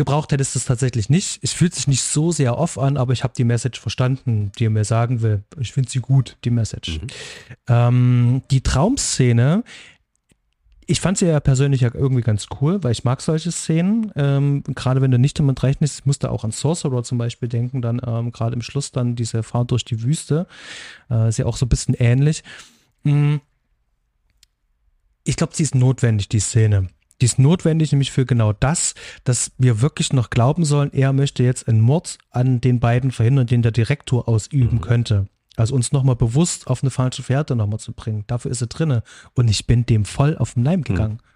[0.00, 1.40] gebraucht hättest du es tatsächlich nicht.
[1.42, 4.64] Es fühlt sich nicht so sehr off an, aber ich habe die Message verstanden, die
[4.64, 5.42] er mir sagen will.
[5.58, 7.00] Ich finde sie gut, die Message.
[7.02, 7.06] Mhm.
[7.68, 9.62] Ähm, die Traumszene,
[10.86, 14.10] ich fand sie ja persönlich ja irgendwie ganz cool, weil ich mag solche Szenen.
[14.16, 17.82] Ähm, gerade wenn du nicht damit rechnest, ich musste auch an Sorcerer zum Beispiel denken,
[17.82, 20.46] dann ähm, gerade im Schluss dann diese Fahrt durch die Wüste.
[21.10, 22.42] Äh, ist ja auch so ein bisschen ähnlich.
[23.02, 23.42] Mhm.
[25.24, 26.88] Ich glaube, sie ist notwendig, die Szene.
[27.20, 28.94] Die ist notwendig nämlich für genau das,
[29.24, 33.46] dass wir wirklich noch glauben sollen, er möchte jetzt einen Mord an den beiden verhindern,
[33.46, 34.80] den der Direktor ausüben mhm.
[34.80, 35.26] könnte.
[35.56, 38.24] Also uns nochmal bewusst auf eine falsche Fährte nochmal zu bringen.
[38.26, 39.02] Dafür ist er drinne.
[39.34, 41.14] Und ich bin dem voll auf den Leim gegangen.
[41.14, 41.28] Mhm.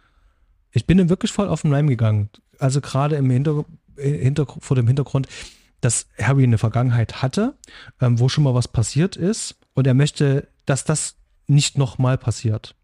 [0.72, 2.30] Ich bin dem wirklich voll auf den Leim gegangen.
[2.58, 3.64] Also gerade im Hinter
[3.96, 5.28] Hinter vor dem Hintergrund,
[5.80, 7.56] dass Harry eine Vergangenheit hatte,
[8.00, 9.56] ähm, wo schon mal was passiert ist.
[9.74, 11.16] Und er möchte, dass das
[11.46, 12.74] nicht nochmal passiert.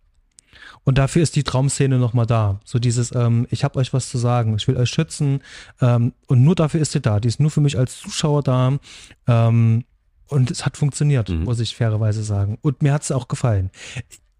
[0.85, 2.61] Und dafür ist die Traumszene nochmal da.
[2.65, 5.43] So dieses, ähm, ich habe euch was zu sagen, ich will euch schützen.
[5.81, 7.21] Ähm, und nur dafür ist sie da.
[7.21, 8.79] Die ist nur für mich als Zuschauer da.
[9.27, 9.85] Ähm,
[10.29, 11.45] und es hat funktioniert, mhm.
[11.45, 12.59] muss ich fairerweise sagen.
[12.63, 13.71] Und mir hat es auch gefallen.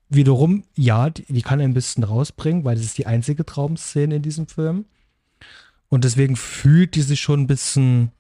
[0.09, 4.23] Wiederum, ja, die, die, kann ein bisschen rausbringen, weil das ist die einzige Traumszene in
[4.23, 4.87] diesem Film.
[5.89, 8.13] Und deswegen fühlt die sich schon ein bisschen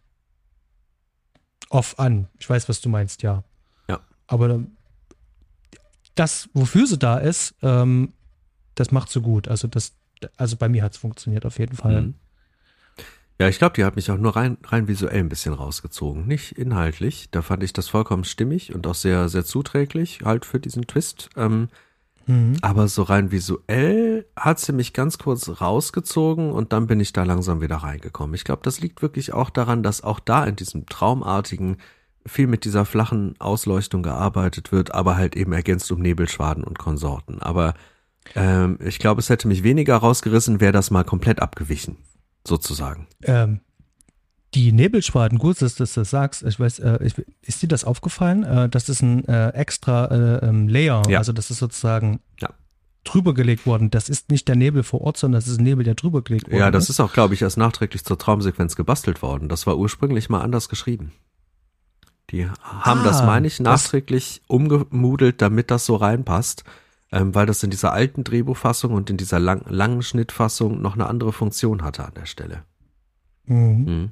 [1.68, 2.28] off an.
[2.38, 3.44] Ich weiß, was du meinst, ja.
[3.88, 4.00] Ja.
[4.26, 4.60] Aber
[6.20, 8.12] das, wofür sie da ist, ähm,
[8.74, 9.48] das macht sie gut.
[9.48, 9.94] Also das,
[10.36, 12.02] also bei mir hat es funktioniert auf jeden Fall.
[12.02, 12.14] Mhm.
[13.40, 16.52] Ja, ich glaube, die hat mich auch nur rein, rein visuell ein bisschen rausgezogen, nicht
[16.52, 17.30] inhaltlich.
[17.30, 21.30] Da fand ich das vollkommen stimmig und auch sehr, sehr zuträglich halt für diesen Twist.
[21.36, 21.68] Ähm,
[22.26, 22.58] mhm.
[22.60, 27.22] Aber so rein visuell hat sie mich ganz kurz rausgezogen und dann bin ich da
[27.22, 28.34] langsam wieder reingekommen.
[28.34, 31.78] Ich glaube, das liegt wirklich auch daran, dass auch da in diesem traumartigen
[32.26, 37.40] viel mit dieser flachen Ausleuchtung gearbeitet wird, aber halt eben ergänzt um Nebelschwaden und Konsorten.
[37.40, 37.74] Aber
[38.34, 41.96] ähm, ich glaube, es hätte mich weniger rausgerissen, wäre das mal komplett abgewichen,
[42.46, 43.06] sozusagen.
[43.22, 43.60] Ähm,
[44.54, 48.42] die Nebelschwaden, gut, dass du das sagst, ich weiß, äh, ich, ist dir das aufgefallen?
[48.42, 51.18] Äh, das ist ein äh, extra äh, ähm, Layer, ja.
[51.18, 52.50] also das ist sozusagen ja.
[53.04, 53.90] drüber gelegt worden.
[53.90, 56.48] Das ist nicht der Nebel vor Ort, sondern das ist ein Nebel, der drüber gelegt
[56.48, 59.48] worden Ja, das ist auch, glaube ich, erst nachträglich zur Traumsequenz gebastelt worden.
[59.48, 61.12] Das war ursprünglich mal anders geschrieben.
[62.30, 66.64] Die haben ah, das, meine ich, nachträglich umgemudelt, damit das so reinpasst,
[67.12, 71.06] ähm, weil das in dieser alten Drehbuchfassung und in dieser lang, langen Schnittfassung noch eine
[71.06, 72.62] andere Funktion hatte an der Stelle.
[73.46, 73.84] Mhm.
[73.84, 74.10] Mhm.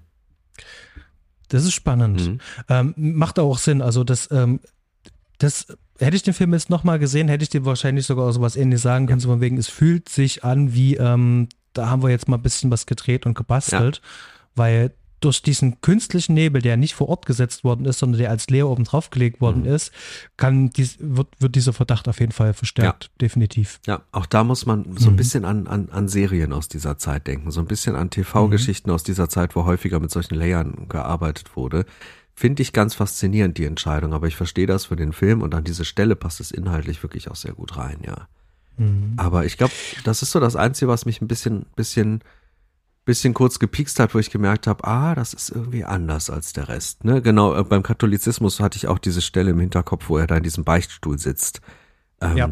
[1.49, 2.27] Das ist spannend.
[2.27, 2.39] Mhm.
[2.69, 3.83] Ähm, macht auch Sinn.
[3.83, 4.61] Also das, ähm,
[5.39, 5.67] das
[5.99, 8.83] hätte ich den Film jetzt nochmal gesehen, hätte ich dir wahrscheinlich sogar so was ähnliches
[8.83, 9.23] sagen können, ja.
[9.23, 12.43] so von wegen, es fühlt sich an wie, ähm, da haben wir jetzt mal ein
[12.43, 14.03] bisschen was gedreht und gebastelt, ja.
[14.57, 18.49] weil durch diesen künstlichen Nebel, der nicht vor Ort gesetzt worden ist, sondern der als
[18.49, 19.75] leer oben drauf gelegt worden mhm.
[19.75, 19.93] ist,
[20.37, 23.11] kann dies, wird, wird dieser Verdacht auf jeden Fall verstärkt, ja.
[23.21, 23.81] definitiv.
[23.87, 25.17] Ja, auch da muss man so ein mhm.
[25.17, 28.95] bisschen an, an, an Serien aus dieser Zeit denken, so ein bisschen an TV-Geschichten mhm.
[28.95, 31.85] aus dieser Zeit, wo häufiger mit solchen Layern gearbeitet wurde.
[32.35, 35.65] Finde ich ganz faszinierend, die Entscheidung, aber ich verstehe das für den Film und an
[35.65, 38.29] diese Stelle passt es inhaltlich wirklich auch sehr gut rein, ja.
[38.77, 39.15] Mhm.
[39.17, 39.73] Aber ich glaube,
[40.05, 42.23] das ist so das Einzige, was mich ein bisschen, bisschen
[43.09, 46.69] bisschen kurz gepikst hat, wo ich gemerkt habe, ah, das ist irgendwie anders als der
[46.69, 47.05] Rest.
[47.05, 47.23] Ne?
[47.23, 50.43] Genau, äh, beim Katholizismus hatte ich auch diese Stelle im Hinterkopf, wo er da in
[50.43, 51.63] diesem Beichtstuhl sitzt.
[52.21, 52.51] Ähm, ja.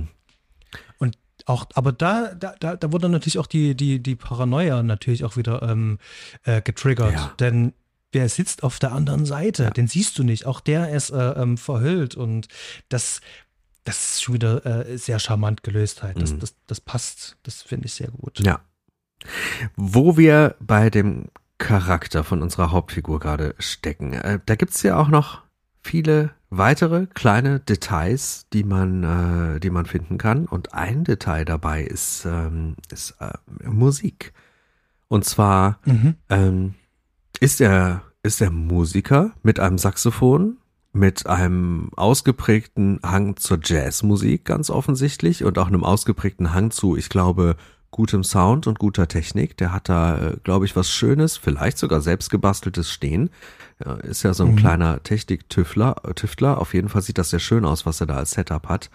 [0.96, 5.24] Und auch, aber da, da, da, da wurde natürlich auch die, die, die Paranoia natürlich
[5.24, 5.98] auch wieder ähm,
[6.44, 7.12] äh, getriggert.
[7.12, 7.34] Ja.
[7.38, 7.74] Denn
[8.12, 9.64] wer sitzt auf der anderen Seite?
[9.64, 9.70] Ja.
[9.70, 10.46] Den siehst du nicht.
[10.46, 12.48] Auch der ist äh, ähm, verhüllt und
[12.88, 13.20] das,
[13.84, 16.22] das ist schon wieder äh, sehr charmant gelöst halt.
[16.22, 16.38] Das, mhm.
[16.38, 17.36] das, das passt.
[17.42, 18.40] Das finde ich sehr gut.
[18.40, 18.62] Ja,
[19.76, 21.26] wo wir bei dem
[21.58, 25.42] Charakter von unserer Hauptfigur gerade stecken, äh, da gibt's ja auch noch
[25.82, 30.46] viele weitere kleine Details, die man, äh, die man finden kann.
[30.46, 33.32] Und ein Detail dabei ist, ähm, ist äh,
[33.68, 34.32] Musik.
[35.08, 36.16] Und zwar mhm.
[36.28, 36.74] ähm,
[37.40, 40.56] ist er ist er Musiker mit einem Saxophon,
[40.92, 47.08] mit einem ausgeprägten Hang zur Jazzmusik ganz offensichtlich und auch einem ausgeprägten Hang zu, ich
[47.08, 47.56] glaube,
[47.90, 49.56] gutem Sound und guter Technik.
[49.56, 53.30] Der hat da, äh, glaube ich, was Schönes, vielleicht sogar selbst gebasteltes stehen.
[54.02, 54.56] Ist ja so ein mhm.
[54.56, 55.96] kleiner Technik-Tüftler.
[56.14, 56.58] Tüftler.
[56.58, 58.90] Auf jeden Fall sieht das sehr schön aus, was er da als Setup hat.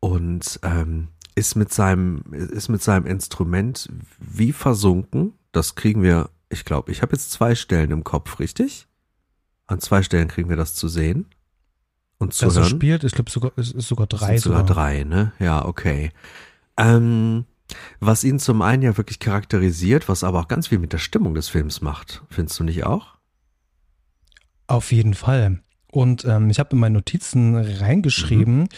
[0.00, 3.88] Und ähm, ist mit seinem ist mit seinem Instrument
[4.18, 5.32] wie versunken.
[5.52, 6.30] Das kriegen wir.
[6.50, 8.86] Ich glaube, ich habe jetzt zwei Stellen im Kopf, richtig?
[9.66, 11.26] An zwei Stellen kriegen wir das zu sehen
[12.18, 12.64] und zu er hören.
[12.64, 15.32] spielt, ich glaube sogar, es ist sogar drei Sind sogar drei, ne?
[15.38, 16.10] Ja, okay.
[16.76, 17.44] Ähm,
[18.00, 21.34] was ihn zum einen ja wirklich charakterisiert, was aber auch ganz viel mit der Stimmung
[21.34, 22.22] des Films macht.
[22.30, 23.16] Findest du nicht auch?
[24.66, 25.60] Auf jeden Fall.
[25.94, 28.68] Und ähm, ich habe in meine Notizen reingeschrieben, Mhm.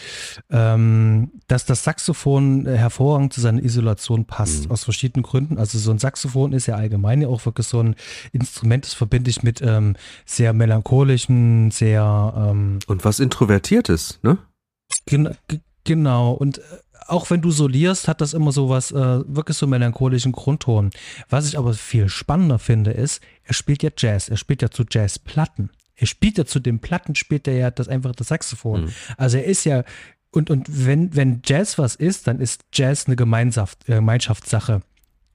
[0.51, 4.73] ähm, dass das Saxophon hervorragend zu seiner Isolation passt, Mhm.
[4.73, 5.57] aus verschiedenen Gründen.
[5.57, 7.95] Also so ein Saxophon ist ja allgemein ja auch wirklich so ein
[8.33, 9.95] Instrument, das verbinde ich mit ähm,
[10.27, 14.39] sehr melancholischen, sehr ähm, Und was Introvertiertes, ne?
[15.07, 15.37] Gen
[15.85, 16.33] genau.
[16.33, 16.63] Und äh,
[17.07, 18.95] auch wenn du solierst, hat das immer so was, äh,
[19.27, 20.91] wirklich so melancholischen Grundton.
[21.29, 24.29] Was ich aber viel spannender finde, ist, er spielt ja Jazz.
[24.29, 25.71] Er spielt ja zu Jazzplatten.
[25.97, 28.85] Er spielt ja zu den Platten, spielt er ja das einfach das Saxophon.
[28.85, 28.93] Mhm.
[29.17, 29.85] Also er ist ja,
[30.31, 34.83] und, und wenn, wenn Jazz was ist, dann ist Jazz eine Gemeinschaft, äh, Gemeinschaftssache.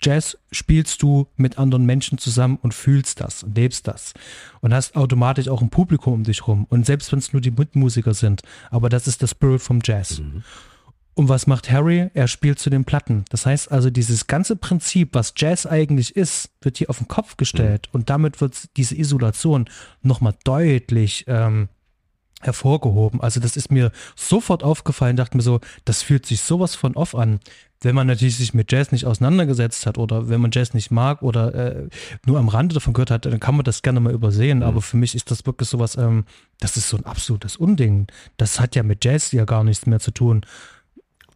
[0.01, 4.13] Jazz spielst du mit anderen Menschen zusammen und fühlst das und lebst das.
[4.61, 6.65] Und hast automatisch auch ein Publikum um dich rum.
[6.69, 8.41] Und selbst wenn es nur die Mitmusiker sind,
[8.71, 10.19] aber das ist der Spirit vom Jazz.
[10.19, 10.43] Mhm.
[11.19, 12.09] Und was macht Harry?
[12.13, 13.25] Er spielt zu den Platten.
[13.29, 17.35] Das heißt also, dieses ganze Prinzip, was Jazz eigentlich ist, wird hier auf den Kopf
[17.35, 17.89] gestellt.
[17.91, 19.65] Und damit wird diese Isolation
[20.01, 21.67] nochmal deutlich ähm,
[22.39, 23.19] hervorgehoben.
[23.19, 27.13] Also das ist mir sofort aufgefallen, dachte mir so, das fühlt sich sowas von off
[27.15, 27.41] an.
[27.81, 31.21] Wenn man natürlich sich mit Jazz nicht auseinandergesetzt hat oder wenn man Jazz nicht mag
[31.21, 31.89] oder äh,
[32.25, 34.63] nur am Rande davon gehört hat, dann kann man das gerne mal übersehen.
[34.63, 36.23] Aber für mich ist das wirklich sowas, ähm,
[36.61, 38.07] das ist so ein absolutes Unding.
[38.37, 40.45] Das hat ja mit Jazz ja gar nichts mehr zu tun.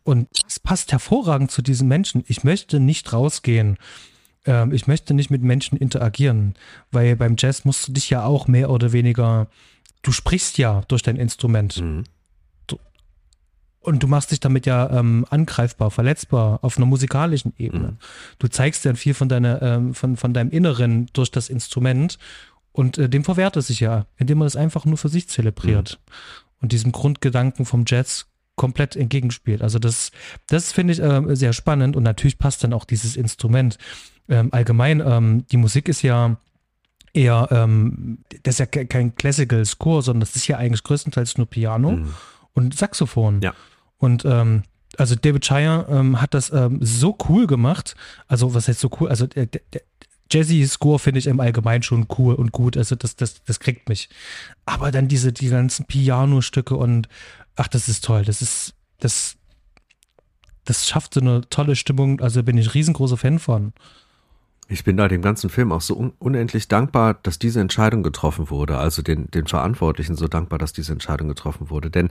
[0.03, 2.23] Und es passt hervorragend zu diesen Menschen.
[2.27, 3.77] Ich möchte nicht rausgehen.
[4.45, 6.55] Ähm, ich möchte nicht mit Menschen interagieren,
[6.91, 9.47] weil beim Jazz musst du dich ja auch mehr oder weniger,
[10.01, 12.03] du sprichst ja durch dein Instrument Mhm.
[13.79, 17.91] und du machst dich damit ja ähm, angreifbar, verletzbar auf einer musikalischen Ebene.
[17.91, 17.97] Mhm.
[18.39, 22.17] Du zeigst dann viel von, deiner, ähm, von, von deinem Inneren durch das Instrument
[22.71, 25.99] und äh, dem verwehrt es sich ja, indem man es einfach nur für sich zelebriert
[26.61, 28.25] und diesem Grundgedanken vom Jazz
[28.55, 29.61] komplett entgegenspielt.
[29.61, 30.11] Also das,
[30.47, 33.77] das finde ich ähm, sehr spannend und natürlich passt dann auch dieses Instrument.
[34.29, 36.37] Ähm, allgemein, ähm, die Musik ist ja
[37.13, 41.37] eher, ähm, das ist ja ke- kein Classical Score, sondern das ist ja eigentlich größtenteils
[41.37, 42.13] nur Piano Mhm.
[42.53, 43.41] und Saxophon.
[43.41, 43.53] Ja.
[43.97, 44.63] Und ähm,
[44.97, 47.95] also David Shire ähm, hat das ähm, so cool gemacht.
[48.27, 49.09] Also was heißt so cool?
[49.09, 49.81] Also der, der, der
[50.31, 52.77] Jazzy Score finde ich im Allgemeinen schon cool und gut.
[52.77, 54.09] Also das, das, das kriegt mich.
[54.65, 57.07] Aber dann diese, die ganzen Piano-Stücke und
[57.55, 58.23] ach, das ist toll.
[58.25, 59.35] Das ist, das,
[60.65, 62.19] das schafft so eine tolle Stimmung.
[62.21, 63.73] Also bin ich riesengroßer Fan von.
[64.69, 68.49] Ich bin da dem ganzen Film auch so un unendlich dankbar, dass diese Entscheidung getroffen
[68.49, 68.77] wurde.
[68.77, 71.91] Also den, den Verantwortlichen so dankbar, dass diese Entscheidung getroffen wurde.
[71.91, 72.09] Denn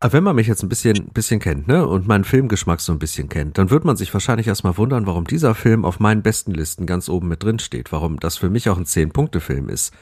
[0.00, 2.98] äh, wenn man mich jetzt ein bisschen, bisschen kennt, ne, und meinen Filmgeschmack so ein
[2.98, 6.52] bisschen kennt, dann wird man sich wahrscheinlich erstmal wundern, warum dieser Film auf meinen besten
[6.54, 7.92] Listen ganz oben mit drin steht.
[7.92, 9.92] Warum das für mich auch ein Zehn-Punkte-Film ist.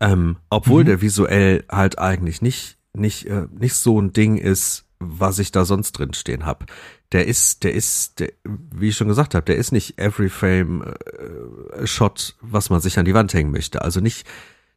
[0.00, 0.86] Ähm, obwohl Mhm.
[0.86, 5.64] der visuell halt eigentlich nicht, nicht, äh, nicht so ein Ding ist, was ich da
[5.64, 6.66] sonst drin stehen hab.
[7.12, 10.82] Der ist, der ist, der, wie ich schon gesagt habe, der ist nicht every frame
[10.82, 13.82] äh, Shot, was man sich an die Wand hängen möchte.
[13.82, 14.26] Also nicht,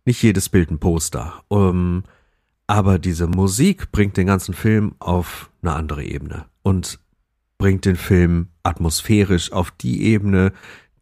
[0.04, 1.44] nicht jedes Bild ein Poster.
[1.48, 2.04] Um,
[2.68, 7.00] aber diese Musik bringt den ganzen Film auf eine andere Ebene und
[7.58, 10.52] bringt den Film atmosphärisch auf die Ebene,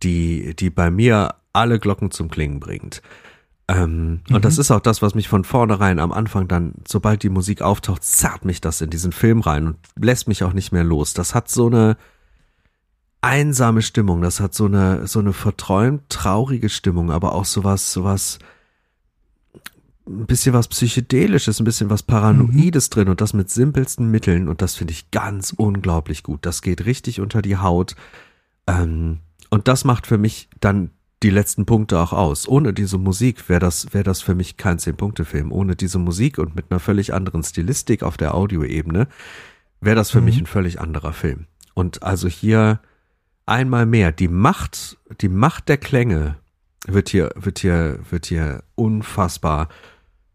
[0.04, 3.02] die, die bei mir alle Glocken zum Klingen bringt.
[3.68, 4.36] Ähm, Mhm.
[4.36, 7.62] Und das ist auch das, was mich von vornherein am Anfang dann, sobald die Musik
[7.62, 11.14] auftaucht, zerrt mich das in diesen Film rein und lässt mich auch nicht mehr los.
[11.14, 11.98] Das hat so eine
[13.22, 18.40] einsame Stimmung, das hat so eine, so eine verträumt traurige Stimmung, aber auch sowas, sowas,
[20.06, 24.62] ein bisschen was Psychedelisches, ein bisschen was Paranoides drin und das mit simpelsten Mitteln und
[24.62, 26.46] das finde ich ganz unglaublich gut.
[26.46, 27.96] Das geht richtig unter die Haut.
[28.68, 29.20] Ähm,
[29.50, 30.90] und das macht für mich dann
[31.24, 32.48] die letzten Punkte auch aus.
[32.48, 35.52] Ohne diese Musik wäre das, wäre das für mich kein Zehn-Punkte-Film.
[35.52, 39.08] Ohne diese Musik und mit einer völlig anderen Stilistik auf der Audioebene
[39.82, 40.26] wäre das für Mhm.
[40.26, 41.48] mich ein völlig anderer Film.
[41.74, 42.80] Und also hier
[43.46, 46.38] einmal mehr, die Macht, die Macht der Klänge
[46.86, 49.70] wird hier, wird hier, wird hier unfassbar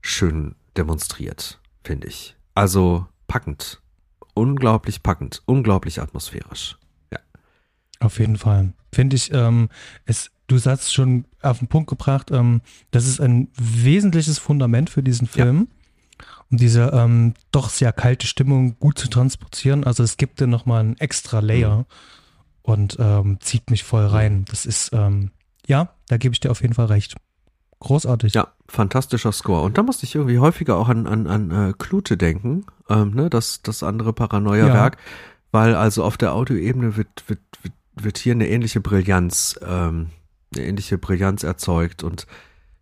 [0.00, 2.36] schön demonstriert, finde ich.
[2.54, 3.80] Also packend.
[4.34, 6.76] Unglaublich packend, unglaublich atmosphärisch.
[8.00, 8.72] Auf jeden Fall.
[8.92, 9.68] Finde ich, ähm,
[10.04, 15.02] es, du hast schon auf den Punkt gebracht, ähm, das ist ein wesentliches Fundament für
[15.02, 15.68] diesen Film,
[16.50, 19.84] um diese ähm, doch sehr kalte Stimmung gut zu transportieren.
[19.84, 21.86] Also es gibt dir nochmal einen extra Layer
[22.62, 24.44] und ähm, zieht mich voll rein.
[24.48, 25.30] Das ist, ähm,
[25.66, 27.14] ja, da gebe ich dir auf jeden Fall recht.
[27.80, 28.34] Großartig.
[28.34, 29.62] Ja, fantastischer Score.
[29.62, 33.30] Und da musste ich irgendwie häufiger auch an, an, an äh, Klute denken, ähm, ne,
[33.30, 34.96] das, das andere Paranoia-Werk,
[35.52, 40.08] weil also auf der Audioebene wird, wird, wird, wird hier eine ähnliche Brillanz, ähm,
[40.54, 42.26] eine ähnliche Brillanz erzeugt und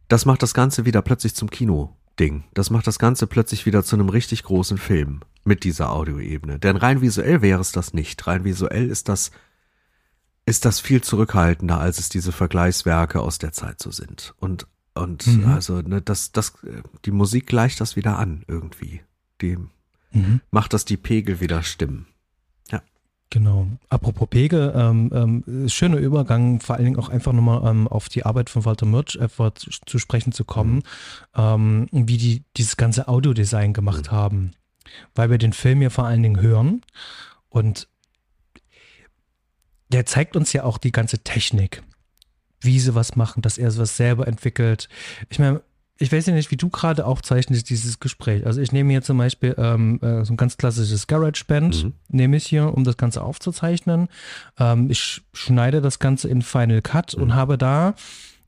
[0.08, 2.44] das macht das Ganze wieder plötzlich zum Kino-Ding.
[2.54, 6.58] Das macht das Ganze plötzlich wieder zu einem richtig großen Film mit dieser Audioebene.
[6.58, 8.26] Denn rein visuell wäre es das nicht.
[8.26, 9.30] Rein visuell ist das,
[10.44, 14.34] ist das viel zurückhaltender, als es diese Vergleichswerke aus der Zeit so sind.
[14.38, 15.46] Und, und mhm.
[15.46, 16.54] also, ne, das, das,
[17.04, 19.02] die Musik gleicht das wieder an irgendwie.
[19.40, 19.56] Die
[20.12, 20.40] mhm.
[20.50, 22.06] macht, dass die Pegel wieder stimmen.
[23.30, 23.66] Genau.
[23.88, 28.24] Apropos Pegel, ähm, ähm, schöner Übergang, vor allen Dingen auch einfach nochmal ähm, auf die
[28.24, 30.84] Arbeit von Walter Murch etwa zu, zu sprechen zu kommen,
[31.34, 34.16] ähm, wie die dieses ganze Audiodesign gemacht mhm.
[34.16, 34.50] haben.
[35.14, 36.82] Weil wir den Film ja vor allen Dingen hören
[37.48, 37.88] und
[39.88, 41.82] der zeigt uns ja auch die ganze Technik,
[42.60, 44.88] wie sie was machen, dass er sowas selber entwickelt.
[45.30, 45.62] Ich meine,
[45.98, 48.44] ich weiß ja nicht, wie du gerade aufzeichnest dieses Gespräch.
[48.44, 51.92] Also ich nehme hier zum Beispiel ähm, äh, so ein ganz klassisches GarageBand, mhm.
[52.08, 54.08] nehme ich hier, um das Ganze aufzuzeichnen.
[54.58, 57.22] Ähm, ich schneide das Ganze in Final Cut mhm.
[57.22, 57.94] und habe da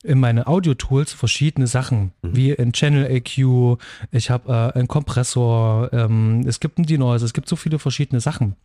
[0.05, 2.37] in meine Audio-Tools verschiedene Sachen, mhm.
[2.37, 3.79] wie ein Channel AQ,
[4.13, 8.21] ich habe äh, einen Kompressor, ähm, es gibt ein Denoise, es gibt so viele verschiedene
[8.21, 8.57] Sachen.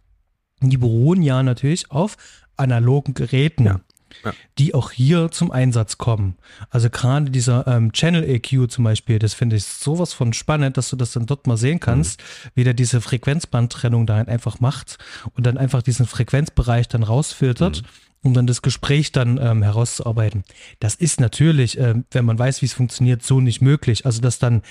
[0.62, 2.18] Die beruhen ja natürlich auf
[2.56, 3.66] analogen Geräten.
[3.66, 3.82] Ja
[4.24, 4.34] ja.
[4.58, 6.38] die auch hier zum Einsatz kommen.
[6.70, 10.90] Also gerade dieser ähm, Channel EQ zum Beispiel, das finde ich sowas von spannend, dass
[10.90, 12.50] du das dann dort mal sehen kannst, mhm.
[12.56, 14.98] wie der diese Frequenzbandtrennung da einfach macht
[15.36, 17.82] und dann einfach diesen Frequenzbereich dann rausfiltert.
[17.82, 17.88] Mhm
[18.26, 20.44] um dann das Gespräch dann ähm, herauszuarbeiten.
[20.80, 24.06] Das ist natürlich, äh, wenn man weiß, wie es funktioniert, so nicht möglich.
[24.06, 24.62] Also dass dann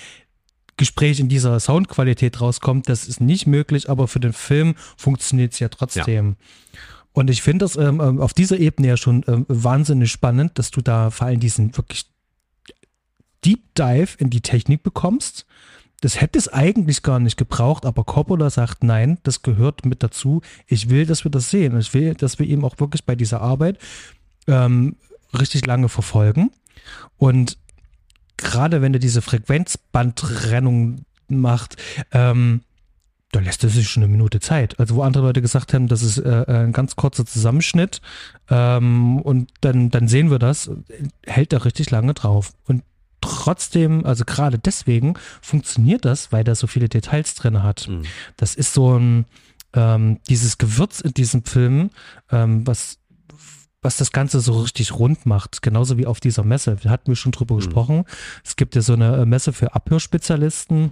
[0.77, 5.59] Gespräch in dieser Soundqualität rauskommt, das ist nicht möglich, aber für den Film funktioniert es
[5.59, 6.29] ja trotzdem.
[6.29, 6.79] Ja.
[7.13, 10.71] Und ich finde das ähm, ähm, auf dieser Ebene ja schon ähm, wahnsinnig spannend, dass
[10.71, 12.07] du da vor allem diesen wirklich
[13.45, 15.45] Deep Dive in die Technik bekommst.
[16.01, 20.41] Das hätte es eigentlich gar nicht gebraucht, aber Coppola sagt, nein, das gehört mit dazu.
[20.67, 21.79] Ich will, dass wir das sehen.
[21.79, 23.77] Ich will, dass wir ihm auch wirklich bei dieser Arbeit
[24.47, 24.97] ähm,
[25.37, 26.51] richtig lange verfolgen.
[27.17, 27.57] Und
[28.37, 31.77] gerade wenn er diese Frequenzbandtrennung macht,
[32.11, 32.61] ähm,
[33.33, 34.79] da lässt er sich schon eine Minute Zeit.
[34.79, 37.99] Also wo andere Leute gesagt haben, das ist äh, ein ganz kurzer Zusammenschnitt
[38.49, 40.69] ähm, und dann, dann sehen wir das,
[41.25, 42.53] hält er richtig lange drauf.
[42.67, 42.83] Und
[43.21, 47.87] trotzdem, also gerade deswegen funktioniert das, weil er so viele Details drin hat.
[47.87, 48.03] Mhm.
[48.37, 49.25] Das ist so ein,
[49.73, 51.89] ähm, dieses Gewürz in diesem Film,
[52.31, 52.99] ähm, was
[53.85, 56.81] was das Ganze so richtig rund macht, genauso wie auf dieser Messe.
[56.83, 57.59] Wir hatten wir schon drüber mhm.
[57.59, 58.05] gesprochen.
[58.41, 60.91] Es gibt ja so eine äh, Messe für Abhörspezialisten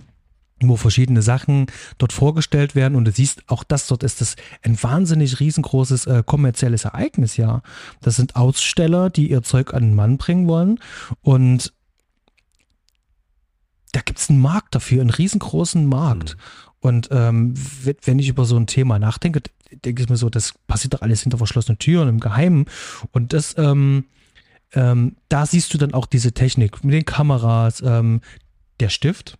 [0.70, 1.68] wo verschiedene Sachen
[1.98, 6.24] dort vorgestellt werden und du siehst, auch das dort ist das ein wahnsinnig riesengroßes äh,
[6.26, 7.62] kommerzielles Ereignis, ja.
[8.02, 10.80] Das sind Aussteller, die ihr Zeug an den Mann bringen wollen
[11.22, 11.74] und
[13.92, 16.36] da gibt es einen Markt dafür, einen riesengroßen Markt.
[16.36, 16.72] Mhm.
[16.82, 17.54] Und ähm,
[18.04, 19.42] wenn ich über so ein Thema nachdenke,
[19.86, 22.66] denke ich mir so, das passiert doch alles hinter verschlossenen Türen im Geheimen.
[23.12, 24.06] Und das, ähm,
[24.74, 28.22] ähm, da siehst du dann auch diese Technik mit den Kameras, ähm,
[28.80, 29.38] der Stift,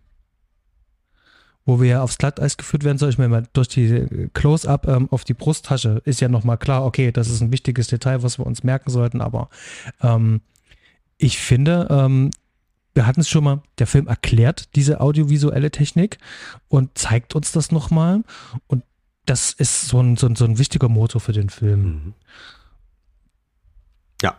[1.64, 5.08] wo wir ja aufs Glatteis geführt werden, soll ich mir mal durch die Close-Up ähm,
[5.10, 8.46] auf die Brusttasche ist ja nochmal klar, okay, das ist ein wichtiges Detail, was wir
[8.46, 9.48] uns merken sollten, aber
[10.00, 10.40] ähm,
[11.18, 12.30] ich finde, ähm,
[12.94, 16.18] wir hatten es schon mal, der Film erklärt diese audiovisuelle Technik
[16.68, 18.22] und zeigt uns das nochmal
[18.66, 18.82] und
[19.24, 21.82] das ist so ein, so ein, so ein wichtiger Motor für den Film.
[21.82, 22.14] Mhm.
[24.20, 24.36] Ja,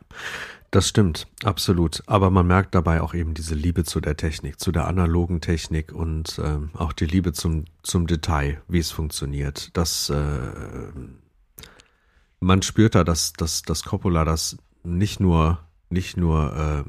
[0.74, 2.02] das stimmt, absolut.
[2.08, 5.91] Aber man merkt dabei auch eben diese Liebe zu der Technik, zu der analogen Technik
[5.91, 9.70] und ähm, auch die Liebe zum, zum Detail, wie es funktioniert.
[9.78, 10.52] Das, äh,
[12.40, 15.60] man spürt da, dass, dass, dass Coppola das nicht nur,
[15.91, 16.84] nicht nur äh,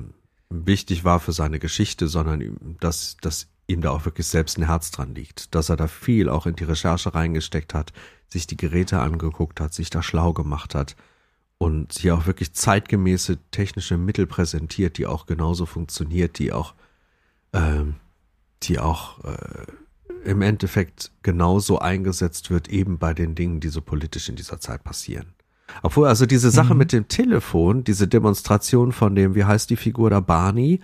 [0.49, 4.93] wichtig war für seine Geschichte, sondern dass, dass ihm da auch wirklich selbst ein Herz
[4.93, 5.55] dran liegt.
[5.55, 7.93] Dass er da viel auch in die Recherche reingesteckt hat,
[8.29, 10.97] sich die Geräte angeguckt hat, sich da schlau gemacht hat
[11.59, 16.75] und hier auch wirklich zeitgemäße technische Mittel präsentiert, die auch genauso funktioniert, die auch,
[17.53, 17.97] ähm,
[18.63, 19.67] die auch äh,
[20.25, 24.85] im Endeffekt genauso eingesetzt wird, eben bei den Dingen, die so politisch in dieser Zeit
[24.85, 25.35] passieren.
[25.83, 26.79] Obwohl also diese Sache mhm.
[26.79, 30.81] mit dem Telefon, diese Demonstration von dem, wie heißt die Figur da, Barney,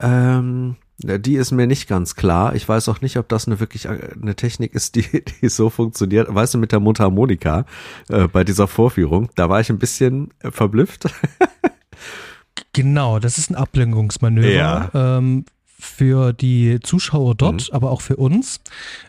[0.00, 2.54] ähm, die ist mir nicht ganz klar.
[2.54, 5.70] Ich weiß auch nicht, ob das eine wirklich äh, eine Technik ist, die, die so
[5.70, 6.32] funktioniert.
[6.32, 7.66] Weißt du, mit der Mundharmonika
[8.08, 11.06] äh, bei dieser Vorführung, da war ich ein bisschen verblüfft.
[12.72, 14.48] genau, das ist ein Ablenkungsmanöver.
[14.48, 14.90] Ja.
[14.94, 15.44] Ähm,
[15.78, 17.74] für die Zuschauer dort, mhm.
[17.74, 18.60] aber auch für uns.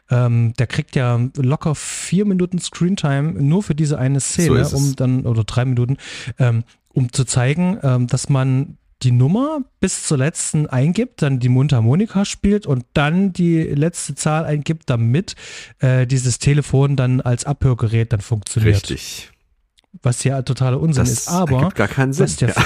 [0.10, 4.96] Ähm, der kriegt ja locker vier Minuten Screentime nur für diese eine Szene, so um
[4.98, 5.98] dann, oder drei Minuten,
[6.40, 11.50] ähm, um zu zeigen, ähm, dass man die Nummer bis zur letzten eingibt, dann die
[11.50, 15.36] Mundharmonika spielt und dann die letzte Zahl eingibt, damit
[15.80, 18.90] äh, dieses Telefon dann als Abhörgerät dann funktioniert.
[18.90, 19.32] Richtig.
[20.02, 21.28] Was ja totaler Unsinn das ist.
[21.30, 22.30] Aber ergibt gar keinen Sinn.
[22.40, 22.54] Ja.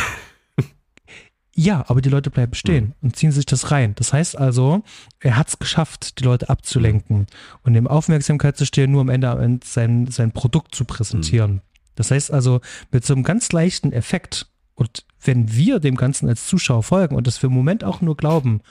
[1.54, 2.94] Ja, aber die Leute bleiben stehen mhm.
[3.02, 3.94] und ziehen sich das rein.
[3.96, 4.84] Das heißt also,
[5.20, 7.28] er hat es geschafft, die Leute abzulenken
[7.64, 11.56] und dem Aufmerksamkeit zu stehen, nur am Ende sein, sein Produkt zu präsentieren.
[11.56, 11.62] Mhm.
[11.96, 16.48] Das heißt also, mit so einem ganz leichten Effekt und wenn wir dem Ganzen als
[16.48, 18.62] Zuschauer folgen und das für einen Moment auch nur glauben,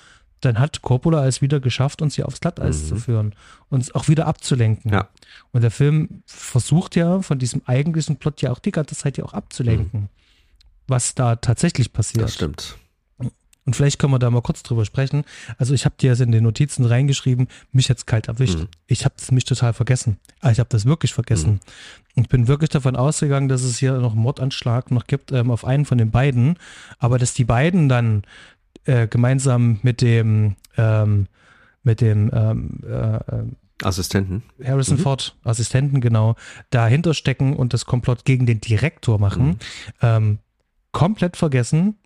[0.40, 2.86] dann hat Coppola es wieder geschafft, uns hier aufs Glatteis mhm.
[2.86, 3.34] zu führen,
[3.68, 4.92] uns auch wieder abzulenken.
[4.92, 5.08] Ja.
[5.52, 9.24] Und der Film versucht ja von diesem eigentlichen Plot ja auch die ganze Zeit ja
[9.24, 10.08] auch abzulenken, mhm.
[10.86, 12.24] was da tatsächlich passiert.
[12.24, 12.78] Das stimmt.
[13.66, 15.24] Und vielleicht können wir da mal kurz drüber sprechen.
[15.58, 18.58] Also ich habe dir jetzt in den Notizen reingeschrieben, mich jetzt kalt erwischt.
[18.58, 18.68] Mhm.
[18.86, 20.18] Ich habe das mich total vergessen.
[20.40, 21.60] Aber ich habe das wirklich vergessen.
[22.16, 25.64] Ich bin wirklich davon ausgegangen, dass es hier noch einen Mordanschlag noch gibt ähm, auf
[25.64, 26.56] einen von den beiden.
[26.98, 28.22] Aber dass die beiden dann
[28.84, 31.26] äh, gemeinsam mit dem ähm,
[31.82, 33.44] mit dem ähm, äh, äh
[33.82, 34.42] Assistenten.
[34.62, 35.02] Harrison mhm.
[35.02, 36.36] Ford, Assistenten, genau,
[36.68, 39.46] dahinter stecken und das Komplott gegen den Direktor machen.
[39.46, 39.58] Mhm.
[40.02, 40.38] Ähm,
[40.92, 41.96] komplett vergessen.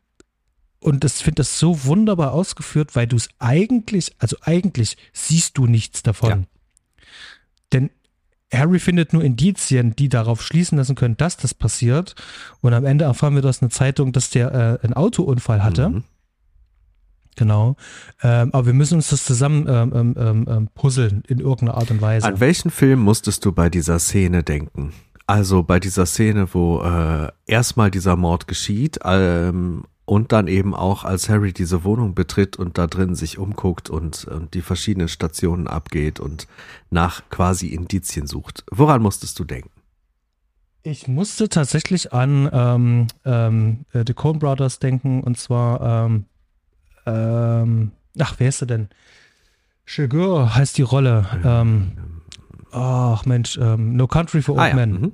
[0.78, 5.66] Und das finde das so wunderbar ausgeführt, weil du es eigentlich, also eigentlich siehst du
[5.66, 6.30] nichts davon.
[6.30, 6.38] Ja.
[7.72, 7.90] Denn
[8.56, 12.14] Harry findet nur Indizien, die darauf schließen lassen können, dass das passiert.
[12.60, 15.90] Und am Ende erfahren wir aus einer Zeitung, dass der äh, einen Autounfall hatte.
[15.90, 16.04] Mhm.
[17.36, 17.76] Genau.
[18.22, 21.90] Ähm, aber wir müssen uns das zusammen ähm, ähm, ähm, ähm, puzzeln in irgendeiner Art
[21.90, 22.26] und Weise.
[22.26, 24.92] An welchen Film musstest du bei dieser Szene denken?
[25.26, 31.04] Also bei dieser Szene, wo äh, erstmal dieser Mord geschieht ähm, und dann eben auch,
[31.04, 35.66] als Harry diese Wohnung betritt und da drin sich umguckt und, und die verschiedenen Stationen
[35.66, 36.46] abgeht und
[36.90, 38.64] nach quasi Indizien sucht.
[38.70, 39.70] Woran musstest du denken?
[40.82, 46.26] Ich musste tatsächlich an ähm, ähm, äh, The Coen Brothers denken und zwar ähm,
[47.06, 48.88] ähm, ach, wer ist er denn?
[49.84, 51.26] Shigur heißt die Rolle.
[51.44, 51.92] Ähm,
[52.72, 54.74] ach Mensch, ähm, No Country for Old ah, ja.
[54.74, 54.92] Men.
[54.92, 55.12] Mhm.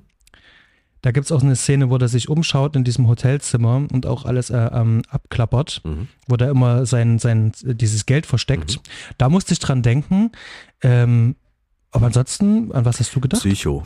[1.03, 4.25] Da gibt es auch eine Szene, wo er sich umschaut in diesem Hotelzimmer und auch
[4.25, 6.09] alles äh, ähm, abklappert, mhm.
[6.29, 8.77] wo der immer sein, sein, dieses Geld versteckt.
[8.77, 8.81] Mhm.
[9.19, 10.33] Da musste ich dran denken.
[10.83, 11.37] Ähm,
[11.91, 13.41] aber ansonsten, an was hast du gedacht?
[13.43, 13.85] Psycho.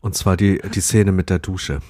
[0.00, 1.80] Und zwar die, die Szene mit der Dusche.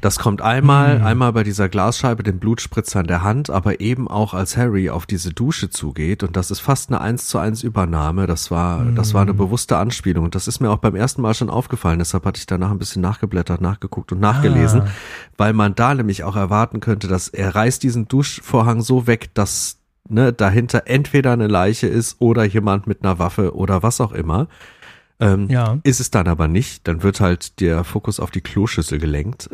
[0.00, 1.04] Das kommt einmal, mhm.
[1.04, 5.06] einmal bei dieser Glasscheibe, dem Blutspritzer in der Hand, aber eben auch als Harry auf
[5.06, 8.26] diese Dusche zugeht und das ist fast eine eins zu eins Übernahme.
[8.26, 8.94] Das war, mhm.
[8.94, 9.38] das war eine hm.
[9.38, 11.98] bewusste Anspielung und das ist mir auch beim ersten Mal schon aufgefallen.
[11.98, 14.88] Deshalb hatte ich danach ein bisschen nachgeblättert, nachgeguckt und nachgelesen, ah.
[15.36, 19.80] weil man da nämlich auch erwarten könnte, dass er reißt diesen Duschvorhang so weg, dass
[20.08, 24.48] ne, dahinter entweder eine Leiche ist oder jemand mit einer Waffe oder was auch immer.
[25.20, 25.78] Ähm, ja.
[25.82, 29.50] Ist es dann aber nicht, dann wird halt der Fokus auf die Kloschüssel gelenkt.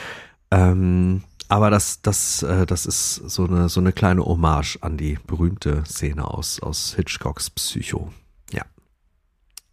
[0.50, 5.18] ähm, aber das, das, äh, das ist so eine, so eine kleine Hommage an die
[5.26, 8.12] berühmte Szene aus, aus Hitchcocks Psycho.
[8.52, 8.64] Ja.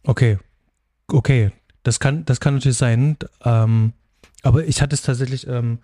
[0.03, 0.39] Okay.
[1.07, 1.51] Okay.
[1.83, 3.17] Das kann, das kann natürlich sein.
[3.43, 3.93] Ähm,
[4.41, 5.79] aber ich hatte es tatsächlich, ähm,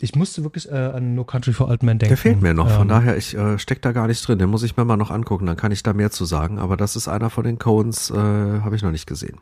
[0.00, 2.10] ich musste wirklich äh, an No Country for Old Men denken.
[2.10, 4.38] Der fehlt mir noch, von ähm, daher, ich äh, steck da gar nicht drin.
[4.38, 6.58] Den muss ich mir mal noch angucken, dann kann ich da mehr zu sagen.
[6.58, 9.40] Aber das ist einer von den Coens, äh, habe ich noch nicht gesehen.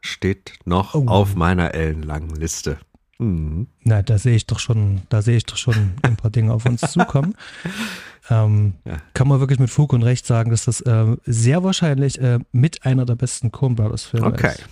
[0.00, 1.06] Steht noch oh.
[1.06, 2.78] auf meiner ellenlangen Liste.
[3.18, 3.68] Mhm.
[3.84, 6.64] Na, da sehe ich doch schon, da sehe ich doch schon ein paar Dinge auf
[6.66, 7.34] uns zukommen.
[8.30, 8.96] Ähm, ja.
[9.14, 12.86] Kann man wirklich mit Fug und Recht sagen, dass das äh, sehr wahrscheinlich äh, mit
[12.86, 14.52] einer der besten Coen Brothers Filme okay.
[14.52, 14.68] ist.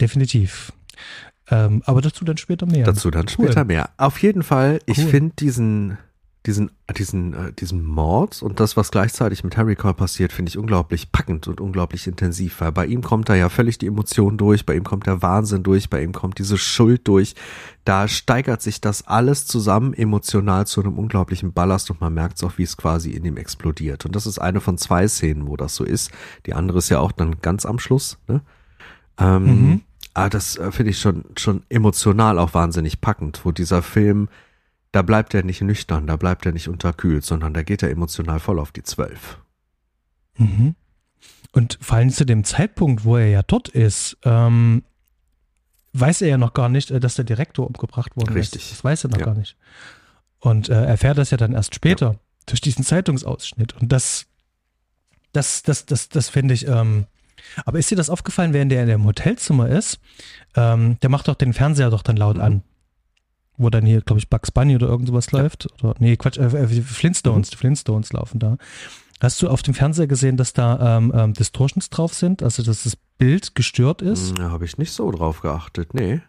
[0.00, 0.72] Definitiv.
[1.50, 2.84] Ähm, aber dazu dann später mehr.
[2.84, 3.46] Dazu dann cool.
[3.46, 3.90] später mehr.
[3.96, 5.06] Auf jeden Fall, ich cool.
[5.06, 5.98] finde diesen,
[6.46, 10.58] diesen, diesen, äh, diesen Mord und das, was gleichzeitig mit Harry Cole passiert, finde ich
[10.58, 14.66] unglaublich packend und unglaublich intensiv, weil bei ihm kommt da ja völlig die Emotion durch,
[14.66, 17.34] bei ihm kommt der Wahnsinn durch, bei ihm kommt diese Schuld durch.
[17.84, 22.44] Da steigert sich das alles zusammen emotional zu einem unglaublichen Ballast und man merkt es
[22.44, 24.06] auch, wie es quasi in ihm explodiert.
[24.06, 26.10] Und das ist eine von zwei Szenen, wo das so ist.
[26.46, 28.42] Die andere ist ja auch dann ganz am Schluss, ne?
[29.18, 29.80] Ähm, mhm
[30.14, 34.28] ah, das äh, finde ich schon, schon emotional auch wahnsinnig packend, wo dieser Film,
[34.92, 38.40] da bleibt er nicht nüchtern, da bleibt er nicht unterkühlt, sondern da geht er emotional
[38.40, 39.38] voll auf die Zwölf.
[40.36, 40.74] Mhm.
[41.52, 44.82] Und vor allem zu dem Zeitpunkt, wo er ja dort ist, ähm,
[45.92, 48.34] weiß er ja noch gar nicht, äh, dass der Direktor umgebracht wurde.
[48.34, 48.70] Richtig.
[48.70, 49.26] Das weiß er noch ja.
[49.26, 49.56] gar nicht.
[50.40, 52.18] Und äh, erfährt das ja dann erst später ja.
[52.46, 53.74] durch diesen Zeitungsausschnitt.
[53.80, 54.26] Und das,
[55.32, 57.06] das, das, das, das finde ich, ähm,
[57.64, 60.00] aber ist dir das aufgefallen, während der in dem Hotelzimmer ist?
[60.56, 62.42] Ähm, der macht doch den Fernseher doch dann laut mhm.
[62.42, 62.62] an.
[63.56, 65.40] Wo dann hier, glaube ich, Bugs Bunny oder irgend sowas ja.
[65.40, 65.68] läuft.
[65.82, 67.50] Oder, nee, Quatsch, äh, äh, Flintstones, mhm.
[67.50, 68.56] die Flintstones laufen da.
[69.20, 72.42] Hast du auf dem Fernseher gesehen, dass da ähm, ähm, Distortions drauf sind?
[72.42, 74.36] Also, dass das Bild gestört ist?
[74.36, 76.20] Da hm, habe ich nicht so drauf geachtet, nee.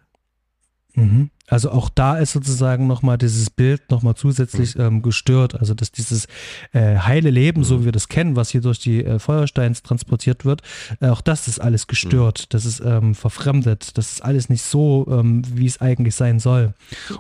[0.96, 1.30] Mhm.
[1.48, 4.82] Also auch da ist sozusagen nochmal dieses Bild nochmal zusätzlich mhm.
[4.82, 5.60] ähm, gestört.
[5.60, 6.28] Also dass dieses
[6.72, 7.66] äh, heile Leben, mhm.
[7.66, 10.62] so wie wir das kennen, was hier durch die äh, Feuersteins transportiert wird,
[11.02, 12.44] äh, auch das ist alles gestört.
[12.44, 12.46] Mhm.
[12.50, 13.98] Das ist ähm, verfremdet.
[13.98, 16.74] Das ist alles nicht so, ähm, wie es eigentlich sein soll.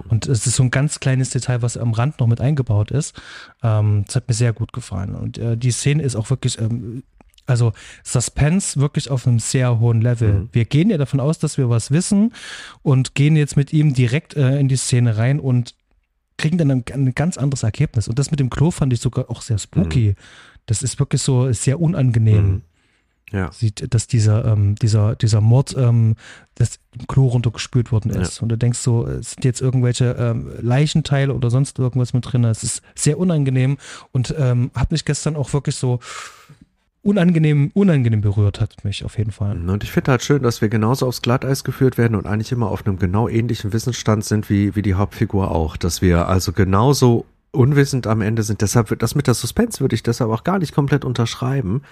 [0.07, 3.13] Und es ist so ein ganz kleines Detail, was am Rand noch mit eingebaut ist.
[3.61, 5.15] Ähm, das hat mir sehr gut gefallen.
[5.15, 7.03] Und äh, die Szene ist auch wirklich ähm,
[7.45, 10.33] also Suspense wirklich auf einem sehr hohen Level.
[10.33, 10.49] Mhm.
[10.51, 12.33] Wir gehen ja davon aus, dass wir was wissen
[12.81, 15.75] und gehen jetzt mit ihm direkt äh, in die Szene rein und
[16.37, 18.07] kriegen dann ein, ein, ganz anderes Ergebnis.
[18.07, 20.09] Und das mit dem Klo fand ich sogar auch sehr spooky.
[20.09, 20.15] Mhm.
[20.65, 22.45] Das ist wirklich so sehr unangenehm.
[22.45, 22.61] Mhm.
[23.31, 23.51] Ja.
[23.51, 26.15] Sieht, dass dieser, ähm, dieser, dieser Mord ähm,
[26.53, 28.37] das im Klo runtergespült worden ist.
[28.37, 28.43] Ja.
[28.43, 32.43] Und du denkst so, es sind jetzt irgendwelche ähm, Leichenteile oder sonst irgendwas mit drin.
[32.43, 33.77] Es ist sehr unangenehm
[34.11, 35.99] und ähm, habe mich gestern auch wirklich so
[37.03, 39.57] unangenehm, unangenehm berührt hat mich auf jeden Fall.
[39.69, 42.69] Und ich finde halt schön, dass wir genauso aufs Glatteis geführt werden und eigentlich immer
[42.71, 45.77] auf einem genau ähnlichen Wissensstand sind wie, wie die Hauptfigur auch.
[45.77, 48.61] Dass wir also genauso unwissend am Ende sind.
[48.61, 51.83] Deshalb, das mit der Suspense würde ich deshalb auch gar nicht komplett unterschreiben,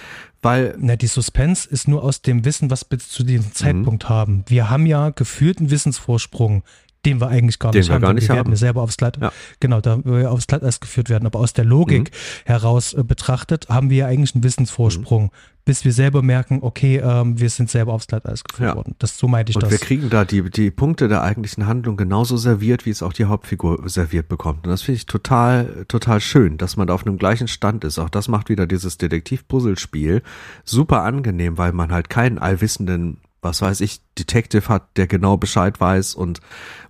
[0.41, 0.75] weil.
[0.79, 3.53] Na, die Suspense ist nur aus dem Wissen, was wir zu diesem mhm.
[3.53, 4.09] Zeitpunkt mhm.
[4.09, 4.43] haben.
[4.47, 6.63] Wir haben ja gefühlten Wissensvorsprung
[7.05, 8.01] den wir eigentlich gar den nicht wir haben.
[8.01, 8.55] Gar nicht wir haben.
[8.55, 9.31] selber aufs Glatt, ja.
[9.59, 11.25] genau, da wir aufs Glatteis geführt werden.
[11.25, 12.45] Aber aus der Logik mhm.
[12.45, 15.29] heraus äh, betrachtet, haben wir ja eigentlich einen Wissensvorsprung, mhm.
[15.65, 18.75] bis wir selber merken, okay, ähm, wir sind selber aufs Glatteis geführt ja.
[18.75, 18.95] worden.
[18.99, 19.71] Das, so meinte ich Und das.
[19.71, 23.25] wir kriegen da die, die Punkte der eigentlichen Handlung genauso serviert, wie es auch die
[23.25, 24.65] Hauptfigur serviert bekommt.
[24.65, 27.97] Und das finde ich total, total schön, dass man da auf einem gleichen Stand ist.
[27.97, 30.21] Auch das macht wieder dieses Detektiv-Puzzlespiel
[30.65, 35.79] super angenehm, weil man halt keinen allwissenden was weiß ich, Detective hat, der genau Bescheid
[35.79, 36.41] weiß und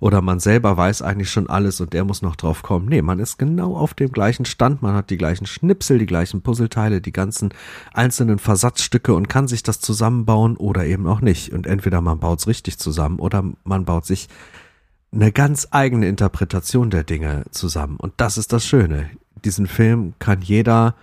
[0.02, 2.88] oder man selber weiß eigentlich schon alles und der muss noch drauf kommen.
[2.88, 6.41] Nee, man ist genau auf dem gleichen Stand, man hat die gleichen Schnipsel, die gleichen
[6.41, 7.53] Puzzleteile, die ganzen
[7.94, 11.53] einzelnen Versatzstücke und kann sich das zusammenbauen oder eben auch nicht.
[11.53, 14.28] Und entweder man baut es richtig zusammen oder man baut sich
[15.14, 17.95] eine ganz eigene Interpretation der Dinge zusammen.
[17.98, 19.10] Und das ist das Schöne.
[19.44, 20.95] Diesen Film kann jeder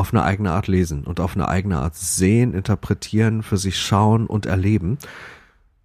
[0.00, 4.26] auf eine eigene Art lesen und auf eine eigene Art sehen, interpretieren, für sich schauen
[4.26, 4.98] und erleben.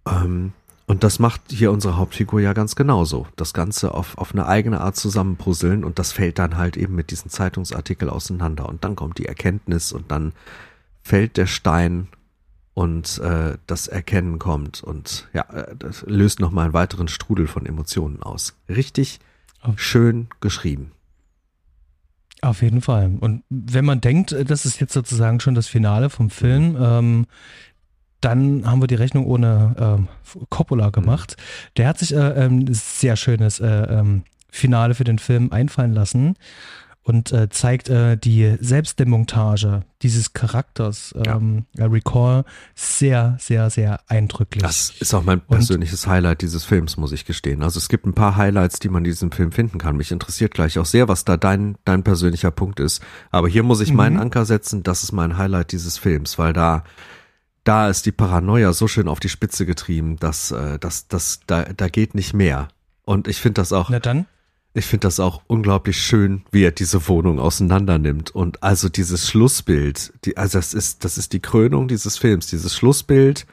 [0.08, 0.52] Ähm,
[0.86, 3.26] und das macht hier unsere Hauptfigur ja ganz genauso.
[3.36, 7.10] Das Ganze auf, auf eine eigene Art zusammenpuzzeln und das fällt dann halt eben mit
[7.10, 8.68] diesem Zeitungsartikel auseinander.
[8.68, 10.32] Und dann kommt die Erkenntnis und dann
[11.02, 12.08] fällt der Stein
[12.72, 17.66] und äh, das Erkennen kommt und ja, äh, das löst nochmal einen weiteren Strudel von
[17.66, 18.54] Emotionen aus.
[18.68, 19.18] Richtig
[19.76, 20.92] schön geschrieben.
[22.42, 23.16] Auf jeden Fall.
[23.20, 27.26] Und wenn man denkt, äh, das ist jetzt sozusagen schon das Finale vom Film, ähm,
[28.20, 30.08] dann haben wir die Rechnung ohne ähm,
[30.48, 31.36] Coppola gemacht.
[31.36, 31.42] Mhm.
[31.76, 35.92] Der hat sich äh, ein ähm, sehr schönes äh, ähm, Finale für den Film einfallen
[35.92, 36.36] lassen
[37.06, 41.86] und äh, zeigt äh, die Selbstdemontage dieses Charakters, ähm, ja.
[41.86, 44.60] Recall, sehr, sehr, sehr eindrücklich.
[44.60, 47.62] Das ist auch mein persönliches und, Highlight dieses Films, muss ich gestehen.
[47.62, 49.96] Also es gibt ein paar Highlights, die man in diesem Film finden kann.
[49.96, 53.00] Mich interessiert gleich auch sehr, was da dein, dein persönlicher Punkt ist.
[53.30, 53.96] Aber hier muss ich mhm.
[53.98, 56.82] meinen Anker setzen, das ist mein Highlight dieses Films, weil da
[57.62, 61.64] da ist die Paranoia so schön auf die Spitze getrieben, dass, äh, dass, dass da,
[61.64, 62.68] da geht nicht mehr.
[63.04, 63.90] Und ich finde das auch.
[63.90, 64.26] Na dann?
[64.76, 68.30] Ich finde das auch unglaublich schön, wie er diese Wohnung auseinander nimmt.
[68.30, 72.76] Und also dieses Schlussbild, die, also das ist, das ist die Krönung dieses Films, dieses
[72.76, 73.46] Schlussbild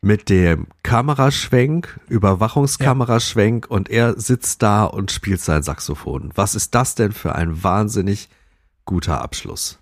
[0.00, 3.76] mit dem Kameraschwenk, Überwachungskameraschwenk ja.
[3.76, 6.32] und er sitzt da und spielt sein Saxophon.
[6.36, 8.30] Was ist das denn für ein wahnsinnig
[8.86, 9.78] guter Abschluss?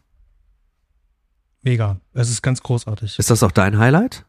[1.63, 2.01] Mega.
[2.15, 3.17] Es ist ganz großartig.
[3.17, 4.25] Ist das auch dein Highlight?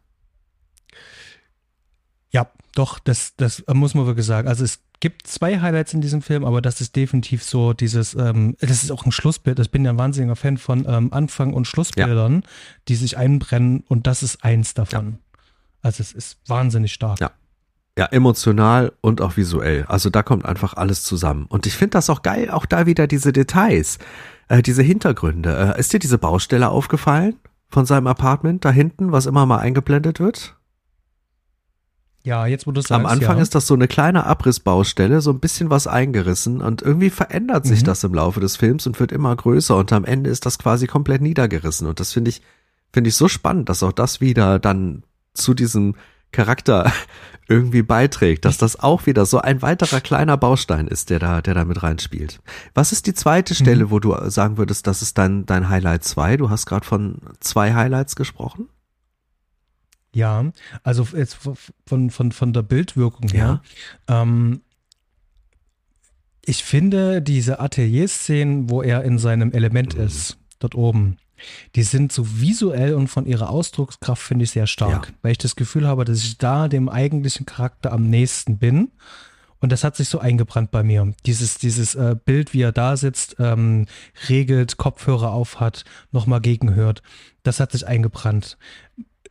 [2.29, 4.47] Ja, doch, das, das muss man wirklich sagen.
[4.47, 8.55] Also es gibt zwei Highlights in diesem Film, aber das ist definitiv so dieses, ähm,
[8.59, 9.59] das ist auch ein Schlussbild.
[9.59, 12.49] Ich bin ja ein wahnsinniger Fan von ähm, Anfang- und Schlussbildern, ja.
[12.87, 15.11] die sich einbrennen und das ist eins davon.
[15.11, 15.39] Ja.
[15.81, 17.19] Also es ist wahnsinnig stark.
[17.19, 17.31] Ja.
[17.97, 19.83] Ja, emotional und auch visuell.
[19.89, 21.45] Also da kommt einfach alles zusammen.
[21.49, 23.99] Und ich finde das auch geil, auch da wieder diese Details,
[24.47, 25.73] äh, diese Hintergründe.
[25.75, 27.35] Äh, ist dir diese Baustelle aufgefallen
[27.69, 30.55] von seinem Apartment da hinten, was immer mal eingeblendet wird?
[32.23, 32.91] Ja, jetzt wo du sagst.
[32.91, 33.43] Am Anfang ja.
[33.43, 37.81] ist das so eine kleine Abrissbaustelle, so ein bisschen was eingerissen und irgendwie verändert sich
[37.81, 37.85] mhm.
[37.85, 40.87] das im Laufe des Films und wird immer größer und am Ende ist das quasi
[40.87, 42.41] komplett niedergerissen und das finde ich,
[42.91, 45.95] finde ich so spannend, dass auch das wieder dann zu diesem
[46.31, 46.91] Charakter
[47.47, 51.55] irgendwie beiträgt, dass das auch wieder so ein weiterer kleiner Baustein ist, der da, der
[51.55, 52.41] da mit reinspielt.
[52.75, 53.91] Was ist die zweite Stelle, mhm.
[53.91, 56.37] wo du sagen würdest, das ist dein, dein Highlight 2?
[56.37, 58.67] Du hast gerade von zwei Highlights gesprochen.
[60.13, 60.51] Ja,
[60.83, 61.37] also jetzt
[61.85, 63.61] von, von, von der Bildwirkung her.
[64.07, 64.21] Ja.
[64.21, 64.61] Ähm,
[66.43, 70.05] ich finde diese Atelier-Szenen, wo er in seinem Element mhm.
[70.05, 71.17] ist, dort oben,
[71.75, 75.13] Die sind so visuell und von ihrer Ausdruckskraft finde ich sehr stark, ja.
[75.21, 78.91] weil ich das Gefühl habe, dass ich da dem eigentlichen Charakter am nächsten bin.
[79.61, 81.13] Und das hat sich so eingebrannt bei mir.
[81.25, 83.87] Dieses, dieses äh, Bild, wie er da sitzt, ähm,
[84.29, 87.03] regelt, Kopfhörer auf hat, nochmal gegenhört,
[87.43, 88.57] das hat sich eingebrannt.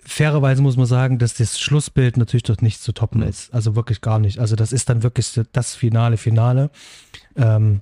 [0.09, 3.29] Fairerweise muss man sagen, dass das Schlussbild natürlich dort nicht zu toppen mhm.
[3.29, 3.53] ist.
[3.53, 4.39] Also wirklich gar nicht.
[4.39, 6.71] Also das ist dann wirklich das finale Finale.
[7.37, 7.81] Ähm,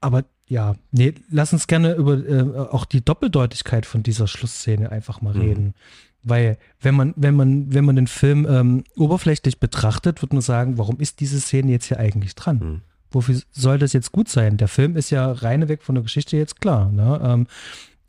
[0.00, 5.20] aber ja, nee, lass uns gerne über äh, auch die Doppeldeutigkeit von dieser Schlussszene einfach
[5.20, 5.40] mal mhm.
[5.40, 5.74] reden.
[6.22, 10.78] Weil, wenn man, wenn man, wenn man den Film ähm, oberflächlich betrachtet, wird man sagen,
[10.78, 12.58] warum ist diese Szene jetzt hier eigentlich dran?
[12.58, 12.80] Mhm.
[13.10, 14.56] Wofür soll das jetzt gut sein?
[14.56, 16.90] Der Film ist ja reine weg von der Geschichte jetzt klar.
[16.90, 17.20] Ne?
[17.22, 17.46] Ähm,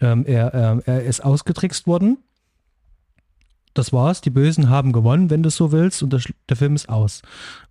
[0.01, 2.17] ähm, er, äh, er ist ausgetrickst worden.
[3.73, 4.21] Das war's.
[4.21, 7.21] Die Bösen haben gewonnen, wenn du so willst, und der, der Film ist aus.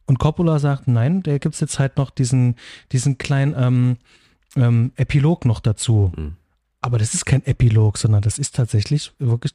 [0.06, 2.56] Und Coppola sagt, nein, da gibt es jetzt halt noch diesen,
[2.92, 3.96] diesen kleinen ähm,
[4.56, 6.12] ähm, Epilog noch dazu.
[6.16, 6.36] Mhm.
[6.80, 9.52] Aber das ist kein Epilog, sondern das ist tatsächlich wirklich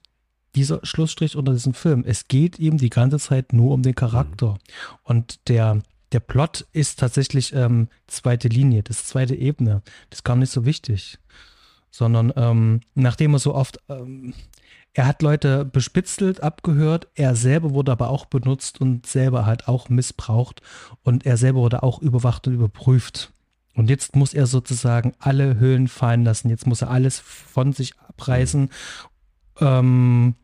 [0.55, 2.03] dieser Schlussstrich unter diesem Film.
[2.05, 4.51] Es geht ihm die ganze Zeit nur um den Charakter.
[4.51, 4.57] Mhm.
[5.03, 9.81] Und der, der Plot ist tatsächlich ähm, zweite Linie, das zweite Ebene.
[10.09, 11.17] Das ist gar nicht so wichtig.
[11.89, 14.33] Sondern ähm, nachdem er so oft, ähm,
[14.93, 19.89] er hat Leute bespitzelt, abgehört, er selber wurde aber auch benutzt und selber halt auch
[19.89, 20.61] missbraucht
[21.01, 23.31] und er selber wurde auch überwacht und überprüft.
[23.75, 26.49] Und jetzt muss er sozusagen alle Höhlen fallen lassen.
[26.49, 28.69] Jetzt muss er alles von sich abreißen
[29.59, 30.35] ähm,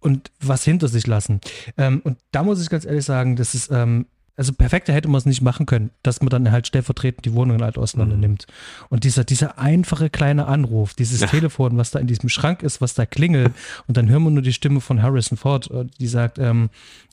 [0.00, 1.40] und was hinter sich lassen.
[1.76, 4.06] Ähm, und da muss ich ganz ehrlich sagen, das ist, ähm,
[4.36, 7.62] also perfekter hätte man es nicht machen können, dass man dann halt stellvertretend die Wohnungen
[7.62, 8.20] halt auseinander mhm.
[8.20, 8.46] nimmt.
[8.90, 11.26] Und dieser, dieser einfache kleine Anruf, dieses ja.
[11.26, 13.52] Telefon, was da in diesem Schrank ist, was da klingelt,
[13.86, 16.68] und dann hören wir nur die Stimme von Harrison Ford, äh, die sagt, ähm,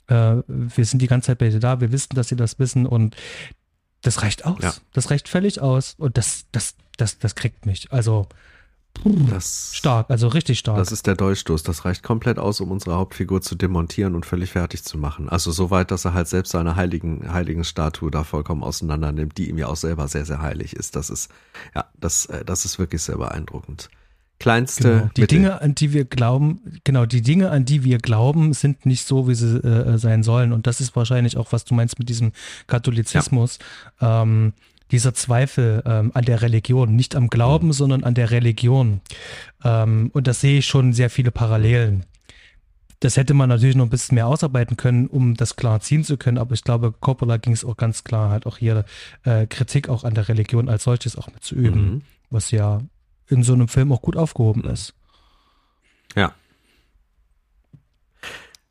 [0.07, 2.85] äh, wir sind die ganze Zeit bei dir da, wir wissen, dass sie das wissen
[2.85, 3.15] und
[4.01, 4.61] das reicht aus.
[4.61, 4.73] Ja.
[4.91, 5.95] Das reicht völlig aus.
[5.97, 7.91] Und das, das, das, das kriegt mich.
[7.91, 8.27] Also
[9.03, 10.77] das, stark, also richtig stark.
[10.77, 11.63] Das ist der Dolchstoß.
[11.63, 15.29] Das reicht komplett aus, um unsere Hauptfigur zu demontieren und völlig fertig zu machen.
[15.29, 19.37] Also so weit, dass er halt selbst seine heiligen, heiligen Statue da vollkommen auseinander nimmt,
[19.37, 20.95] die ihm ja auch selber sehr, sehr heilig ist.
[20.95, 21.29] Das ist,
[21.75, 23.89] ja, das, äh, das ist wirklich sehr beeindruckend
[24.43, 24.83] kleinste.
[24.83, 25.09] Genau.
[25.15, 25.37] Die Mittel.
[25.37, 29.27] Dinge, an die wir glauben, genau, die Dinge, an die wir glauben, sind nicht so,
[29.29, 30.51] wie sie äh, sein sollen.
[30.51, 32.33] Und das ist wahrscheinlich auch, was du meinst mit diesem
[32.67, 33.59] Katholizismus.
[34.01, 34.23] Ja.
[34.23, 34.53] Ähm,
[34.93, 37.73] dieser Zweifel ähm, an der Religion, nicht am Glauben, mhm.
[37.73, 39.01] sondern an der Religion.
[39.63, 42.05] Ähm, und da sehe ich schon sehr viele Parallelen.
[42.99, 46.15] Das hätte man natürlich noch ein bisschen mehr ausarbeiten können, um das klar ziehen zu
[46.15, 48.85] können, aber ich glaube, Coppola ging es auch ganz klar, halt auch hier
[49.23, 52.01] äh, Kritik auch an der Religion als solches auch mit zu üben, mhm.
[52.29, 52.79] was ja
[53.27, 54.93] in so einem Film auch gut aufgehoben ist.
[56.15, 56.33] Ja.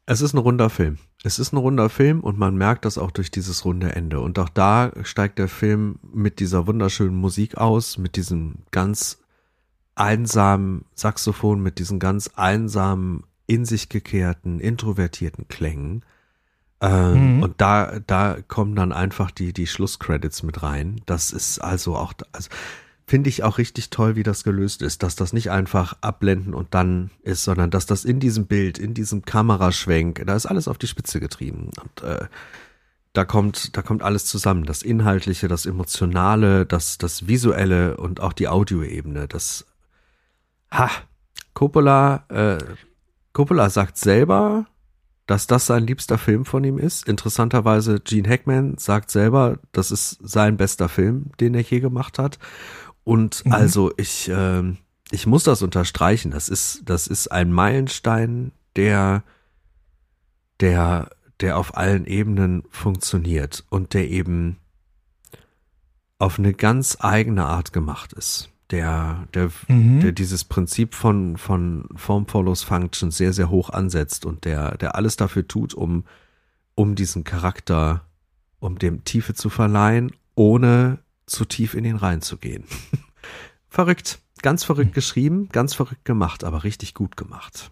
[0.07, 0.99] Es ist ein runder Film.
[1.23, 4.21] Es ist ein runder Film und man merkt das auch durch dieses runde Ende.
[4.21, 9.19] Und auch da steigt der Film mit dieser wunderschönen Musik aus, mit diesem ganz
[9.95, 16.05] einsamen Saxophon, mit diesen ganz einsamen, in sich gekehrten, introvertierten Klängen.
[16.81, 17.43] Ähm, mhm.
[17.43, 21.01] Und da, da kommen dann einfach die, die Schlusscredits mit rein.
[21.07, 22.49] Das ist also auch, also
[23.07, 26.75] finde ich auch richtig toll, wie das gelöst ist, dass das nicht einfach abblenden und
[26.75, 30.79] dann ist, sondern dass das in diesem Bild, in diesem Kameraschwenk, da ist alles auf
[30.79, 32.27] die Spitze getrieben und äh,
[33.13, 38.33] da kommt, da kommt alles zusammen, das Inhaltliche, das Emotionale, das, das Visuelle und auch
[38.33, 39.67] die Audioebene, das,
[40.71, 40.91] ha,
[41.53, 42.59] Coppola, äh,
[43.33, 44.67] Coppola sagt selber,
[45.27, 47.09] dass das sein liebster Film von ihm ist.
[47.09, 52.39] Interessanterweise, Gene Hackman sagt selber, das ist sein bester Film, den er je gemacht hat.
[53.05, 53.53] Und mhm.
[53.53, 54.63] also ich, äh,
[55.11, 56.31] ich muss das unterstreichen.
[56.31, 59.23] Das ist, das ist ein Meilenstein, der,
[60.61, 61.11] der,
[61.41, 64.59] der auf allen Ebenen funktioniert und der eben
[66.19, 68.49] auf eine ganz eigene Art gemacht ist.
[68.71, 70.01] Der, der, mhm.
[70.01, 74.95] der dieses Prinzip von, von Form follows Function sehr, sehr hoch ansetzt und der, der
[74.95, 76.05] alles dafür tut, um,
[76.75, 78.07] um diesen Charakter,
[78.61, 82.65] um dem Tiefe zu verleihen, ohne zu tief in ihn reinzugehen.
[83.69, 84.21] verrückt.
[84.43, 84.95] Ganz verrückt hm.
[84.95, 87.71] geschrieben, ganz verrückt gemacht, aber richtig gut gemacht.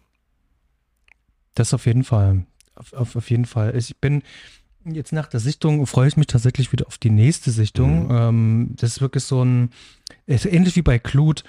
[1.54, 2.46] Das auf jeden Fall.
[2.76, 3.76] Auf, auf, auf jeden Fall.
[3.76, 4.22] Ich bin
[4.84, 8.04] jetzt nach der Sichtung, freue ich mich tatsächlich wieder auf die nächste Sichtung.
[8.04, 8.10] Mhm.
[8.10, 9.70] Ähm, das ist wirklich so ein,
[10.26, 11.44] ähnlich wie bei Clut,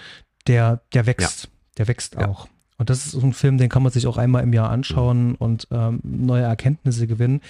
[0.48, 1.44] der, der wächst.
[1.44, 1.50] Ja.
[1.78, 2.28] Der wächst ja.
[2.28, 2.48] auch.
[2.78, 5.30] Und das ist so ein Film, den kann man sich auch einmal im Jahr anschauen
[5.30, 5.36] mhm.
[5.36, 7.42] und ähm, neue Erkenntnisse gewinnen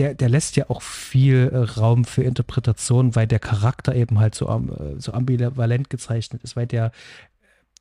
[0.00, 4.34] der, der lässt ja auch viel äh, Raum für Interpretation, weil der Charakter eben halt
[4.34, 6.90] so, äh, so ambivalent gezeichnet ist, weil der,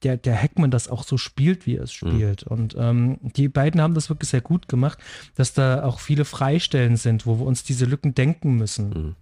[0.03, 2.09] der, der Hackman das auch so spielt, wie er es mhm.
[2.09, 2.45] spielt.
[2.45, 2.51] Mhm.
[2.51, 4.99] Und ähm, die beiden haben das wirklich sehr gut gemacht,
[5.35, 8.89] dass da auch viele Freistellen sind, wo wir uns diese Lücken denken müssen.
[8.89, 9.15] Mhm.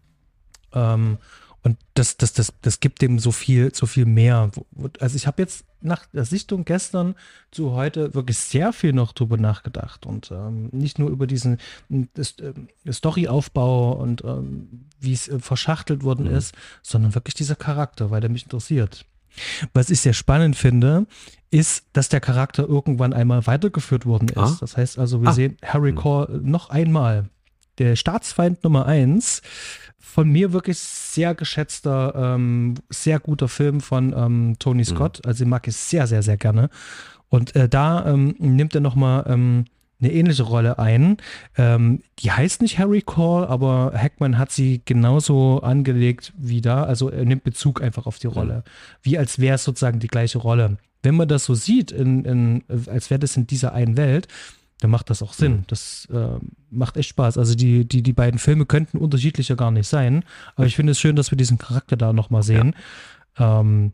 [0.73, 1.17] Ähm,
[1.61, 4.49] und das, das, das, das gibt dem so viel, so viel mehr.
[4.99, 7.15] Also ich habe jetzt nach der Sichtung gestern
[7.51, 11.57] zu heute wirklich sehr viel noch drüber nachgedacht und ähm, nicht nur über diesen
[11.89, 16.35] äh, Storyaufbau und ähm, wie es äh, verschachtelt worden mhm.
[16.35, 19.05] ist, sondern wirklich dieser Charakter, weil der mich interessiert.
[19.73, 21.05] Was ich sehr spannend finde,
[21.51, 24.37] ist, dass der Charakter irgendwann einmal weitergeführt worden ist.
[24.37, 24.57] Ah.
[24.59, 25.33] Das heißt also, wir ah.
[25.33, 25.97] sehen Harry mhm.
[25.97, 27.29] Core noch einmal.
[27.77, 29.41] Der Staatsfeind Nummer eins
[29.99, 34.85] von mir wirklich sehr geschätzter, ähm, sehr guter Film von ähm, Tony mhm.
[34.85, 35.19] Scott.
[35.23, 35.29] Mhm.
[35.29, 36.69] Also ich mag es sehr, sehr, sehr gerne.
[37.29, 39.65] Und äh, da ähm, nimmt er nochmal ähm,
[39.99, 41.17] eine ähnliche Rolle ein.
[41.57, 46.83] Ähm, die heißt nicht Harry Call, aber Hackman hat sie genauso angelegt wie da.
[46.83, 48.57] Also er nimmt Bezug einfach auf die Rolle.
[48.57, 48.61] Mhm.
[49.03, 50.77] Wie als wäre es sozusagen die gleiche Rolle.
[51.03, 54.27] Wenn man das so sieht, in, in, als wäre das in dieser einen Welt,
[54.79, 55.63] dann macht das auch Sinn.
[55.67, 56.37] Das äh,
[56.69, 57.37] macht echt Spaß.
[57.37, 60.23] Also die, die, die beiden Filme könnten unterschiedlicher gar nicht sein.
[60.55, 62.75] Aber ich finde es schön, dass wir diesen Charakter da nochmal sehen.
[63.39, 63.59] Ja.
[63.59, 63.93] Ähm,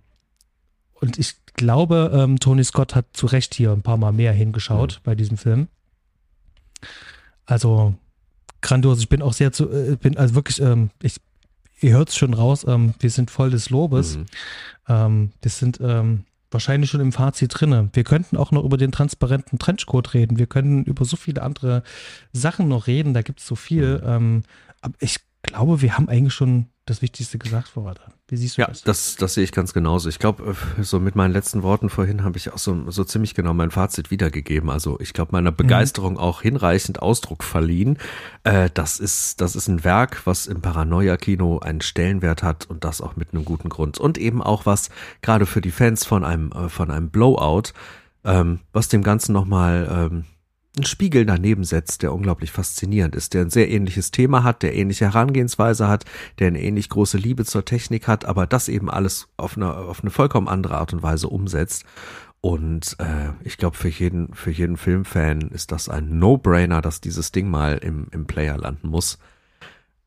[0.95, 4.99] und ich glaube, ähm, Tony Scott hat zu Recht hier ein paar Mal mehr hingeschaut
[4.99, 5.03] mhm.
[5.03, 5.67] bei diesem Film.
[7.45, 7.95] Also
[8.61, 8.99] grandios.
[8.99, 11.17] Ich bin auch sehr zu, äh, bin also wirklich, ähm, ich,
[11.79, 14.17] ihr hört es schon raus, ähm, wir sind voll des Lobes.
[14.17, 14.25] Mhm.
[14.87, 17.89] Ähm, das sind ähm, wahrscheinlich schon im Fazit drinne.
[17.93, 20.37] Wir könnten auch noch über den transparenten Trenchcoat reden.
[20.37, 21.83] Wir können über so viele andere
[22.31, 23.13] Sachen noch reden.
[23.13, 23.99] Da gibt es so viel.
[23.99, 24.07] Mhm.
[24.07, 24.43] Ähm,
[24.81, 28.11] aber ich glaube, wir haben eigentlich schon das Wichtigste gesagt, Rader.
[28.27, 28.81] Wie siehst du ja, das?
[28.81, 30.09] Ja, das, das sehe ich ganz genauso.
[30.09, 33.35] Ich glaube, äh, so mit meinen letzten Worten vorhin habe ich auch so, so ziemlich
[33.35, 34.69] genau mein Fazit wiedergegeben.
[34.69, 36.19] Also ich glaube, meiner Begeisterung mhm.
[36.19, 37.97] auch hinreichend Ausdruck verliehen.
[38.43, 42.99] Äh, das ist, das ist ein Werk, was im Paranoia-Kino einen Stellenwert hat und das
[42.99, 43.97] auch mit einem guten Grund.
[43.97, 44.89] Und eben auch was,
[45.21, 47.71] gerade für die Fans von einem, äh, von einem Blowout,
[48.25, 50.25] ähm, was dem Ganzen nochmal ähm,
[50.75, 54.75] einen Spiegel daneben setzt, der unglaublich faszinierend ist, der ein sehr ähnliches Thema hat, der
[54.75, 56.05] ähnliche Herangehensweise hat,
[56.39, 60.01] der eine ähnlich große Liebe zur Technik hat, aber das eben alles auf eine, auf
[60.01, 61.85] eine vollkommen andere Art und Weise umsetzt.
[62.41, 67.31] Und äh, ich glaube, für jeden, für jeden Filmfan ist das ein No-Brainer, dass dieses
[67.31, 69.19] Ding mal im, im Player landen muss.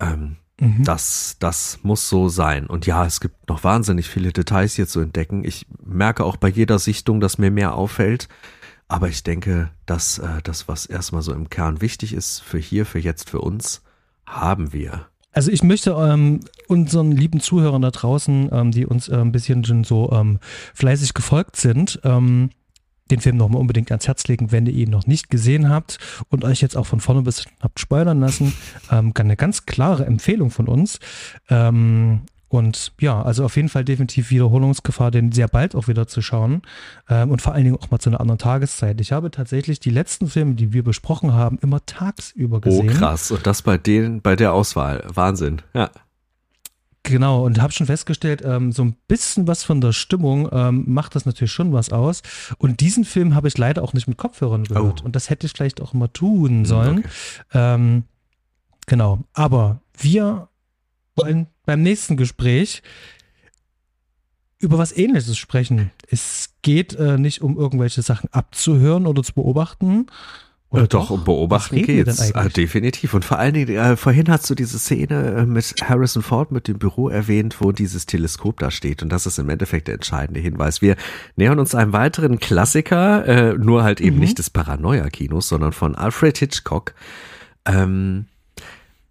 [0.00, 0.84] Ähm, mhm.
[0.84, 2.66] das, das muss so sein.
[2.66, 5.44] Und ja, es gibt noch wahnsinnig viele Details hier zu entdecken.
[5.44, 8.28] Ich merke auch bei jeder Sichtung, dass mir mehr auffällt.
[8.88, 12.86] Aber ich denke, dass äh, das, was erstmal so im Kern wichtig ist für hier,
[12.86, 13.82] für jetzt, für uns,
[14.26, 15.06] haben wir.
[15.32, 19.64] Also ich möchte ähm, unseren lieben Zuhörern da draußen, ähm, die uns äh, ein bisschen
[19.64, 20.38] schon so ähm,
[20.72, 22.50] fleißig gefolgt sind, ähm,
[23.10, 25.98] den Film nochmal unbedingt ans Herz legen, wenn ihr ihn noch nicht gesehen habt
[26.30, 28.54] und euch jetzt auch von vorne bis habt spoilern lassen.
[28.90, 31.00] Ähm, eine ganz klare Empfehlung von uns.
[31.50, 36.22] Ähm, und ja, also auf jeden Fall definitiv Wiederholungsgefahr, den sehr bald auch wieder zu
[36.22, 36.62] schauen.
[37.08, 39.00] Ähm, und vor allen Dingen auch mal zu einer anderen Tageszeit.
[39.00, 42.90] Ich habe tatsächlich die letzten Filme, die wir besprochen haben, immer tagsüber gesehen.
[42.90, 43.30] Oh, krass.
[43.32, 45.04] Und das bei denen, bei der Auswahl.
[45.12, 45.62] Wahnsinn.
[45.74, 45.90] Ja.
[47.02, 51.14] Genau, und habe schon festgestellt, ähm, so ein bisschen was von der Stimmung ähm, macht
[51.14, 52.22] das natürlich schon was aus.
[52.58, 55.02] Und diesen Film habe ich leider auch nicht mit Kopfhörern gehört.
[55.02, 55.04] Oh.
[55.04, 56.98] Und das hätte ich vielleicht auch mal tun sollen.
[56.98, 57.08] Okay.
[57.54, 58.04] Ähm,
[58.86, 60.48] genau, aber wir
[61.14, 62.82] wollen beim nächsten Gespräch
[64.58, 65.90] über was Ähnliches sprechen.
[66.08, 70.06] Es geht äh, nicht um irgendwelche Sachen abzuhören oder zu beobachten.
[70.70, 72.34] Oder äh, doch, um beobachten geht's.
[72.34, 73.14] Ah, definitiv.
[73.14, 76.68] Und vor allen Dingen, äh, vorhin hast du diese Szene äh, mit Harrison Ford mit
[76.68, 79.02] dem Büro erwähnt, wo dieses Teleskop da steht.
[79.02, 80.82] Und das ist im Endeffekt der entscheidende Hinweis.
[80.82, 80.96] Wir
[81.36, 84.22] nähern uns einem weiteren Klassiker, äh, nur halt eben mhm.
[84.22, 86.94] nicht des Paranoia-Kinos, sondern von Alfred Hitchcock.
[87.66, 88.26] Ähm,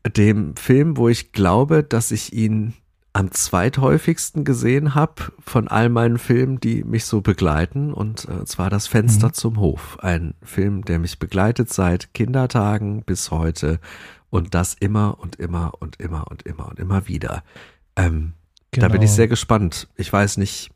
[0.09, 2.73] dem Film, wo ich glaube, dass ich ihn
[3.15, 7.93] am zweithäufigsten gesehen habe von all meinen Filmen, die mich so begleiten.
[7.93, 9.33] Und äh, zwar das Fenster mhm.
[9.33, 9.97] zum Hof.
[10.01, 13.79] Ein Film, der mich begleitet seit Kindertagen bis heute.
[14.29, 17.43] Und das immer und immer und immer und immer und immer wieder.
[17.95, 18.33] Ähm,
[18.71, 18.87] genau.
[18.87, 19.15] Da bin ich genau.
[19.15, 19.87] sehr gespannt.
[19.95, 20.71] Ich weiß nicht,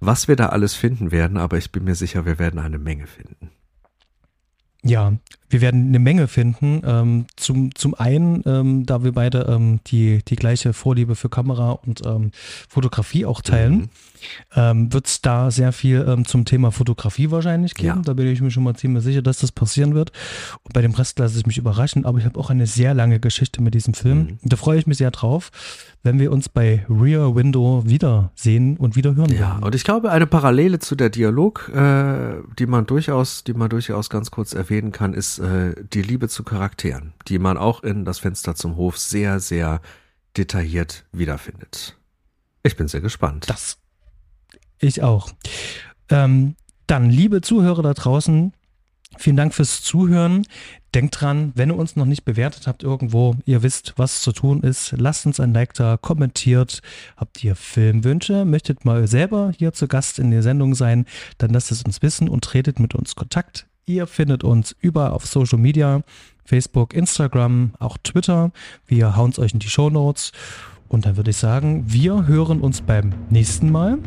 [0.00, 3.06] was wir da alles finden werden, aber ich bin mir sicher, wir werden eine Menge
[3.06, 3.50] finden.
[4.82, 5.12] Ja,
[5.48, 6.82] wir werden eine Menge finden.
[6.84, 11.72] Ähm, zum, zum einen, ähm, da wir beide ähm, die, die gleiche Vorliebe für Kamera
[11.72, 12.30] und ähm,
[12.68, 13.88] Fotografie auch teilen, mhm.
[14.54, 17.98] Ähm, wird es da sehr viel ähm, zum Thema Fotografie wahrscheinlich geben.
[17.98, 18.02] Ja.
[18.02, 20.12] Da bin ich mir schon mal ziemlich sicher, dass das passieren wird.
[20.64, 22.04] Und bei dem Rest lasse ich mich überraschen.
[22.04, 24.18] Aber ich habe auch eine sehr lange Geschichte mit diesem Film.
[24.18, 24.38] Mhm.
[24.44, 25.50] Da freue ich mich sehr drauf,
[26.02, 29.64] wenn wir uns bei Rear Window wiedersehen und wieder hören ja, werden.
[29.64, 34.08] und ich glaube, eine Parallele zu der Dialog, äh, die man durchaus, die man durchaus
[34.08, 38.54] ganz kurz erwähnen kann, äh, die Liebe zu Charakteren, die man auch in das Fenster
[38.54, 39.80] zum Hof sehr, sehr
[40.36, 41.96] detailliert wiederfindet.
[42.62, 43.48] Ich bin sehr gespannt.
[43.48, 43.78] Das
[44.78, 45.30] ich auch.
[46.10, 46.56] Ähm,
[46.86, 48.52] dann, liebe Zuhörer da draußen,
[49.18, 50.46] Vielen Dank fürs Zuhören.
[50.94, 54.62] Denkt dran, wenn ihr uns noch nicht bewertet habt irgendwo, ihr wisst, was zu tun
[54.62, 56.80] ist, lasst uns ein Like da, kommentiert.
[57.16, 58.44] Habt ihr Filmwünsche?
[58.44, 61.06] Möchtet mal selber hier zu Gast in der Sendung sein?
[61.38, 63.66] Dann lasst es uns wissen und tretet mit uns Kontakt.
[63.88, 66.02] Ihr findet uns überall auf Social Media,
[66.44, 68.50] Facebook, Instagram, auch Twitter.
[68.88, 70.32] Wir hauen es euch in die Show Notes.
[70.88, 73.98] Und dann würde ich sagen, wir hören uns beim nächsten Mal.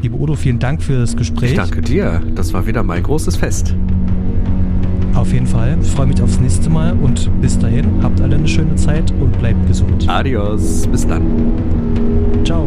[0.00, 1.50] Liebe Udo, vielen Dank für das Gespräch.
[1.50, 2.22] Ich danke dir.
[2.34, 3.74] Das war wieder mein großes Fest.
[5.14, 5.76] Auf jeden Fall.
[5.82, 9.38] Ich freue mich aufs nächste Mal und bis dahin, habt alle eine schöne Zeit und
[9.38, 10.08] bleibt gesund.
[10.08, 10.86] Adios.
[10.86, 12.42] Bis dann.
[12.46, 12.66] Ciao.